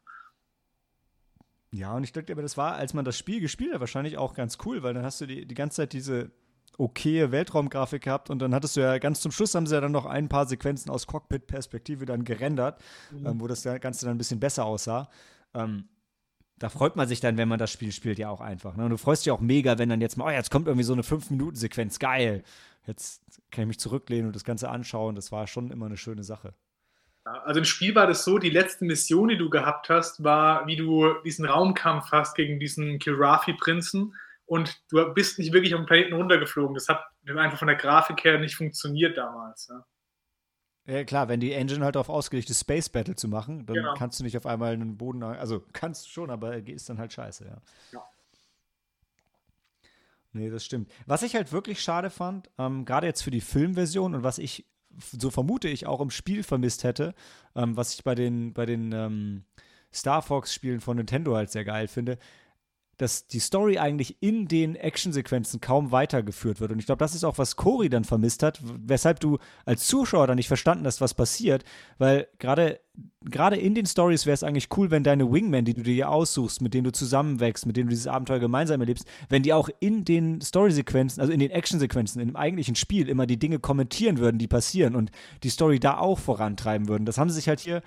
Ja, 1.72 1.94
und 1.94 2.04
ich 2.04 2.12
denke 2.12 2.32
aber, 2.34 2.42
das 2.42 2.58
war, 2.58 2.76
als 2.76 2.94
man 2.94 3.06
das 3.06 3.18
Spiel 3.18 3.40
gespielt 3.40 3.74
hat, 3.74 3.80
wahrscheinlich 3.80 4.18
auch 4.18 4.34
ganz 4.34 4.58
cool, 4.66 4.84
weil 4.84 4.94
dann 4.94 5.04
hast 5.04 5.22
du 5.22 5.26
die, 5.26 5.46
die 5.46 5.56
ganze 5.56 5.78
Zeit 5.78 5.94
diese 5.94 6.32
okaye 6.78 7.32
Weltraumgrafik 7.32 8.04
gehabt 8.04 8.30
und 8.30 8.40
dann 8.40 8.54
hattest 8.54 8.78
du 8.78 8.82
ja 8.82 8.98
ganz 9.00 9.20
zum 9.20 9.32
Schluss 9.32 9.56
haben 9.56 9.66
sie 9.66 9.76
ja 9.76 9.82
dann 9.82 9.92
noch 9.92 10.06
ein 10.06 10.30
paar 10.30 10.46
Sequenzen 10.46 10.92
aus 10.92 11.08
Cockpit-Perspektive 11.08 12.06
dann 12.06 12.24
gerendert, 12.24 12.82
ähm, 13.12 13.40
wo 13.42 13.48
das 13.48 13.64
Ganze 13.64 14.06
dann 14.06 14.16
ein 14.16 14.18
bisschen 14.18 14.40
besser 14.40 14.66
aussah. 14.66 15.10
Ähm, 15.54 15.90
da 16.60 16.70
freut 16.70 16.96
man 16.96 17.08
sich 17.08 17.20
dann, 17.20 17.38
wenn 17.38 17.48
man 17.48 17.60
das 17.60 17.72
Spiel 17.72 17.92
spielt, 17.92 18.18
ja 18.18 18.30
auch 18.30 18.42
einfach. 18.42 18.76
Ne? 18.76 18.86
Und 18.86 18.92
du 18.92 18.98
freust 18.98 19.26
dich 19.26 19.32
auch 19.32 19.40
mega, 19.40 19.78
wenn 19.78 19.90
dann 19.90 20.02
jetzt 20.02 20.18
mal, 20.18 20.26
oh, 20.26 20.30
jetzt 20.36 20.52
kommt 20.52 20.68
irgendwie 20.68 20.84
so 20.84 20.94
eine 20.94 21.04
5-Minuten-Sequenz, 21.04 22.00
geil. 22.00 22.44
Jetzt 22.86 23.22
kann 23.52 23.64
ich 23.64 23.68
mich 23.68 23.80
zurücklehnen 23.80 24.28
und 24.28 24.36
das 24.36 24.44
Ganze 24.44 24.70
anschauen. 24.70 25.16
Das 25.16 25.32
war 25.32 25.46
schon 25.48 25.72
immer 25.72 25.86
eine 25.86 25.98
schöne 25.98 26.24
Sache. 26.24 26.54
Also 27.24 27.60
im 27.60 27.66
Spiel 27.66 27.94
war 27.94 28.08
das 28.08 28.24
so, 28.24 28.38
die 28.38 28.50
letzte 28.50 28.86
Mission, 28.86 29.28
die 29.28 29.38
du 29.38 29.50
gehabt 29.50 29.90
hast, 29.90 30.24
war, 30.24 30.66
wie 30.66 30.78
du 30.78 31.14
diesen 31.26 31.46
Raumkampf 31.46 32.12
hast 32.12 32.36
gegen 32.36 32.60
diesen 32.60 33.00
Kilrafi-Prinzen 33.00 34.16
und 34.46 34.82
du 34.90 35.14
bist 35.14 35.38
nicht 35.38 35.52
wirklich 35.52 35.76
auf 35.76 35.82
den 35.82 35.88
Planeten 35.88 36.14
runtergeflogen. 36.14 36.74
Das 36.74 36.88
hat 36.88 37.06
einfach 37.28 37.60
von 37.60 37.68
der 37.68 37.76
Grafik 37.76 38.24
her 38.24 38.40
nicht 38.40 38.56
funktioniert 38.56 39.18
damals. 39.18 39.68
Ja. 39.68 39.86
Ja, 40.88 41.04
klar, 41.04 41.28
wenn 41.28 41.42
die 41.42 41.52
Engine 41.52 41.84
halt 41.84 41.96
darauf 41.96 42.10
ausgelegt 42.10 42.50
ist, 42.50 42.62
Space 42.62 42.88
Battle 42.88 43.16
zu 43.16 43.28
machen, 43.28 43.66
dann 43.66 43.76
Genau. 43.76 43.94
kannst 43.96 44.20
du 44.20 44.24
nicht 44.24 44.38
auf 44.38 44.46
einmal 44.46 44.72
einen 44.72 44.98
Boden, 44.98 45.22
also 45.22 45.62
kannst 45.74 46.06
du 46.06 46.10
schon, 46.10 46.30
aber 46.30 46.56
ist 46.66 46.88
dann 46.90 46.98
halt 46.98 47.12
scheiße, 47.12 47.46
ja. 47.46 47.58
Ja. 47.92 48.06
Nee, 50.34 50.50
das 50.50 50.64
stimmt. 50.64 50.92
Was 51.06 51.24
ich 51.24 51.36
halt 51.36 51.52
wirklich 51.52 51.82
schade 51.82 52.10
fand, 52.10 52.50
ähm, 52.58 52.86
gerade 52.86 53.08
jetzt 53.08 53.22
für 53.22 53.32
die 53.32 53.42
Filmversion 53.42 54.16
und 54.16 54.24
was 54.24 54.38
ich, 54.38 54.66
so 55.00 55.30
vermute 55.30 55.68
ich, 55.68 55.88
auch 55.88 56.00
im 56.00 56.10
Spiel 56.10 56.44
vermisst 56.44 56.84
hätte, 56.84 57.14
ähm, 57.56 57.76
was 57.76 57.94
ich 57.94 58.04
bei 58.04 58.16
den, 58.16 58.54
bei 58.54 58.66
den 58.66 58.92
ähm, 58.94 59.44
Star 59.94 60.22
Fox-Spielen 60.22 60.80
von 60.80 60.98
Nintendo 60.98 61.36
halt 61.36 61.50
sehr 61.52 61.66
geil 61.66 61.88
finde, 61.88 62.18
dass 62.98 63.28
die 63.28 63.40
Story 63.40 63.78
eigentlich 63.78 64.18
in 64.22 64.48
den 64.48 64.76
Actionsequenzen 64.76 65.62
kaum 65.62 65.92
weitergeführt 65.92 66.60
wird. 66.60 66.72
Und 66.72 66.80
ich 66.80 66.88
glaube, 66.88 67.00
das 67.00 67.14
ist 67.14 67.24
auch, 67.24 67.38
was 67.38 67.56
Cory 67.56 67.90
dann 67.90 68.04
vermisst 68.04 68.42
hat, 68.42 68.60
weshalb 68.64 69.20
du 69.20 69.38
als 69.66 69.86
Zuschauer 69.86 70.26
dann 70.28 70.38
nicht 70.38 70.48
verstanden 70.48 70.86
hast, 70.86 71.00
was 71.00 71.14
passiert. 71.14 71.64
Weil 72.00 72.28
gerade 72.40 72.80
in 73.56 73.76
den 73.76 73.86
Stories 73.86 74.26
wäre 74.26 74.34
es 74.34 74.44
eigentlich 74.44 74.70
cool, 74.78 74.90
wenn 74.90 75.04
deine 75.04 75.32
Wingmen, 75.32 75.64
die 75.64 75.76
du 75.76 75.84
dir 75.84 76.10
aussuchst, 76.10 76.62
mit 76.62 76.74
denen 76.74 76.86
du 76.86 76.92
zusammenwächst, 76.92 77.68
mit 77.68 77.78
denen 77.78 77.88
du 77.88 77.92
dieses 77.92 78.08
Abenteuer 78.08 78.40
gemeinsam 78.40 78.82
erlebst, 78.82 79.06
wenn 79.30 79.44
die 79.44 79.54
auch 79.54 79.70
in 79.80 80.04
den 80.04 80.42
Story-Sequenzen, 80.42 81.22
also 81.22 81.32
in 81.32 81.40
den 81.40 81.52
Action-Sequenzen, 81.52 82.20
im 82.20 82.36
eigentlichen 82.36 82.76
Spiel 82.76 83.10
immer 83.10 83.28
die 83.28 83.38
Dinge 83.38 83.60
kommentieren 83.60 84.18
würden, 84.18 84.40
die 84.40 84.48
passieren 84.48 84.96
und 84.96 85.12
die 85.44 85.50
Story 85.50 85.80
da 85.80 86.00
auch 86.00 86.18
vorantreiben 86.18 86.88
würden. 86.88 87.06
Das 87.06 87.20
haben 87.20 87.30
sie 87.30 87.36
sich 87.36 87.48
halt 87.48 87.60
hier 87.60 87.84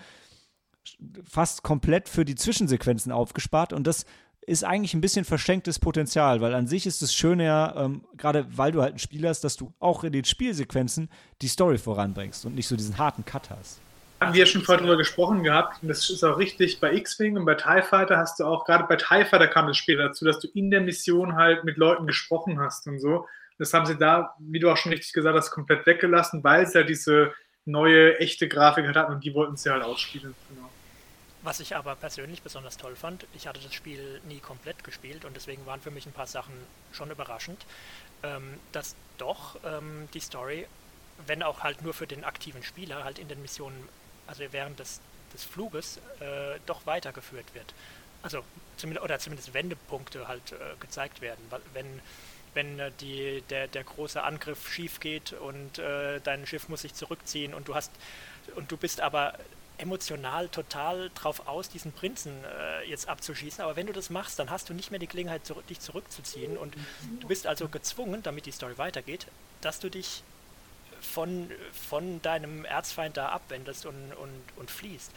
fast 1.24 1.62
komplett 1.62 2.08
für 2.08 2.24
die 2.24 2.36
Zwischensequenzen 2.36 3.12
aufgespart 3.12 3.72
und 3.72 3.86
das 3.86 4.06
ist 4.46 4.64
eigentlich 4.64 4.94
ein 4.94 5.00
bisschen 5.00 5.24
verschenktes 5.24 5.78
Potenzial, 5.78 6.40
weil 6.40 6.54
an 6.54 6.66
sich 6.66 6.86
ist 6.86 7.02
es 7.02 7.14
schön 7.14 7.40
ja, 7.40 7.74
ähm, 7.76 8.02
gerade 8.16 8.46
weil 8.56 8.72
du 8.72 8.82
halt 8.82 8.94
ein 8.94 8.98
Spiel 8.98 9.26
hast, 9.28 9.42
dass 9.42 9.56
du 9.56 9.72
auch 9.78 10.02
in 10.02 10.12
den 10.12 10.24
Spielsequenzen 10.24 11.10
die 11.42 11.48
Story 11.48 11.78
voranbringst 11.78 12.46
und 12.46 12.54
nicht 12.54 12.66
so 12.66 12.76
diesen 12.76 12.98
harten 12.98 13.24
Cut 13.24 13.50
hast. 13.50 13.80
Haben 14.20 14.34
wir 14.34 14.40
ja 14.40 14.46
schon 14.46 14.62
vorher 14.62 14.82
drüber 14.82 14.98
gesprochen 14.98 15.42
gehabt, 15.42 15.82
und 15.82 15.88
das 15.88 16.10
ist 16.10 16.24
auch 16.24 16.38
richtig, 16.38 16.80
bei 16.80 16.92
X-Wing 16.92 17.36
und 17.36 17.44
bei 17.46 17.54
TIE 17.54 17.82
Fighter 17.82 18.18
hast 18.18 18.40
du 18.40 18.44
auch, 18.44 18.64
gerade 18.64 18.84
bei 18.84 18.96
TIE 18.96 19.24
Fighter 19.24 19.48
kam 19.48 19.68
es 19.68 19.78
später 19.78 20.08
dazu, 20.08 20.24
dass 20.24 20.40
du 20.40 20.48
in 20.48 20.70
der 20.70 20.80
Mission 20.80 21.36
halt 21.36 21.64
mit 21.64 21.76
Leuten 21.76 22.06
gesprochen 22.06 22.60
hast 22.60 22.86
und 22.86 22.98
so. 22.98 23.26
Das 23.58 23.72
haben 23.74 23.86
sie 23.86 23.96
da, 23.96 24.34
wie 24.38 24.58
du 24.58 24.70
auch 24.70 24.76
schon 24.76 24.92
richtig 24.92 25.12
gesagt 25.12 25.36
hast, 25.36 25.50
komplett 25.50 25.86
weggelassen, 25.86 26.42
weil 26.42 26.66
sie 26.66 26.78
ja 26.78 26.84
diese 26.84 27.32
neue, 27.66 28.18
echte 28.18 28.48
Grafik 28.48 28.86
hatten 28.88 29.12
und 29.12 29.22
die 29.22 29.34
wollten 29.34 29.56
sie 29.56 29.70
halt 29.70 29.82
ausspielen. 29.82 30.34
Genau. 30.48 30.69
Was 31.42 31.60
ich 31.60 31.74
aber 31.74 31.96
persönlich 31.96 32.42
besonders 32.42 32.76
toll 32.76 32.94
fand, 32.96 33.26
ich 33.34 33.46
hatte 33.46 33.60
das 33.60 33.72
Spiel 33.72 34.20
nie 34.24 34.40
komplett 34.40 34.84
gespielt 34.84 35.24
und 35.24 35.34
deswegen 35.34 35.64
waren 35.64 35.80
für 35.80 35.90
mich 35.90 36.04
ein 36.04 36.12
paar 36.12 36.26
Sachen 36.26 36.54
schon 36.92 37.10
überraschend, 37.10 37.64
ähm, 38.22 38.60
dass 38.72 38.94
doch 39.16 39.56
ähm, 39.64 40.08
die 40.12 40.20
Story, 40.20 40.66
wenn 41.26 41.42
auch 41.42 41.60
halt 41.60 41.82
nur 41.82 41.94
für 41.94 42.06
den 42.06 42.24
aktiven 42.24 42.62
Spieler, 42.62 43.04
halt 43.04 43.18
in 43.18 43.28
den 43.28 43.40
Missionen, 43.40 43.88
also 44.26 44.44
während 44.50 44.78
des, 44.78 45.00
des 45.32 45.44
Fluges, 45.44 45.98
äh, 46.20 46.58
doch 46.66 46.84
weitergeführt 46.84 47.54
wird. 47.54 47.72
Also 48.22 48.44
zumindest, 48.76 49.04
oder 49.04 49.18
zumindest 49.18 49.54
Wendepunkte 49.54 50.28
halt 50.28 50.52
äh, 50.52 50.56
gezeigt 50.78 51.22
werden. 51.22 51.42
Wenn 51.72 52.00
wenn 52.54 52.78
äh, 52.78 52.90
die, 53.00 53.42
der, 53.50 53.68
der 53.68 53.84
große 53.84 54.22
Angriff 54.22 54.72
schief 54.72 55.00
geht 55.00 55.32
und 55.32 55.78
äh, 55.78 56.20
dein 56.20 56.46
Schiff 56.46 56.68
muss 56.68 56.82
sich 56.82 56.94
zurückziehen 56.94 57.54
und 57.54 57.68
du 57.68 57.74
hast 57.74 57.92
und 58.56 58.70
du 58.72 58.76
bist 58.76 59.00
aber 59.00 59.34
emotional 59.80 60.48
total 60.48 61.10
drauf 61.14 61.46
aus, 61.46 61.68
diesen 61.68 61.92
Prinzen 61.92 62.32
äh, 62.44 62.88
jetzt 62.88 63.08
abzuschießen. 63.08 63.62
Aber 63.64 63.76
wenn 63.76 63.86
du 63.86 63.92
das 63.92 64.10
machst, 64.10 64.38
dann 64.38 64.50
hast 64.50 64.68
du 64.68 64.74
nicht 64.74 64.90
mehr 64.90 65.00
die 65.00 65.06
Gelegenheit, 65.06 65.46
zurück, 65.46 65.66
dich 65.66 65.80
zurückzuziehen. 65.80 66.56
Und 66.56 66.74
du 67.20 67.28
bist 67.28 67.46
also 67.46 67.68
gezwungen, 67.68 68.22
damit 68.22 68.46
die 68.46 68.52
Story 68.52 68.76
weitergeht, 68.76 69.26
dass 69.60 69.80
du 69.80 69.88
dich 69.88 70.22
von, 71.00 71.50
von 71.88 72.20
deinem 72.22 72.64
Erzfeind 72.64 73.16
da 73.16 73.30
abwendest 73.30 73.86
und, 73.86 74.12
und, 74.12 74.42
und 74.56 74.70
fliehst. 74.70 75.12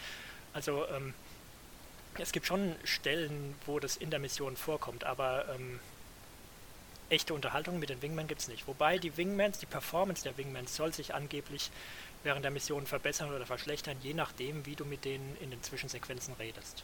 Also 0.53 0.87
ähm, 0.87 1.13
es 2.19 2.31
gibt 2.31 2.45
schon 2.45 2.75
Stellen, 2.83 3.55
wo 3.65 3.79
das 3.79 3.97
in 3.97 4.09
der 4.09 4.19
Mission 4.19 4.55
vorkommt, 4.55 5.03
aber 5.03 5.45
ähm, 5.55 5.79
echte 7.09 7.33
Unterhaltung 7.33 7.79
mit 7.79 7.89
den 7.89 8.01
Wingmen 8.01 8.27
gibt 8.27 8.41
es 8.41 8.47
nicht. 8.47 8.67
Wobei 8.67 8.97
die 8.97 9.15
Wingmans, 9.17 9.59
die 9.59 9.65
Performance 9.65 10.23
der 10.23 10.37
Wingmans 10.37 10.75
soll 10.75 10.93
sich 10.93 11.13
angeblich 11.13 11.71
während 12.23 12.43
der 12.43 12.51
Mission 12.51 12.85
verbessern 12.85 13.33
oder 13.33 13.45
verschlechtern, 13.45 13.97
je 14.01 14.13
nachdem, 14.13 14.65
wie 14.65 14.75
du 14.75 14.85
mit 14.85 15.05
denen 15.05 15.35
in 15.41 15.51
den 15.51 15.61
Zwischensequenzen 15.61 16.33
redest. 16.35 16.83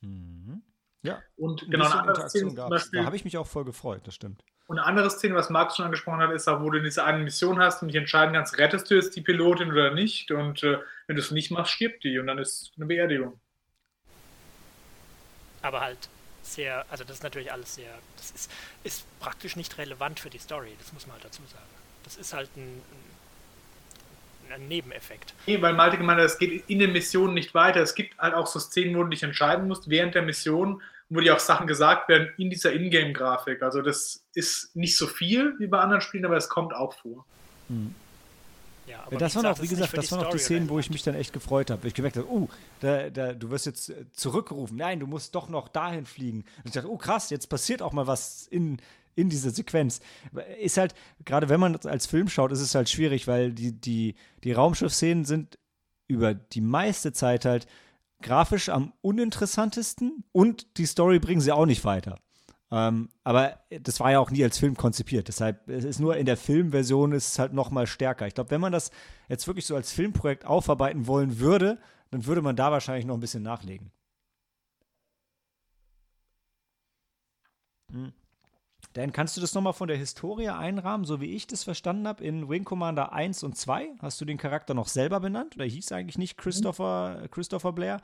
Mhm. 0.00 0.62
Ja, 1.02 1.22
Und 1.36 1.62
ein 1.62 1.70
genau 1.70 1.86
eine 1.86 2.00
andere 2.00 2.28
Szene 2.28 2.54
zum. 2.54 2.68
Beispiel, 2.68 3.00
Da 3.00 3.06
habe 3.06 3.16
ich 3.16 3.24
mich 3.24 3.36
auch 3.36 3.46
voll 3.46 3.64
gefreut, 3.64 4.02
das 4.04 4.14
stimmt. 4.14 4.44
Und 4.66 4.78
eine 4.78 4.86
andere 4.86 5.10
Szene, 5.10 5.34
was 5.34 5.48
Marc 5.48 5.74
schon 5.74 5.86
angesprochen 5.86 6.20
hat, 6.20 6.30
ist 6.30 6.46
auch, 6.46 6.60
wo 6.60 6.68
du 6.68 6.82
diese 6.82 7.02
eine 7.02 7.24
Mission 7.24 7.58
hast 7.58 7.80
und 7.80 7.88
dich 7.88 7.96
entscheiden 7.96 8.34
kannst, 8.34 8.58
rettest 8.58 8.90
du 8.90 8.96
jetzt 8.96 9.16
die 9.16 9.22
Pilotin 9.22 9.72
oder 9.72 9.94
nicht. 9.94 10.30
Und 10.30 10.62
äh, 10.62 10.78
wenn 11.06 11.16
du 11.16 11.22
es 11.22 11.30
nicht 11.30 11.50
machst, 11.50 11.72
stirbt 11.72 12.04
die 12.04 12.18
und 12.18 12.26
dann 12.26 12.36
ist 12.36 12.72
eine 12.76 12.84
Beerdigung. 12.84 13.40
Aber 15.62 15.80
halt 15.80 16.10
sehr, 16.54 16.84
also 16.90 17.04
das 17.04 17.16
ist 17.16 17.22
natürlich 17.22 17.52
alles 17.52 17.74
sehr, 17.74 17.90
das 18.16 18.30
ist, 18.30 18.50
ist 18.84 19.20
praktisch 19.20 19.56
nicht 19.56 19.78
relevant 19.78 20.20
für 20.20 20.30
die 20.30 20.38
Story, 20.38 20.72
das 20.78 20.92
muss 20.92 21.06
man 21.06 21.14
halt 21.14 21.24
dazu 21.24 21.42
sagen. 21.46 21.64
Das 22.04 22.16
ist 22.16 22.32
halt 22.32 22.50
ein, 22.56 22.82
ein 24.52 24.68
Nebeneffekt. 24.68 25.34
Nee, 25.46 25.60
weil 25.60 25.74
Malte 25.74 25.98
gemeint 25.98 26.20
hat, 26.20 26.26
es 26.26 26.38
geht 26.38 26.68
in 26.68 26.78
den 26.78 26.92
Missionen 26.92 27.34
nicht 27.34 27.54
weiter. 27.54 27.80
Es 27.80 27.94
gibt 27.94 28.18
halt 28.18 28.34
auch 28.34 28.46
so 28.46 28.58
Szenen, 28.58 28.96
wo 28.96 29.02
du 29.02 29.10
dich 29.10 29.22
entscheiden 29.22 29.68
musst 29.68 29.90
während 29.90 30.14
der 30.14 30.22
Mission, 30.22 30.82
wo 31.10 31.20
dir 31.20 31.34
auch 31.34 31.40
Sachen 31.40 31.66
gesagt 31.66 32.08
werden 32.08 32.32
in 32.38 32.50
dieser 32.50 32.72
Ingame-Grafik. 32.72 33.62
Also 33.62 33.82
das 33.82 34.24
ist 34.34 34.74
nicht 34.74 34.96
so 34.96 35.06
viel 35.06 35.54
wie 35.58 35.66
bei 35.66 35.78
anderen 35.80 36.00
Spielen, 36.00 36.24
aber 36.24 36.36
es 36.36 36.48
kommt 36.48 36.74
auch 36.74 36.94
vor. 36.94 37.24
Hm. 37.68 37.94
Ja, 38.88 39.04
aber 39.04 39.18
das 39.18 39.36
waren 39.36 39.46
auch, 39.46 39.60
wie 39.60 39.68
gesagt, 39.68 39.96
das 39.96 40.10
waren 40.12 40.24
auch 40.24 40.30
die 40.30 40.38
Szenen, 40.38 40.68
wo 40.68 40.78
ich 40.78 40.88
mich 40.90 41.02
dann 41.02 41.14
echt 41.14 41.32
gefreut 41.32 41.70
habe. 41.70 41.86
Ich 41.86 41.94
gemerkt 41.94 42.16
habe, 42.16 42.30
uh, 42.30 42.48
da, 42.80 43.10
da, 43.10 43.34
du 43.34 43.50
wirst 43.50 43.66
jetzt 43.66 43.90
äh, 43.90 44.10
zurückgerufen. 44.12 44.76
Nein, 44.76 45.00
du 45.00 45.06
musst 45.06 45.34
doch 45.34 45.48
noch 45.48 45.68
dahin 45.68 46.06
fliegen. 46.06 46.44
Und 46.58 46.66
ich 46.66 46.72
dachte, 46.72 46.90
oh 46.90 46.96
krass, 46.96 47.30
jetzt 47.30 47.48
passiert 47.48 47.82
auch 47.82 47.92
mal 47.92 48.06
was 48.06 48.46
in, 48.46 48.78
in 49.14 49.28
dieser 49.28 49.50
Sequenz. 49.50 50.00
Ist 50.60 50.78
halt, 50.78 50.94
gerade 51.24 51.48
wenn 51.48 51.60
man 51.60 51.76
als 51.76 52.06
Film 52.06 52.28
schaut, 52.28 52.50
ist 52.52 52.60
es 52.60 52.74
halt 52.74 52.88
schwierig, 52.88 53.26
weil 53.26 53.52
die, 53.52 53.72
die, 53.72 54.14
die 54.44 54.52
Raumschiff-Szenen 54.52 55.24
sind 55.24 55.58
über 56.06 56.32
die 56.34 56.62
meiste 56.62 57.12
Zeit 57.12 57.44
halt 57.44 57.66
grafisch 58.22 58.68
am 58.68 58.94
uninteressantesten 59.02 60.24
und 60.32 60.78
die 60.78 60.86
Story 60.86 61.18
bringen 61.18 61.40
sie 61.40 61.52
auch 61.52 61.66
nicht 61.66 61.84
weiter. 61.84 62.18
Ähm, 62.70 63.08
aber 63.24 63.60
das 63.70 63.98
war 64.00 64.12
ja 64.12 64.18
auch 64.18 64.30
nie 64.30 64.44
als 64.44 64.58
Film 64.58 64.76
konzipiert. 64.76 65.28
Deshalb 65.28 65.68
es 65.68 65.84
ist 65.84 66.00
nur 66.00 66.16
in 66.16 66.26
der 66.26 66.36
Filmversion 66.36 67.12
ist 67.12 67.28
es 67.28 67.38
halt 67.38 67.54
noch 67.54 67.70
mal 67.70 67.86
stärker. 67.86 68.26
Ich 68.26 68.34
glaube, 68.34 68.50
wenn 68.50 68.60
man 68.60 68.72
das 68.72 68.90
jetzt 69.28 69.46
wirklich 69.46 69.66
so 69.66 69.74
als 69.74 69.92
Filmprojekt 69.92 70.44
aufarbeiten 70.44 71.06
wollen 71.06 71.38
würde, 71.38 71.78
dann 72.10 72.26
würde 72.26 72.42
man 72.42 72.56
da 72.56 72.70
wahrscheinlich 72.70 73.06
noch 73.06 73.14
ein 73.14 73.20
bisschen 73.20 73.42
nachlegen. 73.42 73.90
Hm. 77.90 78.12
Dan, 78.94 79.12
kannst 79.12 79.36
du 79.36 79.40
das 79.40 79.54
noch 79.54 79.62
mal 79.62 79.72
von 79.72 79.88
der 79.88 79.96
Historie 79.96 80.48
einrahmen, 80.48 81.04
so 81.06 81.20
wie 81.20 81.34
ich 81.34 81.46
das 81.46 81.64
verstanden 81.64 82.08
habe? 82.08 82.24
In 82.24 82.48
Wing 82.48 82.64
Commander 82.64 83.12
1 83.12 83.42
und 83.44 83.56
2 83.56 83.90
hast 84.00 84.20
du 84.20 84.24
den 84.24 84.38
Charakter 84.38 84.74
noch 84.74 84.88
selber 84.88 85.20
benannt 85.20 85.56
oder 85.56 85.64
hieß 85.64 85.92
eigentlich 85.92 86.18
nicht 86.18 86.36
Christopher, 86.38 87.28
Christopher 87.30 87.72
Blair? 87.72 88.00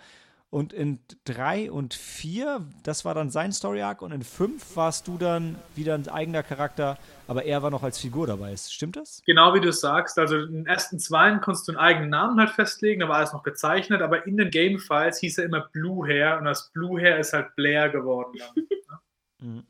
Und 0.54 0.72
in 0.72 1.00
3 1.24 1.72
und 1.72 1.94
4, 1.94 2.64
das 2.84 3.04
war 3.04 3.12
dann 3.12 3.28
sein 3.28 3.50
Story 3.50 3.82
Arc. 3.82 4.02
Und 4.02 4.12
in 4.12 4.22
5 4.22 4.76
warst 4.76 5.08
du 5.08 5.18
dann 5.18 5.56
wieder 5.74 5.94
ein 5.96 6.06
eigener 6.06 6.44
Charakter, 6.44 6.96
aber 7.26 7.44
er 7.44 7.64
war 7.64 7.72
noch 7.72 7.82
als 7.82 7.98
Figur 7.98 8.28
dabei. 8.28 8.56
Stimmt 8.56 8.94
das? 8.94 9.20
Genau 9.26 9.52
wie 9.54 9.60
du 9.60 9.70
es 9.70 9.80
sagst. 9.80 10.16
Also 10.16 10.38
in 10.38 10.52
den 10.52 10.66
ersten 10.66 11.00
zwei 11.00 11.32
konntest 11.38 11.66
du 11.66 11.72
einen 11.72 11.80
eigenen 11.80 12.10
Namen 12.10 12.38
halt 12.38 12.50
festlegen, 12.50 13.00
da 13.00 13.08
war 13.08 13.16
alles 13.16 13.32
noch 13.32 13.42
gezeichnet, 13.42 14.00
aber 14.00 14.28
in 14.28 14.36
den 14.36 14.48
Game-Files 14.50 15.18
hieß 15.18 15.38
er 15.38 15.46
immer 15.46 15.62
Blue 15.72 16.06
Hair 16.06 16.38
und 16.38 16.44
das 16.44 16.70
Blue 16.70 17.00
Hair 17.00 17.18
ist 17.18 17.32
halt 17.32 17.56
Blair 17.56 17.88
geworden. 17.88 18.38
Dann. 18.38 18.64
Mhm. 19.40 19.64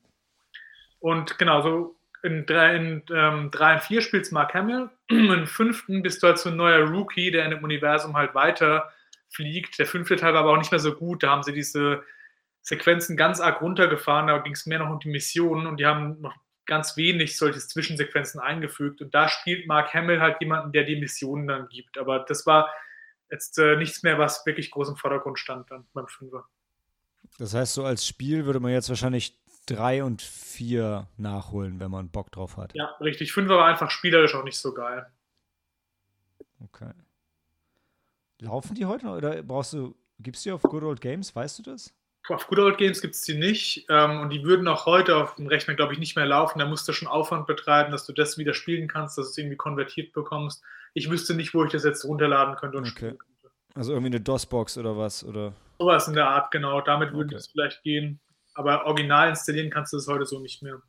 Und 1.00 1.38
genau, 1.38 1.62
so 1.62 1.96
in 2.22 2.44
3 2.44 2.76
in, 2.76 3.02
ähm, 3.10 3.50
drei 3.50 3.72
und 3.76 3.82
4 3.82 4.02
spielst 4.02 4.32
Mark 4.32 4.52
Hamill. 4.52 4.90
Im 5.08 5.46
fünften 5.46 6.02
bist 6.02 6.22
du 6.22 6.26
halt 6.26 6.38
so 6.38 6.50
ein 6.50 6.56
neuer 6.56 6.86
Rookie, 6.86 7.30
der 7.30 7.46
in 7.46 7.52
dem 7.52 7.64
Universum 7.64 8.14
halt 8.14 8.34
weiter 8.34 8.92
fliegt. 9.30 9.78
Der 9.78 9.86
fünfte 9.86 10.16
Teil 10.16 10.34
war 10.34 10.40
aber 10.40 10.52
auch 10.52 10.58
nicht 10.58 10.70
mehr 10.70 10.80
so 10.80 10.94
gut. 10.94 11.22
Da 11.22 11.30
haben 11.30 11.42
sie 11.42 11.52
diese 11.52 12.02
Sequenzen 12.62 13.16
ganz 13.16 13.40
arg 13.40 13.60
runtergefahren. 13.60 14.28
Da 14.28 14.38
ging 14.38 14.54
es 14.54 14.66
mehr 14.66 14.78
noch 14.78 14.90
um 14.90 15.00
die 15.00 15.08
Missionen 15.08 15.66
und 15.66 15.78
die 15.78 15.86
haben 15.86 16.20
noch 16.20 16.34
ganz 16.66 16.96
wenig 16.96 17.36
solche 17.36 17.60
Zwischensequenzen 17.60 18.40
eingefügt. 18.40 19.02
Und 19.02 19.14
da 19.14 19.28
spielt 19.28 19.66
Mark 19.66 19.92
Hamill 19.92 20.20
halt 20.20 20.40
jemanden, 20.40 20.72
der 20.72 20.84
die 20.84 20.96
Missionen 20.96 21.46
dann 21.46 21.68
gibt. 21.68 21.98
Aber 21.98 22.20
das 22.20 22.46
war 22.46 22.72
jetzt 23.30 23.58
äh, 23.58 23.76
nichts 23.76 24.02
mehr, 24.02 24.18
was 24.18 24.44
wirklich 24.46 24.70
groß 24.70 24.90
im 24.90 24.96
Vordergrund 24.96 25.38
stand 25.38 25.70
dann 25.70 25.86
beim 25.92 26.08
Fünfer. 26.08 26.46
Das 27.38 27.54
heißt, 27.54 27.74
so 27.74 27.84
als 27.84 28.06
Spiel 28.06 28.46
würde 28.46 28.60
man 28.60 28.72
jetzt 28.72 28.88
wahrscheinlich 28.88 29.38
3 29.66 30.04
und 30.04 30.22
4 30.22 31.08
nachholen, 31.16 31.80
wenn 31.80 31.90
man 31.90 32.10
Bock 32.10 32.30
drauf 32.30 32.56
hat. 32.56 32.74
Ja, 32.74 32.94
richtig. 33.00 33.32
Fünfer 33.32 33.56
war 33.56 33.66
einfach 33.66 33.90
spielerisch 33.90 34.34
auch 34.34 34.44
nicht 34.44 34.58
so 34.58 34.72
geil. 34.72 35.10
Okay. 36.60 36.92
Laufen 38.44 38.74
die 38.74 38.86
heute 38.86 39.06
noch 39.06 39.16
oder 39.16 39.42
brauchst 39.42 39.72
du, 39.72 39.94
gibt's 40.18 40.42
die 40.42 40.52
auf 40.52 40.62
Good 40.62 40.82
Old 40.82 41.00
Games? 41.00 41.34
Weißt 41.34 41.58
du 41.58 41.62
das? 41.62 41.94
Auf 42.28 42.46
Good 42.46 42.58
Old 42.58 42.78
Games 42.78 43.00
gibt 43.02 43.14
es 43.14 43.22
die 43.22 43.34
nicht 43.34 43.86
ähm, 43.90 44.20
und 44.20 44.30
die 44.30 44.42
würden 44.44 44.66
auch 44.68 44.86
heute 44.86 45.16
auf 45.16 45.34
dem 45.34 45.46
Rechner, 45.46 45.74
glaube 45.74 45.92
ich, 45.92 45.98
nicht 45.98 46.16
mehr 46.16 46.24
laufen. 46.26 46.58
Da 46.58 46.66
musst 46.66 46.88
du 46.88 46.92
schon 46.92 47.08
Aufwand 47.08 47.46
betreiben, 47.46 47.92
dass 47.92 48.06
du 48.06 48.12
das 48.12 48.38
wieder 48.38 48.54
spielen 48.54 48.88
kannst, 48.88 49.18
dass 49.18 49.26
du 49.26 49.30
es 49.30 49.38
irgendwie 49.38 49.56
konvertiert 49.56 50.12
bekommst. 50.12 50.62
Ich 50.94 51.10
wüsste 51.10 51.34
nicht, 51.34 51.52
wo 51.54 51.64
ich 51.64 51.72
das 51.72 51.84
jetzt 51.84 52.04
runterladen 52.04 52.56
könnte 52.56 52.78
und 52.78 52.84
Okay. 52.84 52.90
spielen 52.96 53.18
könnte. 53.18 53.50
Also 53.74 53.92
irgendwie 53.92 54.14
eine 54.14 54.20
DOS-Box 54.20 54.78
oder 54.78 54.96
was? 54.96 55.24
Oder? 55.24 55.52
Sowas 55.78 56.06
in 56.08 56.14
der 56.14 56.28
Art, 56.28 56.50
genau. 56.50 56.80
Damit 56.80 57.12
würde 57.12 57.26
Okay. 57.26 57.36
es 57.36 57.48
vielleicht 57.48 57.82
gehen. 57.82 58.20
Aber 58.54 58.86
original 58.86 59.28
installieren 59.30 59.70
kannst 59.70 59.92
du 59.92 59.96
es 59.96 60.06
heute 60.06 60.24
so 60.26 60.38
nicht 60.38 60.62
mehr. 60.62 60.80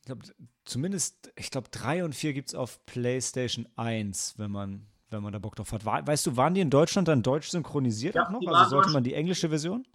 Ich 0.00 0.06
glaube, 0.06 0.22
zumindest, 0.64 1.32
ich 1.36 1.50
glaube, 1.52 1.68
3 1.70 2.04
und 2.04 2.14
4 2.14 2.32
gibt 2.32 2.48
es 2.48 2.54
auf 2.56 2.84
PlayStation 2.84 3.68
1, 3.76 4.34
wenn 4.38 4.50
man, 4.50 4.86
wenn 5.12 5.22
man 5.22 5.32
da 5.32 5.38
Bock 5.38 5.56
drauf 5.56 5.72
hat. 5.72 5.84
Weißt 5.84 6.26
du, 6.26 6.36
waren 6.36 6.54
die 6.54 6.60
in 6.60 6.70
Deutschland 6.70 7.08
dann 7.08 7.22
deutsch 7.22 7.48
synchronisiert 7.48 8.14
Ja, 8.14 8.26
auch 8.26 8.30
noch? 8.30 8.40
Also 8.46 8.70
sollte 8.70 8.90
man 8.90 9.04
die 9.04 9.14
englische 9.14 9.48
Version? 9.48 9.86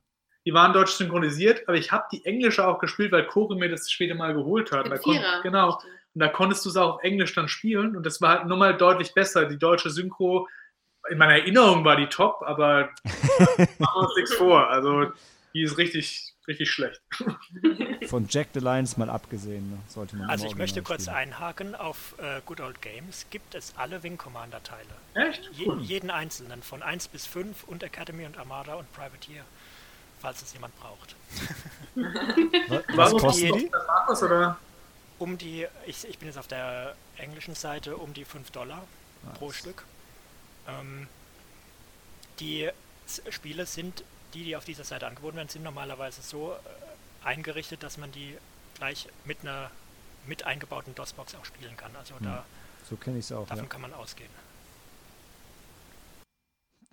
Die 0.46 0.54
waren 0.54 0.72
deutsch 0.72 0.92
synchronisiert, 0.94 1.68
aber 1.68 1.78
ich 1.78 1.92
habe 1.92 2.06
die 2.12 2.24
englische 2.26 2.66
auch 2.66 2.80
gespielt, 2.80 3.12
weil 3.12 3.26
Cory 3.28 3.56
mir 3.56 3.70
das 3.70 3.92
später 3.92 4.16
mal 4.16 4.34
geholt 4.34 4.72
hat. 4.72 4.90
Da 4.90 4.98
kon- 4.98 5.20
genau. 5.44 5.74
Und 6.14 6.22
da 6.22 6.30
konntest 6.30 6.66
du 6.66 6.70
es 6.70 6.78
auch 6.78 6.96
auf 6.96 7.04
Englisch 7.04 7.34
dann 7.36 7.48
spielen 7.50 7.96
und 7.98 8.06
das 8.06 8.22
war 8.22 8.40
halt 8.40 8.48
nochmal 8.48 8.76
deutlich 8.78 9.14
besser. 9.14 9.46
Die 9.46 9.58
deutsche 9.60 9.90
Synchro, 9.90 10.48
in 11.10 11.18
meiner 11.18 11.34
Erinnerung 11.34 11.84
war 11.86 11.96
die 11.98 12.08
top, 12.08 12.42
aber 12.46 12.90
machen 13.04 13.68
wir 13.80 13.96
uns 13.98 14.16
nichts 14.16 14.34
vor. 14.34 14.70
Also 14.70 15.12
die 15.54 15.64
ist 15.64 15.78
richtig, 15.78 16.34
richtig 16.48 16.72
schlecht. 16.72 17.02
Von 18.08 18.28
Jack 18.30 18.50
the 18.54 18.60
Lions 18.60 18.98
mal 18.98 19.10
abgesehen, 19.10 19.70
ne? 19.70 19.78
sollte 19.88 20.16
man 20.16 20.30
Also 20.30 20.46
ich 20.46 20.56
möchte 20.56 20.82
kurz 20.82 21.04
spielen. 21.04 21.18
einhaken, 21.18 21.76
auf 21.76 22.16
äh, 22.20 22.42
Good 22.46 22.62
Old 22.62 22.82
Games 22.82 23.26
gibt 23.30 23.54
es 23.56 23.74
alle 23.78 24.02
Wing 24.04 24.18
Commander 24.18 24.62
Teile. 24.64 24.88
Echt? 25.14 25.50
Je, 25.54 25.72
jeden 25.80 26.10
einzelnen, 26.10 26.64
von 26.64 26.82
1 26.82 27.10
bis 27.10 27.26
5 27.28 27.64
und 27.66 27.84
Academy 27.84 28.26
und 28.26 28.38
Armada 28.38 28.76
und 28.76 28.92
Privateer, 28.94 29.44
falls 30.20 30.42
es 30.42 30.54
jemand 30.54 30.78
braucht. 30.80 31.16
Was, 32.96 33.12
was 33.14 33.22
kosten 33.22 33.54
die? 33.58 33.72
Oder? 34.24 34.58
Um 35.20 35.38
die, 35.38 35.66
ich, 35.88 36.08
ich 36.08 36.20
bin 36.20 36.28
jetzt 36.28 36.38
auf 36.38 36.48
der 36.48 36.96
englischen 37.18 37.56
Seite, 37.56 37.98
um 37.98 38.14
die 38.14 38.24
5 38.24 38.52
Dollar 38.52 38.84
pro 39.34 39.52
Stück. 39.52 39.84
Ähm, 40.68 41.08
die 42.40 42.70
Spiele 43.32 43.66
sind, 43.66 44.04
die, 44.38 44.44
die 44.44 44.56
auf 44.56 44.66
dieser 44.66 44.84
Seite 44.84 45.08
angeboten 45.08 45.38
werden, 45.38 45.50
sind 45.50 45.64
normalerweise 45.64 46.22
so 46.22 46.54
äh, 46.54 47.26
eingerichtet, 47.26 47.82
dass 47.84 47.98
man 47.98 48.12
die 48.12 48.38
gleich 48.76 49.08
mit 49.26 49.42
einer 49.42 49.72
mit 50.28 50.44
eingebauten 50.46 50.94
DOS-Box 50.94 51.36
auch 51.36 51.46
spielen 51.46 51.76
kann. 51.78 51.96
Also 51.96 52.14
da, 52.22 52.46
So 52.90 52.98
kenne 52.98 53.18
ich 53.18 53.26
es 53.26 53.32
auch. 53.32 53.48
davon 53.48 53.64
Ja. 53.64 53.70
kann 53.70 53.82
man 53.82 53.94
ausgehen. 53.94 54.30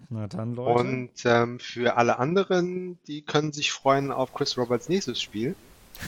Na 0.09 0.27
dann, 0.29 0.55
Leute. 0.55 0.79
Und 0.79 1.11
ähm, 1.25 1.59
für 1.59 1.97
alle 1.97 2.19
anderen, 2.19 2.99
die 3.07 3.23
können 3.23 3.53
sich 3.53 3.73
freuen 3.73 4.13
auf 4.13 4.33
Chris 4.35 4.57
Roberts 4.57 4.89
nächstes 4.89 5.21
Spiel, 5.21 5.57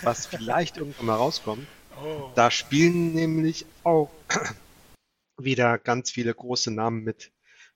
was 0.03 0.27
vielleicht 0.27 0.77
irgendwann 0.77 1.07
mal 1.07 1.17
rauskommt. 1.17 1.67
Oh, 2.03 2.31
Da 2.35 2.51
spielen 2.51 3.13
nämlich 3.15 3.67
auch 3.85 4.11
wieder 5.39 5.79
ganz 5.79 6.11
viele 6.11 6.33
große 6.35 6.71
Namen 6.71 7.03
mit. 7.05 7.33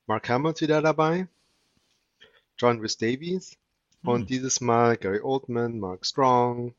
Mark 0.06 0.28
Hamill 0.28 0.52
ist 0.52 0.60
wieder 0.60 0.82
dabei, 0.82 1.26
John 2.60 2.78
Rhys 2.80 2.98
Davies 2.98 3.56
und 4.04 4.20
Hm. 4.22 4.26
dieses 4.26 4.60
Mal 4.60 4.96
Gary 4.98 5.20
Oldman, 5.22 5.78
Mark 5.80 6.04
Strong, 6.04 6.74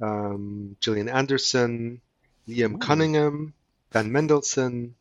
ähm, 0.00 0.76
Gillian 0.80 1.08
Anderson, 1.08 2.02
Liam 2.46 2.74
Uh. 2.74 2.78
Cunningham, 2.78 3.52
Ben 3.90 4.10
Mendelsohn, 4.10 4.94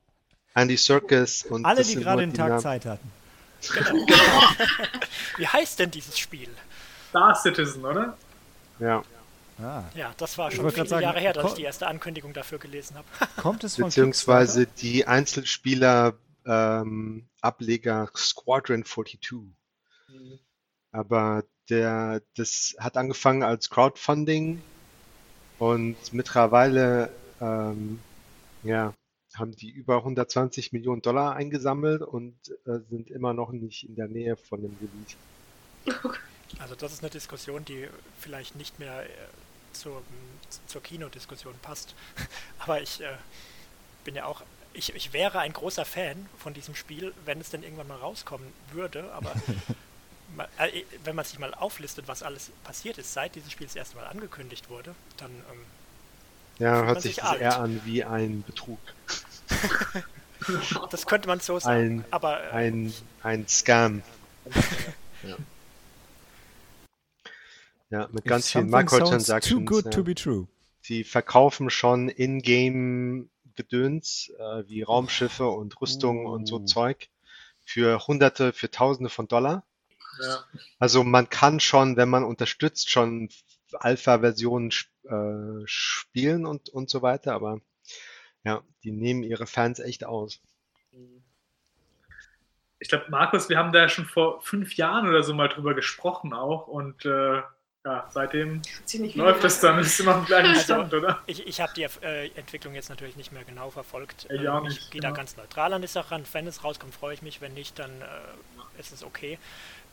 Andy 0.55 0.77
Serkis 0.77 1.43
und 1.43 1.65
Alle, 1.65 1.83
die 1.83 1.95
gerade 1.95 2.21
den 2.21 2.33
Tag 2.33 2.49
Namen- 2.49 2.61
Zeit 2.61 2.85
hatten. 2.85 3.11
wie 5.37 5.47
heißt 5.47 5.79
denn 5.79 5.91
dieses 5.91 6.17
Spiel? 6.17 6.49
Star 7.09 7.35
Citizen, 7.35 7.85
oder? 7.85 8.17
Ja, 8.79 9.03
Ah. 9.61 9.83
Ja, 9.93 10.11
das 10.17 10.39
war 10.39 10.49
schon 10.49 10.71
viele 10.71 10.87
sagen, 10.87 11.03
Jahre 11.03 11.19
her, 11.19 11.33
dass 11.33 11.51
ich 11.51 11.57
die 11.57 11.63
erste 11.63 11.85
Ankündigung 11.85 12.33
dafür 12.33 12.57
gelesen 12.57 12.95
habe. 12.97 13.05
Kommt 13.41 13.63
es 13.63 13.75
von 13.75 13.85
beziehungsweise 13.85 14.65
die 14.65 15.05
Einzelspieler 15.05 16.15
ähm, 16.47 17.27
Ableger 17.41 18.09
Squadron 18.15 18.83
42. 18.85 19.53
Aber 20.91 21.43
der, 21.69 22.21
das 22.35 22.75
hat 22.79 22.97
angefangen 22.97 23.43
als 23.43 23.69
Crowdfunding 23.69 24.61
und 25.59 25.95
mittlerweile 26.11 27.11
ähm, 27.39 27.99
ja, 28.63 28.93
haben 29.35 29.55
die 29.55 29.69
über 29.69 29.97
120 29.97 30.73
Millionen 30.73 31.01
Dollar 31.01 31.35
eingesammelt 31.35 32.01
und 32.01 32.35
äh, 32.65 32.79
sind 32.89 33.09
immer 33.09 33.33
noch 33.33 33.51
nicht 33.51 33.87
in 33.87 33.95
der 33.95 34.07
Nähe 34.07 34.35
von 34.35 34.61
dem 34.61 34.75
Release. 34.81 35.15
Also 36.59 36.75
das 36.75 36.93
ist 36.93 37.01
eine 37.01 37.09
Diskussion, 37.09 37.63
die 37.65 37.87
vielleicht 38.19 38.55
nicht 38.55 38.79
mehr 38.79 39.03
äh, 39.03 39.09
zur, 39.73 40.01
zur 40.67 40.83
Kinodiskussion 40.83 41.55
passt. 41.61 41.95
Aber 42.59 42.81
ich 42.81 43.01
äh, 43.01 43.15
bin 44.03 44.15
ja 44.15 44.25
auch, 44.25 44.41
ich, 44.73 44.93
ich 44.95 45.13
wäre 45.13 45.39
ein 45.39 45.53
großer 45.53 45.85
Fan 45.85 46.27
von 46.37 46.53
diesem 46.53 46.75
Spiel, 46.75 47.13
wenn 47.25 47.39
es 47.39 47.49
denn 47.49 47.63
irgendwann 47.63 47.87
mal 47.87 47.97
rauskommen 47.97 48.47
würde. 48.73 49.11
Aber 49.13 49.33
wenn 51.03 51.15
man 51.15 51.25
sich 51.25 51.39
mal 51.39 51.53
auflistet, 51.53 52.07
was 52.07 52.23
alles 52.23 52.51
passiert 52.63 52.97
ist, 52.97 53.13
seit 53.13 53.35
dieses 53.35 53.51
Spiel 53.51 53.67
das 53.67 53.75
erste 53.75 53.97
Mal 53.97 54.07
angekündigt 54.07 54.69
wurde, 54.69 54.95
dann 55.17 55.31
ähm, 55.31 55.65
Ja, 56.59 56.85
hört 56.85 57.01
sich 57.01 57.15
sich 57.15 57.23
das 57.23 57.37
eher 57.37 57.59
an 57.59 57.81
wie 57.85 58.03
ein 58.03 58.43
Betrug. 58.43 58.79
Das 60.89 61.05
könnte 61.05 61.27
man 61.27 61.39
so 61.39 61.59
sagen. 61.59 61.99
Ein, 61.99 62.05
aber 62.09 62.43
äh, 62.43 62.49
ein, 62.51 62.93
ein 63.23 63.47
Scam. 63.47 64.01
Ja. 65.23 65.35
Ja, 67.91 68.09
mit 68.11 68.25
ganz 68.25 68.49
vielen 68.49 68.71
Microtransactions. 68.71 69.47
Too 69.47 69.63
good 69.63 69.85
ja. 69.85 69.91
to 69.91 70.03
be 70.03 70.15
true. 70.15 70.47
Sie 70.81 71.03
verkaufen 71.03 71.69
schon 71.69 72.09
In-Game-Gedöns 72.09 74.31
äh, 74.39 74.63
wie 74.67 74.81
Raumschiffe 74.81 75.47
und 75.47 75.79
Rüstungen 75.79 76.25
und 76.25 76.47
so 76.47 76.55
Uh. 76.55 76.65
Zeug 76.65 77.09
für 77.65 78.07
Hunderte, 78.07 78.53
für 78.53 78.71
Tausende 78.71 79.11
von 79.11 79.27
Dollar. 79.27 79.63
Ja. 80.19 80.43
Also 80.79 81.03
man 81.03 81.29
kann 81.29 81.59
schon, 81.59 81.97
wenn 81.97 82.09
man 82.09 82.23
unterstützt, 82.23 82.89
schon 82.89 83.29
Alpha-Versionen 83.73 84.71
äh, 85.03 85.63
spielen 85.65 86.45
und, 86.45 86.69
und 86.69 86.89
so 86.89 87.01
weiter, 87.01 87.33
aber 87.33 87.61
ja, 88.43 88.63
die 88.83 88.91
nehmen 88.91 89.23
ihre 89.23 89.47
Fans 89.47 89.79
echt 89.79 90.05
aus. 90.05 90.41
Ich 92.79 92.89
glaube, 92.89 93.05
Markus, 93.09 93.49
wir 93.49 93.57
haben 93.57 93.71
da 93.71 93.87
schon 93.89 94.05
vor 94.05 94.41
fünf 94.41 94.75
Jahren 94.75 95.07
oder 95.07 95.23
so 95.23 95.33
mal 95.33 95.47
drüber 95.49 95.73
gesprochen 95.75 96.33
auch 96.33 96.67
und 96.67 97.05
äh, 97.05 97.41
ja, 97.83 98.07
seitdem 98.09 98.61
läuft 99.15 99.43
es 99.43 99.59
dann, 99.59 99.79
ist 99.79 99.99
immer 99.99 100.17
im 100.17 100.25
gleichen 100.25 100.55
Also, 100.55 100.63
Stand, 100.63 100.93
oder? 100.93 101.23
ich, 101.25 101.47
ich 101.47 101.61
habe 101.61 101.73
die 101.73 101.83
äh, 101.83 102.29
Entwicklung 102.35 102.75
jetzt 102.75 102.89
natürlich 102.89 103.15
nicht 103.15 103.31
mehr 103.31 103.43
genau 103.43 103.69
verfolgt. 103.71 104.27
Ich 104.29 104.45
Ähm, 104.45 104.47
auch 104.47 104.67
ich 104.67 104.75
nicht, 104.75 104.91
gehe 104.91 105.01
da 105.01 105.09
genau. 105.09 105.17
ganz 105.17 105.37
neutral 105.37 105.73
an 105.73 105.81
die 105.81 105.87
Sache 105.87 106.11
ran. 106.11 106.23
Wenn 106.31 106.47
es 106.47 106.63
rauskommt, 106.63 106.93
freue 106.93 107.13
ich 107.13 107.21
mich. 107.21 107.41
Wenn 107.41 107.53
nicht, 107.53 107.79
dann 107.79 108.01
äh, 108.01 108.79
ist 108.79 108.91
es 108.91 109.03
okay. 109.03 109.39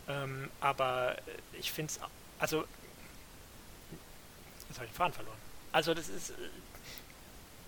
Ähm, 0.09 0.51
aber 0.61 1.17
ich 1.53 1.71
finde 1.73 1.93
es, 1.93 2.01
also, 2.39 2.65
jetzt 4.69 4.79
habe 4.79 4.87
ich 4.87 4.93
den 4.93 4.97
Faden 4.97 5.13
verloren. 5.13 5.39
Also 5.73 5.95
das 5.95 6.09
ist, 6.09 6.31
äh, 6.31 6.35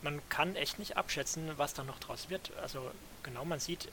man 0.02 0.20
kann 0.28 0.56
echt 0.56 0.78
nicht 0.78 0.96
abschätzen, 0.96 1.50
was 1.56 1.74
da 1.74 1.84
noch 1.84 1.98
draus 1.98 2.30
wird. 2.30 2.50
Also 2.62 2.90
genau, 3.22 3.44
man 3.44 3.60
sieht 3.60 3.88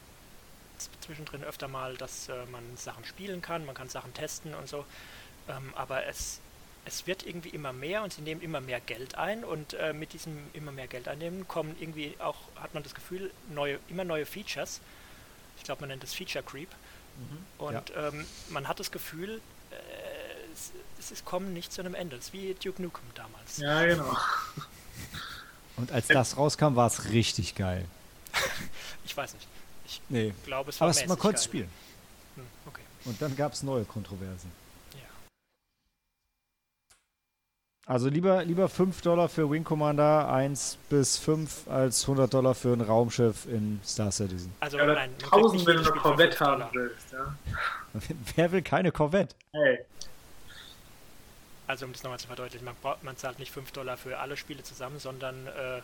zwischendrin 1.02 1.44
öfter 1.44 1.68
mal, 1.68 1.98
dass 1.98 2.30
äh, 2.30 2.46
man 2.52 2.78
Sachen 2.78 3.04
spielen 3.04 3.42
kann, 3.42 3.66
man 3.66 3.76
kann 3.76 3.90
Sachen 3.90 4.14
testen 4.14 4.54
und 4.54 4.70
so. 4.70 4.86
Ähm, 5.50 5.74
aber 5.76 6.06
es, 6.06 6.40
es 6.86 7.08
wird 7.08 7.26
irgendwie 7.26 7.50
immer 7.50 7.74
mehr 7.74 8.04
und 8.04 8.14
sie 8.14 8.22
nehmen 8.22 8.42
immer 8.42 8.62
mehr 8.62 8.80
Geld 8.80 9.16
ein 9.16 9.44
und 9.44 9.74
äh, 9.74 9.94
mit 9.94 10.14
diesem 10.14 10.38
immer 10.54 10.72
mehr 10.72 10.88
Geld 10.88 11.08
einnehmen 11.08 11.48
kommen 11.48 11.76
irgendwie 11.80 12.16
auch, 12.20 12.38
hat 12.56 12.74
man 12.74 12.84
das 12.84 12.94
Gefühl, 12.94 13.32
neue, 13.50 13.80
immer 13.90 14.04
neue 14.04 14.26
Features. 14.26 14.82
Ich 15.58 15.64
glaube, 15.64 15.82
man 15.82 15.90
nennt 15.90 16.04
es 16.04 16.14
Feature 16.14 16.44
Creep. 16.44 16.70
Und 17.58 17.92
ähm, 17.96 18.26
man 18.50 18.68
hat 18.68 18.80
das 18.80 18.92
Gefühl, 18.92 19.42
äh, 19.72 19.76
es, 21.00 21.12
es 21.12 21.26
kommen 21.26 21.54
nicht 21.54 21.74
zu 21.74 21.82
einem 21.82 21.96
Ende. 21.96 22.16
Es 22.18 22.26
ist 22.26 22.34
wie 22.34 22.54
Duke 22.54 22.82
Nukem 22.82 23.04
damals. 23.16 23.58
Ja, 23.58 23.84
genau. 23.86 24.16
Und 25.78 25.92
als 25.92 26.08
das 26.08 26.38
rauskam, 26.38 26.76
war 26.76 26.88
es 26.88 27.10
richtig 27.12 27.56
geil. 27.56 27.86
Ich 29.06 29.16
weiß 29.16 29.34
nicht. 29.36 29.48
Ich 29.86 30.02
Nee. 30.10 30.34
glaube, 30.46 30.70
es 30.70 30.80
war 30.82 30.86
Aber 30.86 30.92
es, 30.92 30.98
mäßig 30.98 31.10
man 31.10 31.18
konnte 31.18 31.38
es 31.38 31.44
spielen. 31.46 31.70
Hm, 32.36 32.46
okay. 32.66 32.82
Und 33.06 33.22
dann 33.22 33.36
gab 33.38 33.54
es 33.54 33.64
neue 33.64 33.86
Kontroversen. 33.86 34.52
Ja. 34.94 35.00
Also 37.90 38.10
lieber, 38.10 38.44
lieber 38.44 38.68
5 38.68 39.02
Dollar 39.02 39.30
für 39.30 39.50
Wing 39.50 39.64
Commander 39.64 40.30
1 40.30 40.78
bis 40.90 41.18
5 41.18 41.70
als 41.70 42.02
100 42.04 42.34
Dollar 42.34 42.54
für 42.54 42.74
ein 42.74 42.82
Raumschiff 42.82 43.46
in 43.46 43.80
Star 43.86 44.12
Citizen. 44.12 44.54
Also 44.60 44.78
Ja, 44.78 44.84
oder 44.84 44.96
nein, 44.96 45.12
man 45.12 45.18
kriegt 45.20 45.34
1000, 45.34 45.54
nicht 45.54 45.68
wenn 45.68 45.84
du 45.84 45.92
eine 45.94 46.02
Corvette 46.02 46.36
5 46.38 46.40
haben 46.50 46.60
Dollar. 46.60 46.74
willst, 46.74 47.12
ja. 47.14 47.36
Wer 48.36 48.52
will 48.52 48.62
keine 48.62 48.92
Corvette? 48.92 49.34
Hey, 49.54 49.80
Also 51.68 51.86
um 51.86 51.94
das 51.94 52.04
nochmal 52.04 52.20
zu 52.20 52.28
verdeutlichen, 52.28 52.66
man, 52.66 52.76
braucht- 52.82 53.04
man 53.06 53.16
zahlt 53.16 53.40
nicht 53.40 53.52
5 53.54 53.72
Dollar 53.72 53.96
für 53.96 54.18
alle 54.20 54.36
Spiele 54.36 54.64
zusammen, 54.64 55.00
sondern 55.00 55.48
äh, 55.48 55.82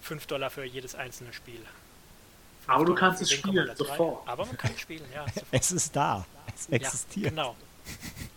5 0.00 0.26
Dollar 0.26 0.48
für 0.48 0.64
jedes 0.64 0.94
einzelne 0.94 1.34
Spiel. 1.34 1.60
5 1.60 2.68
Aber 2.68 2.84
du 2.86 2.94
kannst 2.94 3.20
es 3.20 3.30
spielen, 3.32 3.42
Commander 3.54 3.74
3. 3.74 3.84
sofort. 3.84 4.26
Aber 4.28 4.46
man 4.46 4.56
kann 4.56 4.70
es 4.74 4.80
spielen, 4.80 5.04
ja. 5.14 5.24
Sofort. 5.26 5.46
Es 5.50 5.72
ist 5.72 5.94
da. 5.94 6.24
Es 6.54 6.68
existiert. 6.70 7.24
Ja, 7.26 7.30
genau. 7.30 7.56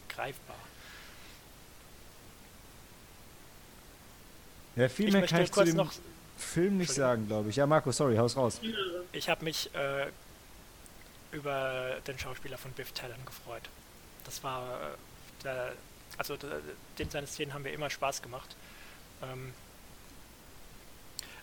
Greifbar. 0.10 0.49
Ja, 4.80 4.88
viel 4.88 5.08
Ich 5.08 5.12
mehr 5.12 5.22
möchte 5.22 5.36
kann 5.36 5.44
ich 5.44 5.52
zu 5.52 5.56
kurz 5.56 5.70
dem 5.70 5.78
noch 5.78 5.92
Film 6.38 6.78
nicht 6.78 6.94
sagen, 6.94 7.28
glaube 7.28 7.50
ich. 7.50 7.58
Ja, 7.58 7.68
Marco, 7.68 7.92
sorry, 7.92 8.16
haus 8.16 8.38
raus. 8.38 8.62
Ich 9.12 9.28
habe 9.28 9.44
mich 9.44 9.70
äh, 9.76 10.08
über 11.34 11.98
den 12.08 12.18
Schauspieler 12.18 12.58
von 12.58 12.72
Biff 12.72 12.94
Tannen 12.94 13.26
gefreut. 13.26 13.64
Das 14.24 14.42
war 14.42 14.64
äh, 14.64 15.44
der, 15.44 15.74
also 16.18 16.38
der, 16.38 16.62
den 16.98 17.10
seine 17.10 17.28
Szenen 17.28 17.54
haben 17.54 17.64
mir 17.64 17.74
immer 17.74 17.90
Spaß 17.90 18.22
gemacht. 18.22 18.56
Ähm, 19.22 19.54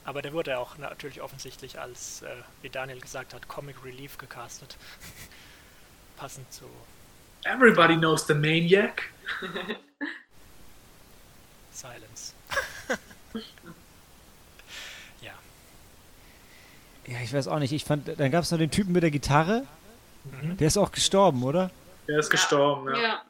aber 0.05 0.23
der 0.23 0.33
wurde 0.33 0.59
auch 0.59 0.79
natürlich 0.79 1.21
offensichtlich 1.21 1.79
als, 1.79 2.23
äh, 2.23 2.29
wie 2.63 2.71
Daniel 2.71 3.01
gesagt 3.01 3.35
hat, 3.35 3.49
Comic 3.49 3.85
Relief 3.85 4.17
gecastet. 4.17 4.79
Passend 6.17 6.51
zu 6.51 6.65
everybody 7.45 7.97
knows 7.97 8.27
the 8.27 8.35
Maniac. 8.35 9.03
Silence. 11.71 12.33
ja. 15.21 15.33
Ja, 17.07 17.21
ich 17.23 17.33
weiß 17.33 17.49
auch 17.49 17.59
nicht. 17.59 17.73
Ich 17.73 17.85
fand, 17.85 18.09
dann 18.19 18.31
gab 18.31 18.45
es 18.45 18.51
noch 18.51 18.59
den 18.59 18.71
Typen 18.71 18.93
mit 18.93 19.03
der 19.03 19.11
Gitarre. 19.11 19.65
Mhm. 20.25 20.57
Der 20.57 20.67
ist 20.67 20.77
auch 20.77 20.93
gestorben, 20.93 21.43
oder? 21.43 21.71
Der 22.09 22.19
ist 22.19 22.31
gestorben, 22.31 22.95
ja. 22.95 23.01
Ja. 23.01 23.23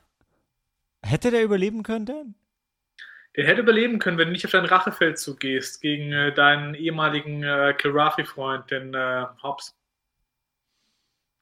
Hätte 1.03 1.31
der 1.31 1.43
überleben 1.43 1.83
können 1.83 2.07
denn? 2.07 2.35
Der 3.37 3.47
hätte 3.47 3.61
überleben 3.61 3.99
können, 3.99 4.17
wenn 4.17 4.29
du 4.29 4.33
nicht 4.33 4.47
auf 4.47 4.51
deinen 4.51 4.67
Rachefeldzug 4.67 5.41
gehst 5.41 5.83
gegen 5.83 6.13
äh, 6.13 6.33
deinen 6.33 6.75
ehemaligen 6.75 7.43
äh, 7.43 7.75
Kirafi-Freund, 7.77 8.71
den 8.71 8.95
äh, 8.95 9.27
Hobbs. 9.43 9.75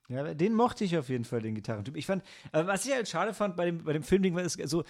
Ja, 0.08 0.34
den 0.34 0.52
mochte 0.52 0.84
ich 0.84 0.98
auf 0.98 1.08
jeden 1.08 1.24
Fall, 1.24 1.40
den 1.40 1.54
Gitarrentyp. 1.54 1.96
Ich 1.96 2.06
fand, 2.06 2.22
äh, 2.52 2.66
was 2.66 2.84
ich 2.84 2.92
halt 2.92 3.08
schade 3.08 3.32
fand 3.32 3.56
bei 3.56 3.64
dem, 3.64 3.84
bei 3.84 3.94
dem 3.94 4.02
Filmding, 4.02 4.34
war 4.34 4.42
es 4.42 4.52
so, 4.52 4.84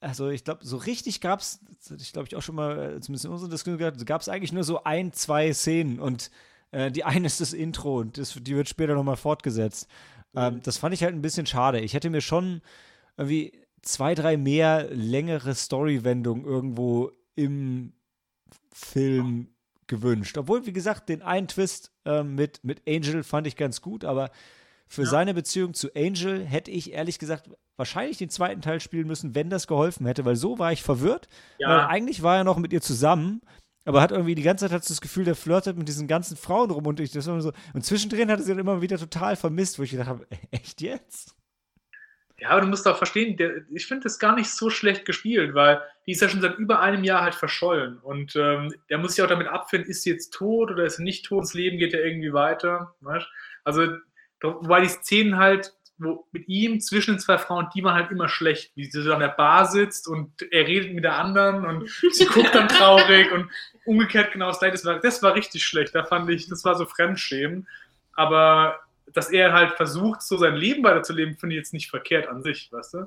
also 0.00 0.28
ich 0.28 0.44
glaube, 0.44 0.64
so 0.64 0.76
richtig 0.76 1.20
gab 1.22 1.40
es, 1.40 1.60
das 1.78 1.90
hatte 1.90 2.02
ich 2.02 2.12
glaube 2.12 2.28
ich 2.28 2.36
auch 2.36 2.42
schon 2.42 2.54
mal, 2.54 2.96
äh, 2.96 3.00
zumindest 3.00 3.24
in 3.24 3.30
unserer 3.30 3.48
Diskussion 3.48 3.78
gehabt, 3.78 4.04
gab 4.04 4.20
es 4.20 4.28
eigentlich 4.28 4.52
nur 4.52 4.64
so 4.64 4.84
ein, 4.84 5.12
zwei 5.12 5.52
Szenen 5.54 6.00
und 6.00 6.30
äh, 6.70 6.90
die 6.90 7.04
eine 7.04 7.26
ist 7.26 7.40
das 7.40 7.54
Intro 7.54 8.00
und 8.00 8.18
das, 8.18 8.34
die 8.34 8.56
wird 8.56 8.68
später 8.68 8.94
nochmal 8.94 9.16
fortgesetzt. 9.16 9.88
Ähm, 10.34 10.60
das 10.62 10.76
fand 10.76 10.94
ich 10.94 11.02
halt 11.02 11.14
ein 11.14 11.22
bisschen 11.22 11.46
schade. 11.46 11.80
Ich 11.80 11.94
hätte 11.94 12.10
mir 12.10 12.20
schon 12.20 12.60
irgendwie 13.16 13.52
zwei, 13.82 14.14
drei 14.14 14.36
mehr 14.36 14.88
längere 14.90 15.54
Story-Wendungen 15.54 16.44
irgendwo 16.44 17.10
im 17.36 17.94
Film 18.70 19.48
gewünscht. 19.86 20.36
Obwohl, 20.36 20.66
wie 20.66 20.72
gesagt, 20.72 21.08
den 21.08 21.22
einen 21.22 21.48
Twist 21.48 21.92
ähm, 22.04 22.34
mit, 22.34 22.62
mit 22.62 22.82
Angel 22.86 23.22
fand 23.22 23.46
ich 23.46 23.56
ganz 23.56 23.80
gut, 23.80 24.04
aber 24.04 24.30
für 24.88 25.02
Ja. 25.02 25.08
seine 25.08 25.34
Beziehung 25.34 25.74
zu 25.74 25.94
Angel 25.94 26.44
hätte 26.44 26.70
ich 26.70 26.92
ehrlich 26.92 27.18
gesagt 27.18 27.50
wahrscheinlich 27.76 28.18
den 28.18 28.30
zweiten 28.30 28.60
Teil 28.60 28.80
spielen 28.80 29.06
müssen, 29.06 29.34
wenn 29.34 29.50
das 29.50 29.66
geholfen 29.66 30.06
hätte, 30.06 30.24
weil 30.24 30.36
so 30.36 30.58
war 30.58 30.72
ich 30.72 30.82
verwirrt. 30.82 31.28
Weil 31.64 31.68
Ja, 31.68 31.86
eigentlich 31.86 32.22
war 32.22 32.36
er 32.38 32.44
noch 32.44 32.56
mit 32.58 32.72
ihr 32.72 32.80
zusammen, 32.80 33.40
aber 33.84 34.00
hat 34.02 34.10
irgendwie 34.12 34.34
die 34.34 34.42
ganze 34.42 34.64
Zeit 34.66 34.72
hat 34.72 34.88
das 34.88 35.00
Gefühl, 35.00 35.24
der 35.24 35.36
flirtet 35.36 35.76
mit 35.78 35.88
diesen 35.88 36.08
ganzen 36.08 36.36
Frauen 36.36 36.70
rum 36.70 36.86
und 36.86 37.00
ich 37.00 37.12
das 37.12 37.26
war 37.26 37.34
immer 37.34 37.42
so. 37.42 37.52
Und 37.74 37.84
zwischendrin 37.84 38.30
hatte 38.30 38.42
sie 38.42 38.50
dann 38.50 38.58
immer 38.58 38.82
wieder 38.82 38.98
total 38.98 39.36
vermisst, 39.36 39.78
wo 39.78 39.82
ich 39.84 39.90
gedacht 39.92 40.08
habe, 40.08 40.26
echt 40.50 40.80
jetzt? 40.80 41.34
ja, 42.40 42.50
aber 42.50 42.60
du 42.60 42.66
musst 42.68 42.86
auch 42.86 42.96
verstehen, 42.96 43.36
der, 43.36 43.62
ich 43.72 43.86
finde 43.86 44.04
das 44.04 44.18
gar 44.20 44.36
nicht 44.36 44.48
so 44.50 44.70
schlecht 44.70 45.04
gespielt, 45.04 45.54
weil 45.54 45.82
die 46.06 46.12
ist 46.12 46.22
ja 46.22 46.28
schon 46.28 46.40
seit 46.40 46.56
über 46.56 46.80
einem 46.80 47.02
Jahr 47.02 47.22
halt 47.22 47.34
verschollen. 47.34 47.98
Und 47.98 48.36
ähm, 48.36 48.72
der 48.90 48.98
muss 48.98 49.14
sich 49.16 49.24
auch 49.24 49.28
damit 49.28 49.48
abfinden, 49.48 49.90
ist 49.90 50.02
sie 50.04 50.10
jetzt 50.10 50.30
tot 50.32 50.70
oder 50.70 50.84
ist 50.84 50.96
sie 50.98 51.02
nicht 51.02 51.26
tot? 51.26 51.42
Das 51.42 51.54
Leben 51.54 51.78
geht 51.78 51.92
ja 51.92 51.98
irgendwie 51.98 52.32
weiter. 52.32 52.94
Weißt? 53.00 53.26
Also, 53.64 53.88
wobei 54.42 54.80
die 54.80 54.88
Szenen 54.88 55.36
halt 55.36 55.74
wo, 55.98 56.26
mit 56.32 56.48
ihm 56.48 56.80
zwischen 56.80 57.14
den 57.14 57.20
zwei 57.20 57.38
Frauen, 57.38 57.68
die 57.74 57.82
waren 57.82 57.94
halt 57.94 58.10
immer 58.10 58.28
schlecht, 58.28 58.72
wie 58.76 58.84
sie 58.84 59.02
so 59.02 59.12
an 59.12 59.20
der 59.20 59.28
Bar 59.28 59.66
sitzt 59.66 60.06
und 60.06 60.42
er 60.52 60.66
redet 60.66 60.94
mit 60.94 61.04
der 61.04 61.18
anderen 61.18 61.66
und 61.66 61.90
sie 62.12 62.26
guckt 62.26 62.54
dann 62.54 62.68
traurig 62.68 63.30
und 63.32 63.50
umgekehrt 63.84 64.32
genau 64.32 64.48
das 64.48 64.60
gleiche. 64.60 64.72
Das 64.72 64.84
war, 64.84 65.00
das 65.00 65.22
war 65.22 65.34
richtig 65.34 65.64
schlecht. 65.64 65.94
Da 65.94 66.04
fand 66.04 66.30
ich, 66.30 66.48
das 66.48 66.64
war 66.64 66.76
so 66.76 66.86
Fremdschämen. 66.86 67.66
Aber 68.12 68.78
dass 69.12 69.30
er 69.30 69.52
halt 69.52 69.72
versucht, 69.72 70.22
so 70.22 70.36
sein 70.36 70.54
Leben 70.54 70.84
weiterzuleben, 70.84 71.36
finde 71.36 71.56
ich 71.56 71.60
jetzt 71.60 71.72
nicht 71.72 71.90
verkehrt 71.90 72.28
an 72.28 72.42
sich, 72.42 72.70
weißt 72.70 72.94
du? 72.94 72.98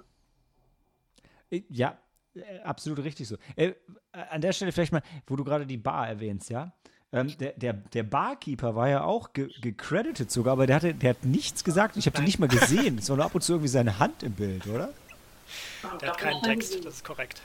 Äh, 1.49 1.63
Ja, 1.69 1.97
äh, 2.33 2.59
absolut 2.59 2.99
richtig 2.99 3.27
so. 3.27 3.37
Äh, 3.55 3.73
an 4.11 4.41
der 4.41 4.51
Stelle 4.51 4.71
vielleicht 4.71 4.91
mal, 4.91 5.03
wo 5.27 5.35
du 5.35 5.43
gerade 5.43 5.65
die 5.65 5.77
Bar 5.77 6.07
erwähnst, 6.09 6.49
ja. 6.49 6.73
Ähm, 7.13 7.37
der, 7.39 7.51
der, 7.57 7.73
der 7.73 8.03
Barkeeper 8.03 8.73
war 8.75 8.87
ja 8.87 9.03
auch 9.03 9.33
ge 9.33 9.49
gecredited 9.59 10.31
sogar, 10.31 10.53
aber 10.53 10.65
der, 10.65 10.77
hatte, 10.77 10.93
der 10.93 11.09
hat 11.09 11.25
nichts 11.25 11.65
gesagt. 11.65 11.97
Ich 11.97 12.05
habe 12.05 12.15
den 12.15 12.23
nicht 12.23 12.39
mal 12.39 12.47
gesehen. 12.47 12.97
Es 13.01 13.09
war 13.09 13.17
nur 13.17 13.25
ab 13.25 13.35
und 13.35 13.41
zu 13.41 13.53
irgendwie 13.53 13.67
seine 13.67 13.99
Hand 13.99 14.23
im 14.23 14.31
Bild, 14.31 14.65
oder? 14.67 14.89
Der 15.99 16.09
hat 16.09 16.17
keinen 16.17 16.41
Text, 16.41 16.85
das 16.85 16.95
ist 16.95 17.03
korrekt. 17.03 17.41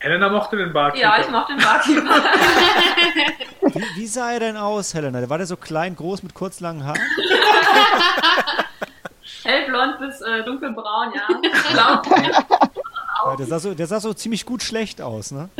Helena 0.00 0.28
mochte 0.28 0.56
den 0.56 0.72
Barkeeper. 0.72 1.02
Ja, 1.02 1.20
ich 1.20 1.30
mach 1.30 1.46
den 1.46 1.58
Barkeeper. 1.58 2.24
Wie, 3.62 4.00
wie 4.00 4.06
sah 4.06 4.32
er 4.32 4.40
denn 4.40 4.56
aus, 4.56 4.92
Helena? 4.92 5.28
War 5.30 5.38
der 5.38 5.46
so 5.46 5.56
klein, 5.56 5.94
groß 5.94 6.24
mit 6.24 6.34
kurz 6.34 6.58
langen 6.60 6.84
Haaren? 6.84 7.00
Hellblond 9.44 10.00
bis 10.00 10.20
äh, 10.20 10.42
dunkelbraun, 10.44 11.12
ja. 11.14 11.28
Blau. 11.72 12.02
Ja, 13.24 13.36
der, 13.36 13.46
sah 13.46 13.58
so, 13.60 13.72
der 13.72 13.86
sah 13.86 14.00
so 14.00 14.12
ziemlich 14.12 14.44
gut 14.44 14.62
schlecht 14.62 15.00
aus, 15.00 15.30
ne? 15.30 15.48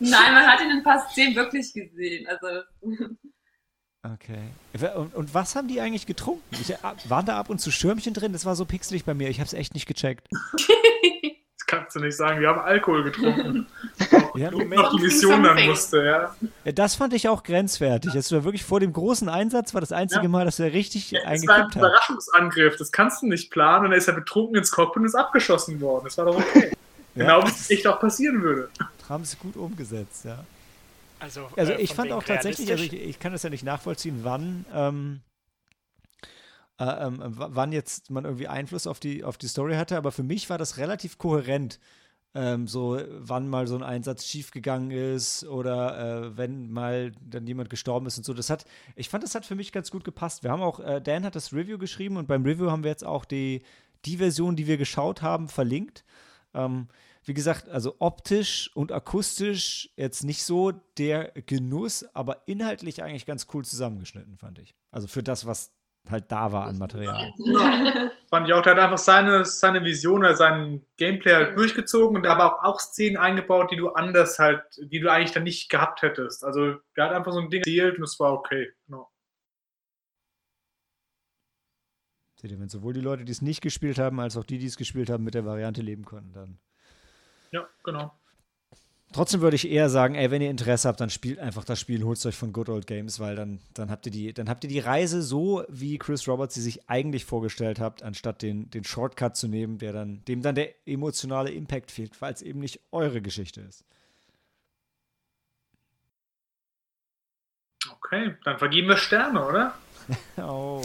Nein, 0.00 0.34
man 0.34 0.46
hat 0.46 0.60
ihn 0.60 0.70
in 0.70 0.78
ein 0.78 0.82
paar 0.82 1.08
Szenen 1.10 1.36
wirklich 1.36 1.72
gesehen. 1.72 2.26
Also, 2.26 2.62
Okay. 4.02 4.38
Und, 4.96 5.14
und 5.14 5.34
was 5.34 5.54
haben 5.56 5.68
die 5.68 5.80
eigentlich 5.80 6.06
getrunken? 6.06 6.42
Ich, 6.52 6.72
waren 7.10 7.26
da 7.26 7.38
ab 7.38 7.50
und 7.50 7.60
zu 7.60 7.70
Schirmchen 7.70 8.14
drin? 8.14 8.32
Das 8.32 8.46
war 8.46 8.56
so 8.56 8.64
pixelig 8.64 9.04
bei 9.04 9.12
mir. 9.12 9.28
Ich 9.28 9.40
habe 9.40 9.46
es 9.46 9.52
echt 9.52 9.74
nicht 9.74 9.86
gecheckt. 9.86 10.26
Das 11.58 11.78
kannst 11.78 11.94
du 11.94 12.00
nicht 12.00 12.16
sagen. 12.16 12.40
Wir 12.40 12.48
haben 12.48 12.58
Alkohol 12.58 13.04
getrunken. 13.04 13.66
Ja, 14.34 14.50
noch 14.50 14.90
die 14.96 15.02
Mission 15.02 15.44
dann 15.44 15.66
musste, 15.66 16.02
ja. 16.04 16.34
Ja, 16.64 16.72
Das 16.72 16.96
fand 16.96 17.12
ich 17.14 17.28
auch 17.28 17.44
grenzwertig. 17.44 18.12
Es 18.16 18.32
war 18.32 18.42
wirklich 18.42 18.64
vor 18.64 18.80
dem 18.80 18.92
großen 18.92 19.28
Einsatz, 19.28 19.72
war 19.72 19.80
das 19.80 19.92
einzige 19.92 20.22
Ja. 20.24 20.28
Mal, 20.30 20.44
dass 20.46 20.58
er 20.58 20.72
richtig 20.72 21.12
Es 21.12 21.12
war 21.12 21.20
ein 21.20 21.28
eingekippt 21.34 21.76
hat. 21.76 21.76
Überraschungsangriff. 21.76 22.76
Das 22.76 22.90
kannst 22.90 23.22
du 23.22 23.26
nicht 23.28 23.52
planen. 23.52 23.86
Und 23.86 23.92
er 23.92 23.98
ist 23.98 24.06
ja 24.08 24.14
betrunken 24.14 24.56
ins 24.56 24.72
Cockpit 24.72 25.02
und 25.02 25.06
ist 25.06 25.14
abgeschossen 25.14 25.80
worden. 25.80 26.06
Das 26.06 26.18
war 26.18 26.24
doch 26.24 26.36
okay. 26.36 26.72
Genau 27.14 27.42
wie 27.44 27.48
es 27.48 27.70
echt 27.70 27.86
auch 27.86 28.00
passieren 28.00 28.42
würde. 28.42 28.68
Haben 29.10 29.24
sie 29.24 29.36
gut 29.36 29.56
umgesetzt, 29.56 30.24
ja. 30.24 30.44
Also, 31.18 31.48
Also 31.56 31.72
äh, 31.72 31.82
ich 31.82 31.92
fand 31.92 32.12
auch 32.12 32.22
tatsächlich, 32.22 32.70
also 32.70 32.82
ich, 32.84 32.92
ich 32.94 33.18
kann 33.18 33.32
das 33.32 33.42
ja 33.42 33.50
nicht 33.50 33.64
nachvollziehen, 33.64 34.20
wann, 34.22 34.64
ähm, 34.72 35.20
äh, 36.78 36.84
w- 36.86 37.48
wann 37.48 37.72
jetzt 37.72 38.10
man 38.10 38.24
irgendwie 38.24 38.48
Einfluss 38.48 38.86
auf 38.86 39.00
die, 39.00 39.22
auf 39.24 39.36
die 39.36 39.48
Story 39.48 39.74
hatte, 39.74 39.98
aber 39.98 40.12
für 40.12 40.22
mich 40.22 40.48
war 40.48 40.56
das 40.56 40.78
relativ 40.78 41.18
kohärent. 41.18 41.78
Ähm, 42.32 42.68
so, 42.68 43.00
wann 43.18 43.48
mal 43.48 43.66
so 43.66 43.74
ein 43.74 43.82
Einsatz 43.82 44.24
schiefgegangen 44.24 44.92
ist 44.92 45.42
oder 45.44 46.28
äh, 46.28 46.36
wenn 46.36 46.70
mal 46.70 47.10
dann 47.20 47.44
jemand 47.44 47.70
gestorben 47.70 48.06
ist 48.06 48.18
und 48.18 48.24
so. 48.24 48.32
Das 48.32 48.50
hat, 48.50 48.64
ich 48.94 49.08
fand, 49.08 49.24
das 49.24 49.34
hat 49.34 49.44
für 49.44 49.56
mich 49.56 49.72
ganz 49.72 49.90
gut 49.90 50.04
gepasst. 50.04 50.44
Wir 50.44 50.52
haben 50.52 50.62
auch, 50.62 50.78
äh, 50.78 51.00
Dan 51.02 51.24
hat 51.24 51.34
das 51.34 51.52
Review 51.52 51.76
geschrieben 51.76 52.16
und 52.18 52.28
beim 52.28 52.44
Review 52.44 52.70
haben 52.70 52.84
wir 52.84 52.90
jetzt 52.92 53.04
auch 53.04 53.24
die, 53.24 53.64
die 54.04 54.18
Version, 54.18 54.54
die 54.54 54.68
wir 54.68 54.76
geschaut 54.76 55.22
haben, 55.22 55.48
verlinkt. 55.48 56.04
Ähm, 56.54 56.86
wie 57.24 57.34
gesagt, 57.34 57.68
also 57.68 57.96
optisch 57.98 58.70
und 58.74 58.92
akustisch 58.92 59.90
jetzt 59.96 60.24
nicht 60.24 60.42
so 60.44 60.72
der 60.98 61.32
Genuss, 61.46 62.04
aber 62.14 62.42
inhaltlich 62.46 63.02
eigentlich 63.02 63.26
ganz 63.26 63.46
cool 63.52 63.64
zusammengeschnitten, 63.64 64.38
fand 64.38 64.58
ich. 64.58 64.74
Also 64.90 65.06
für 65.06 65.22
das, 65.22 65.46
was 65.46 65.72
halt 66.08 66.32
da 66.32 66.50
war 66.52 66.66
an 66.66 66.78
Material. 66.78 67.32
Fand 68.30 68.48
ich 68.48 68.54
auch, 68.54 68.62
der 68.62 68.72
hat 68.72 68.78
einfach 68.78 68.98
seine, 68.98 69.44
seine 69.44 69.84
Vision 69.84 70.20
oder 70.20 70.34
seinen 70.34 70.86
Gameplay 70.96 71.32
halt 71.34 71.58
durchgezogen 71.58 72.16
und 72.16 72.26
aber 72.26 72.54
auch, 72.54 72.64
auch 72.64 72.80
Szenen 72.80 73.16
eingebaut, 73.16 73.70
die 73.70 73.76
du 73.76 73.90
anders 73.90 74.38
halt, 74.38 74.62
die 74.80 75.00
du 75.00 75.12
eigentlich 75.12 75.32
dann 75.32 75.42
nicht 75.42 75.68
gehabt 75.68 76.02
hättest. 76.02 76.44
Also 76.44 76.76
der 76.96 77.04
hat 77.04 77.12
einfach 77.12 77.32
so 77.32 77.40
ein 77.40 77.50
Ding 77.50 77.60
erzählt 77.60 77.98
und 77.98 78.04
es 78.04 78.18
war 78.18 78.32
okay. 78.32 78.72
Genau. 78.86 79.10
Seht 82.40 82.52
ihr, 82.52 82.60
wenn 82.60 82.70
sowohl 82.70 82.94
die 82.94 83.02
Leute, 83.02 83.26
die 83.26 83.32
es 83.32 83.42
nicht 83.42 83.60
gespielt 83.60 83.98
haben, 83.98 84.18
als 84.18 84.38
auch 84.38 84.44
die, 84.44 84.56
die 84.56 84.66
es 84.66 84.78
gespielt 84.78 85.10
haben, 85.10 85.24
mit 85.24 85.34
der 85.34 85.44
Variante 85.44 85.82
leben 85.82 86.06
konnten, 86.06 86.32
dann. 86.32 86.58
Ja, 87.52 87.68
genau. 87.84 88.12
Trotzdem 89.12 89.40
würde 89.40 89.56
ich 89.56 89.68
eher 89.68 89.90
sagen, 89.90 90.14
ey, 90.14 90.30
wenn 90.30 90.40
ihr 90.40 90.50
Interesse 90.50 90.86
habt, 90.86 91.00
dann 91.00 91.10
spielt 91.10 91.40
einfach 91.40 91.64
das 91.64 91.80
Spiel, 91.80 92.04
holt 92.04 92.16
es 92.16 92.26
euch 92.26 92.36
von 92.36 92.52
Good 92.52 92.68
Old 92.68 92.86
Games, 92.86 93.18
weil 93.18 93.34
dann, 93.34 93.60
dann 93.74 93.90
habt 93.90 94.06
ihr 94.06 94.12
die, 94.12 94.32
dann 94.32 94.48
habt 94.48 94.62
ihr 94.62 94.70
die 94.70 94.78
Reise 94.78 95.20
so, 95.20 95.64
wie 95.68 95.98
Chris 95.98 96.28
Roberts 96.28 96.54
sie 96.54 96.62
sich 96.62 96.88
eigentlich 96.88 97.24
vorgestellt 97.24 97.80
habt, 97.80 98.04
anstatt 98.04 98.40
den, 98.40 98.70
den 98.70 98.84
Shortcut 98.84 99.36
zu 99.36 99.48
nehmen, 99.48 99.78
der 99.78 99.92
dann, 99.92 100.24
dem 100.26 100.42
dann 100.42 100.54
der 100.54 100.74
emotionale 100.86 101.50
Impact 101.50 101.90
fehlt, 101.90 102.22
weil 102.22 102.32
es 102.32 102.40
eben 102.40 102.60
nicht 102.60 102.80
eure 102.92 103.20
Geschichte 103.20 103.62
ist. 103.62 103.84
Okay, 107.90 108.36
dann 108.44 108.58
vergeben 108.58 108.88
wir 108.88 108.96
Sterne, 108.96 109.44
oder? 109.44 109.74
Oh, 110.38 110.82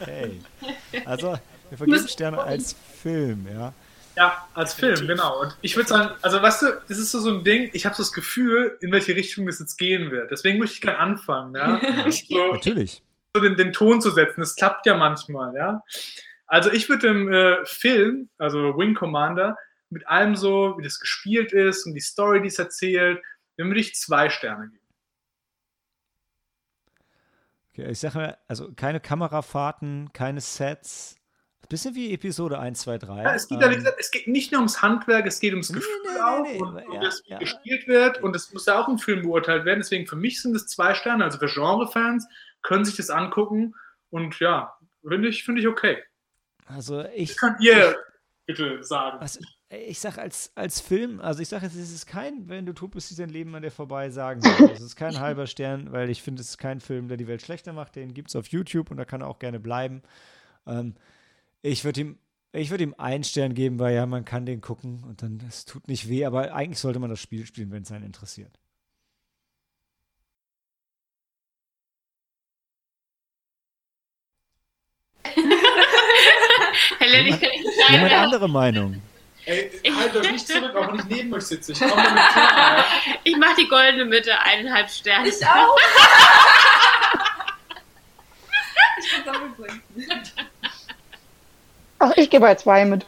okay. 0.00 0.40
Also, 1.04 1.38
wir 1.68 1.78
vergeben 1.78 2.08
Sterne 2.08 2.42
als 2.42 2.72
Film, 2.72 3.46
ja. 3.50 3.74
Ja, 4.16 4.48
als 4.54 4.72
Film, 4.72 5.06
genau. 5.06 5.42
Und 5.42 5.56
ich 5.60 5.76
würde 5.76 5.90
sagen, 5.90 6.14
also 6.22 6.40
weißt 6.40 6.62
du, 6.62 6.66
das 6.88 6.96
ist 6.96 7.10
so, 7.10 7.20
so 7.20 7.30
ein 7.30 7.44
Ding, 7.44 7.68
ich 7.74 7.84
habe 7.84 7.94
so 7.94 8.02
das 8.02 8.12
Gefühl, 8.12 8.78
in 8.80 8.90
welche 8.90 9.14
Richtung 9.14 9.44
das 9.46 9.58
jetzt 9.58 9.76
gehen 9.76 10.10
wird. 10.10 10.30
Deswegen 10.30 10.58
möchte 10.58 10.74
ich 10.74 10.80
gerne 10.80 10.98
anfangen, 10.98 11.54
ja. 11.54 11.80
So, 12.10 12.52
Natürlich. 12.52 13.02
so 13.34 13.42
den, 13.42 13.56
den 13.56 13.74
Ton 13.74 14.00
zu 14.00 14.10
setzen. 14.10 14.40
Das 14.40 14.56
klappt 14.56 14.86
ja 14.86 14.96
manchmal, 14.96 15.54
ja. 15.54 15.82
Also 16.46 16.72
ich 16.72 16.88
würde 16.88 17.08
dem 17.08 17.30
äh, 17.30 17.64
Film, 17.66 18.30
also 18.38 18.78
Wing 18.78 18.94
Commander, 18.94 19.58
mit 19.90 20.06
allem 20.06 20.34
so, 20.34 20.76
wie 20.78 20.82
das 20.82 20.98
gespielt 20.98 21.52
ist 21.52 21.86
und 21.86 21.94
die 21.94 22.00
Story, 22.00 22.40
die 22.40 22.48
es 22.48 22.58
erzählt, 22.58 23.20
dem 23.58 23.68
würde 23.68 23.80
ich 23.80 23.94
zwei 23.94 24.30
Sterne 24.30 24.68
geben. 24.68 24.86
Okay, 27.72 27.90
ich 27.90 27.98
sage 27.98 28.16
mal, 28.16 28.38
also 28.48 28.72
keine 28.72 29.00
Kamerafahrten, 29.00 30.10
keine 30.14 30.40
Sets. 30.40 31.15
Bisschen 31.68 31.94
wie 31.94 32.12
Episode 32.12 32.58
1, 32.58 32.80
2, 32.80 32.98
3. 32.98 33.22
Ja, 33.22 33.34
es, 33.34 33.48
geht 33.48 33.62
Ähm, 33.62 33.74
gesagt, 33.74 33.96
es 33.98 34.10
geht 34.10 34.28
nicht 34.28 34.52
nur 34.52 34.60
ums 34.60 34.82
Handwerk, 34.82 35.26
es 35.26 35.40
geht 35.40 35.52
ums 35.52 35.70
Nee, 35.70 35.78
Gefühl 35.78 35.92
nee, 36.04 36.12
nee, 36.12 36.20
auch 36.20 36.42
nee, 36.42 36.58
und, 36.84 36.94
ja, 36.94 37.00
das, 37.00 37.22
wie 37.26 37.30
ja. 37.32 37.38
gespielt 37.38 37.86
wird 37.88 38.22
und 38.22 38.34
es 38.36 38.52
muss 38.52 38.66
ja 38.66 38.80
auch 38.80 38.88
im 38.88 38.98
Film 38.98 39.22
beurteilt 39.22 39.64
werden. 39.64 39.80
Deswegen 39.80 40.06
für 40.06 40.16
mich 40.16 40.40
sind 40.40 40.54
es 40.54 40.66
zwei 40.66 40.94
Sterne. 40.94 41.24
Also 41.24 41.38
für 41.38 41.46
Genre-Fans 41.46 42.26
können 42.62 42.84
sich 42.84 42.96
das 42.96 43.10
angucken 43.10 43.74
und 44.10 44.38
ja, 44.40 44.76
finde 45.06 45.28
ich, 45.28 45.44
finde 45.44 45.60
ich 45.60 45.68
okay. 45.68 46.02
also 46.66 47.04
ich, 47.14 47.30
Das 47.30 47.38
könnt 47.38 47.60
ihr 47.60 47.96
bitte 48.46 48.82
sagen. 48.82 49.18
was, 49.20 49.38
ich 49.68 49.98
sag 49.98 50.18
als, 50.18 50.52
als 50.54 50.80
Film, 50.80 51.20
also 51.20 51.42
ich 51.42 51.48
sage 51.48 51.66
jetzt, 51.66 51.74
es 51.74 51.92
ist 51.92 52.06
kein, 52.06 52.48
wenn 52.48 52.66
du 52.66 52.72
tot 52.72 52.92
bist, 52.92 53.10
ist 53.10 53.18
dein 53.18 53.28
Leben 53.30 53.54
an 53.56 53.62
dir 53.62 53.70
vorbei 53.72 54.10
sagen. 54.10 54.40
soll. 54.40 54.70
Es 54.70 54.80
ist 54.80 54.94
kein 54.96 55.18
halber 55.18 55.46
Stern, 55.48 55.90
weil 55.92 56.08
ich 56.10 56.22
finde, 56.22 56.42
es 56.42 56.50
ist 56.50 56.58
kein 56.58 56.80
Film, 56.80 57.08
der 57.08 57.16
die 57.16 57.26
Welt 57.26 57.42
schlechter 57.42 57.72
macht. 57.72 57.96
Den 57.96 58.14
gibt 58.14 58.28
es 58.28 58.36
auf 58.36 58.46
YouTube 58.48 58.90
und 58.90 58.96
da 58.96 59.04
kann 59.04 59.22
er 59.22 59.26
auch 59.26 59.40
gerne 59.40 59.58
bleiben. 59.58 60.02
Ähm, 60.66 60.94
ich 61.62 61.84
würde 61.84 62.00
ihm, 62.00 62.18
ich 62.52 62.70
würde 62.70 62.84
ihm 62.84 62.94
einen 62.98 63.24
Stern 63.24 63.54
geben, 63.54 63.78
weil 63.78 63.94
ja, 63.94 64.06
man 64.06 64.24
kann 64.24 64.46
den 64.46 64.60
gucken 64.60 65.04
und 65.04 65.22
dann, 65.22 65.42
es 65.48 65.64
tut 65.64 65.88
nicht 65.88 66.08
weh, 66.08 66.24
aber 66.24 66.54
eigentlich 66.54 66.78
sollte 66.78 66.98
man 66.98 67.10
das 67.10 67.20
Spiel 67.20 67.46
spielen, 67.46 67.70
wenn 67.70 67.82
es 67.82 67.92
einen 67.92 68.04
interessiert. 68.06 68.58
Helen, 76.98 77.26
ich 77.26 77.40
kann 77.40 77.50
nicht 77.50 77.64
Jemand 77.90 78.10
sagen. 78.10 78.24
andere 78.24 78.48
Meinung? 78.48 79.02
Ey, 79.44 79.70
halt 79.96 80.16
euch 80.16 80.32
nicht 80.32 80.46
zurück, 80.48 80.74
auch 80.74 80.88
wenn 80.92 80.98
ich 80.98 81.04
neben 81.04 81.32
euch 81.34 81.44
sitze. 81.44 81.72
Ich. 81.72 81.80
Ich 83.24 83.36
mache 83.36 83.54
die 83.60 83.68
goldene 83.68 84.04
Mitte, 84.04 84.36
eineinhalb 84.40 84.90
Sterne. 84.90 85.28
ich 85.28 85.46
auch. 85.46 85.76
ich 88.98 89.24
bin. 89.56 89.82
Ach, 91.98 92.12
ich 92.16 92.30
gehe 92.30 92.40
bei 92.40 92.54
zwei 92.54 92.84
mit. 92.84 93.06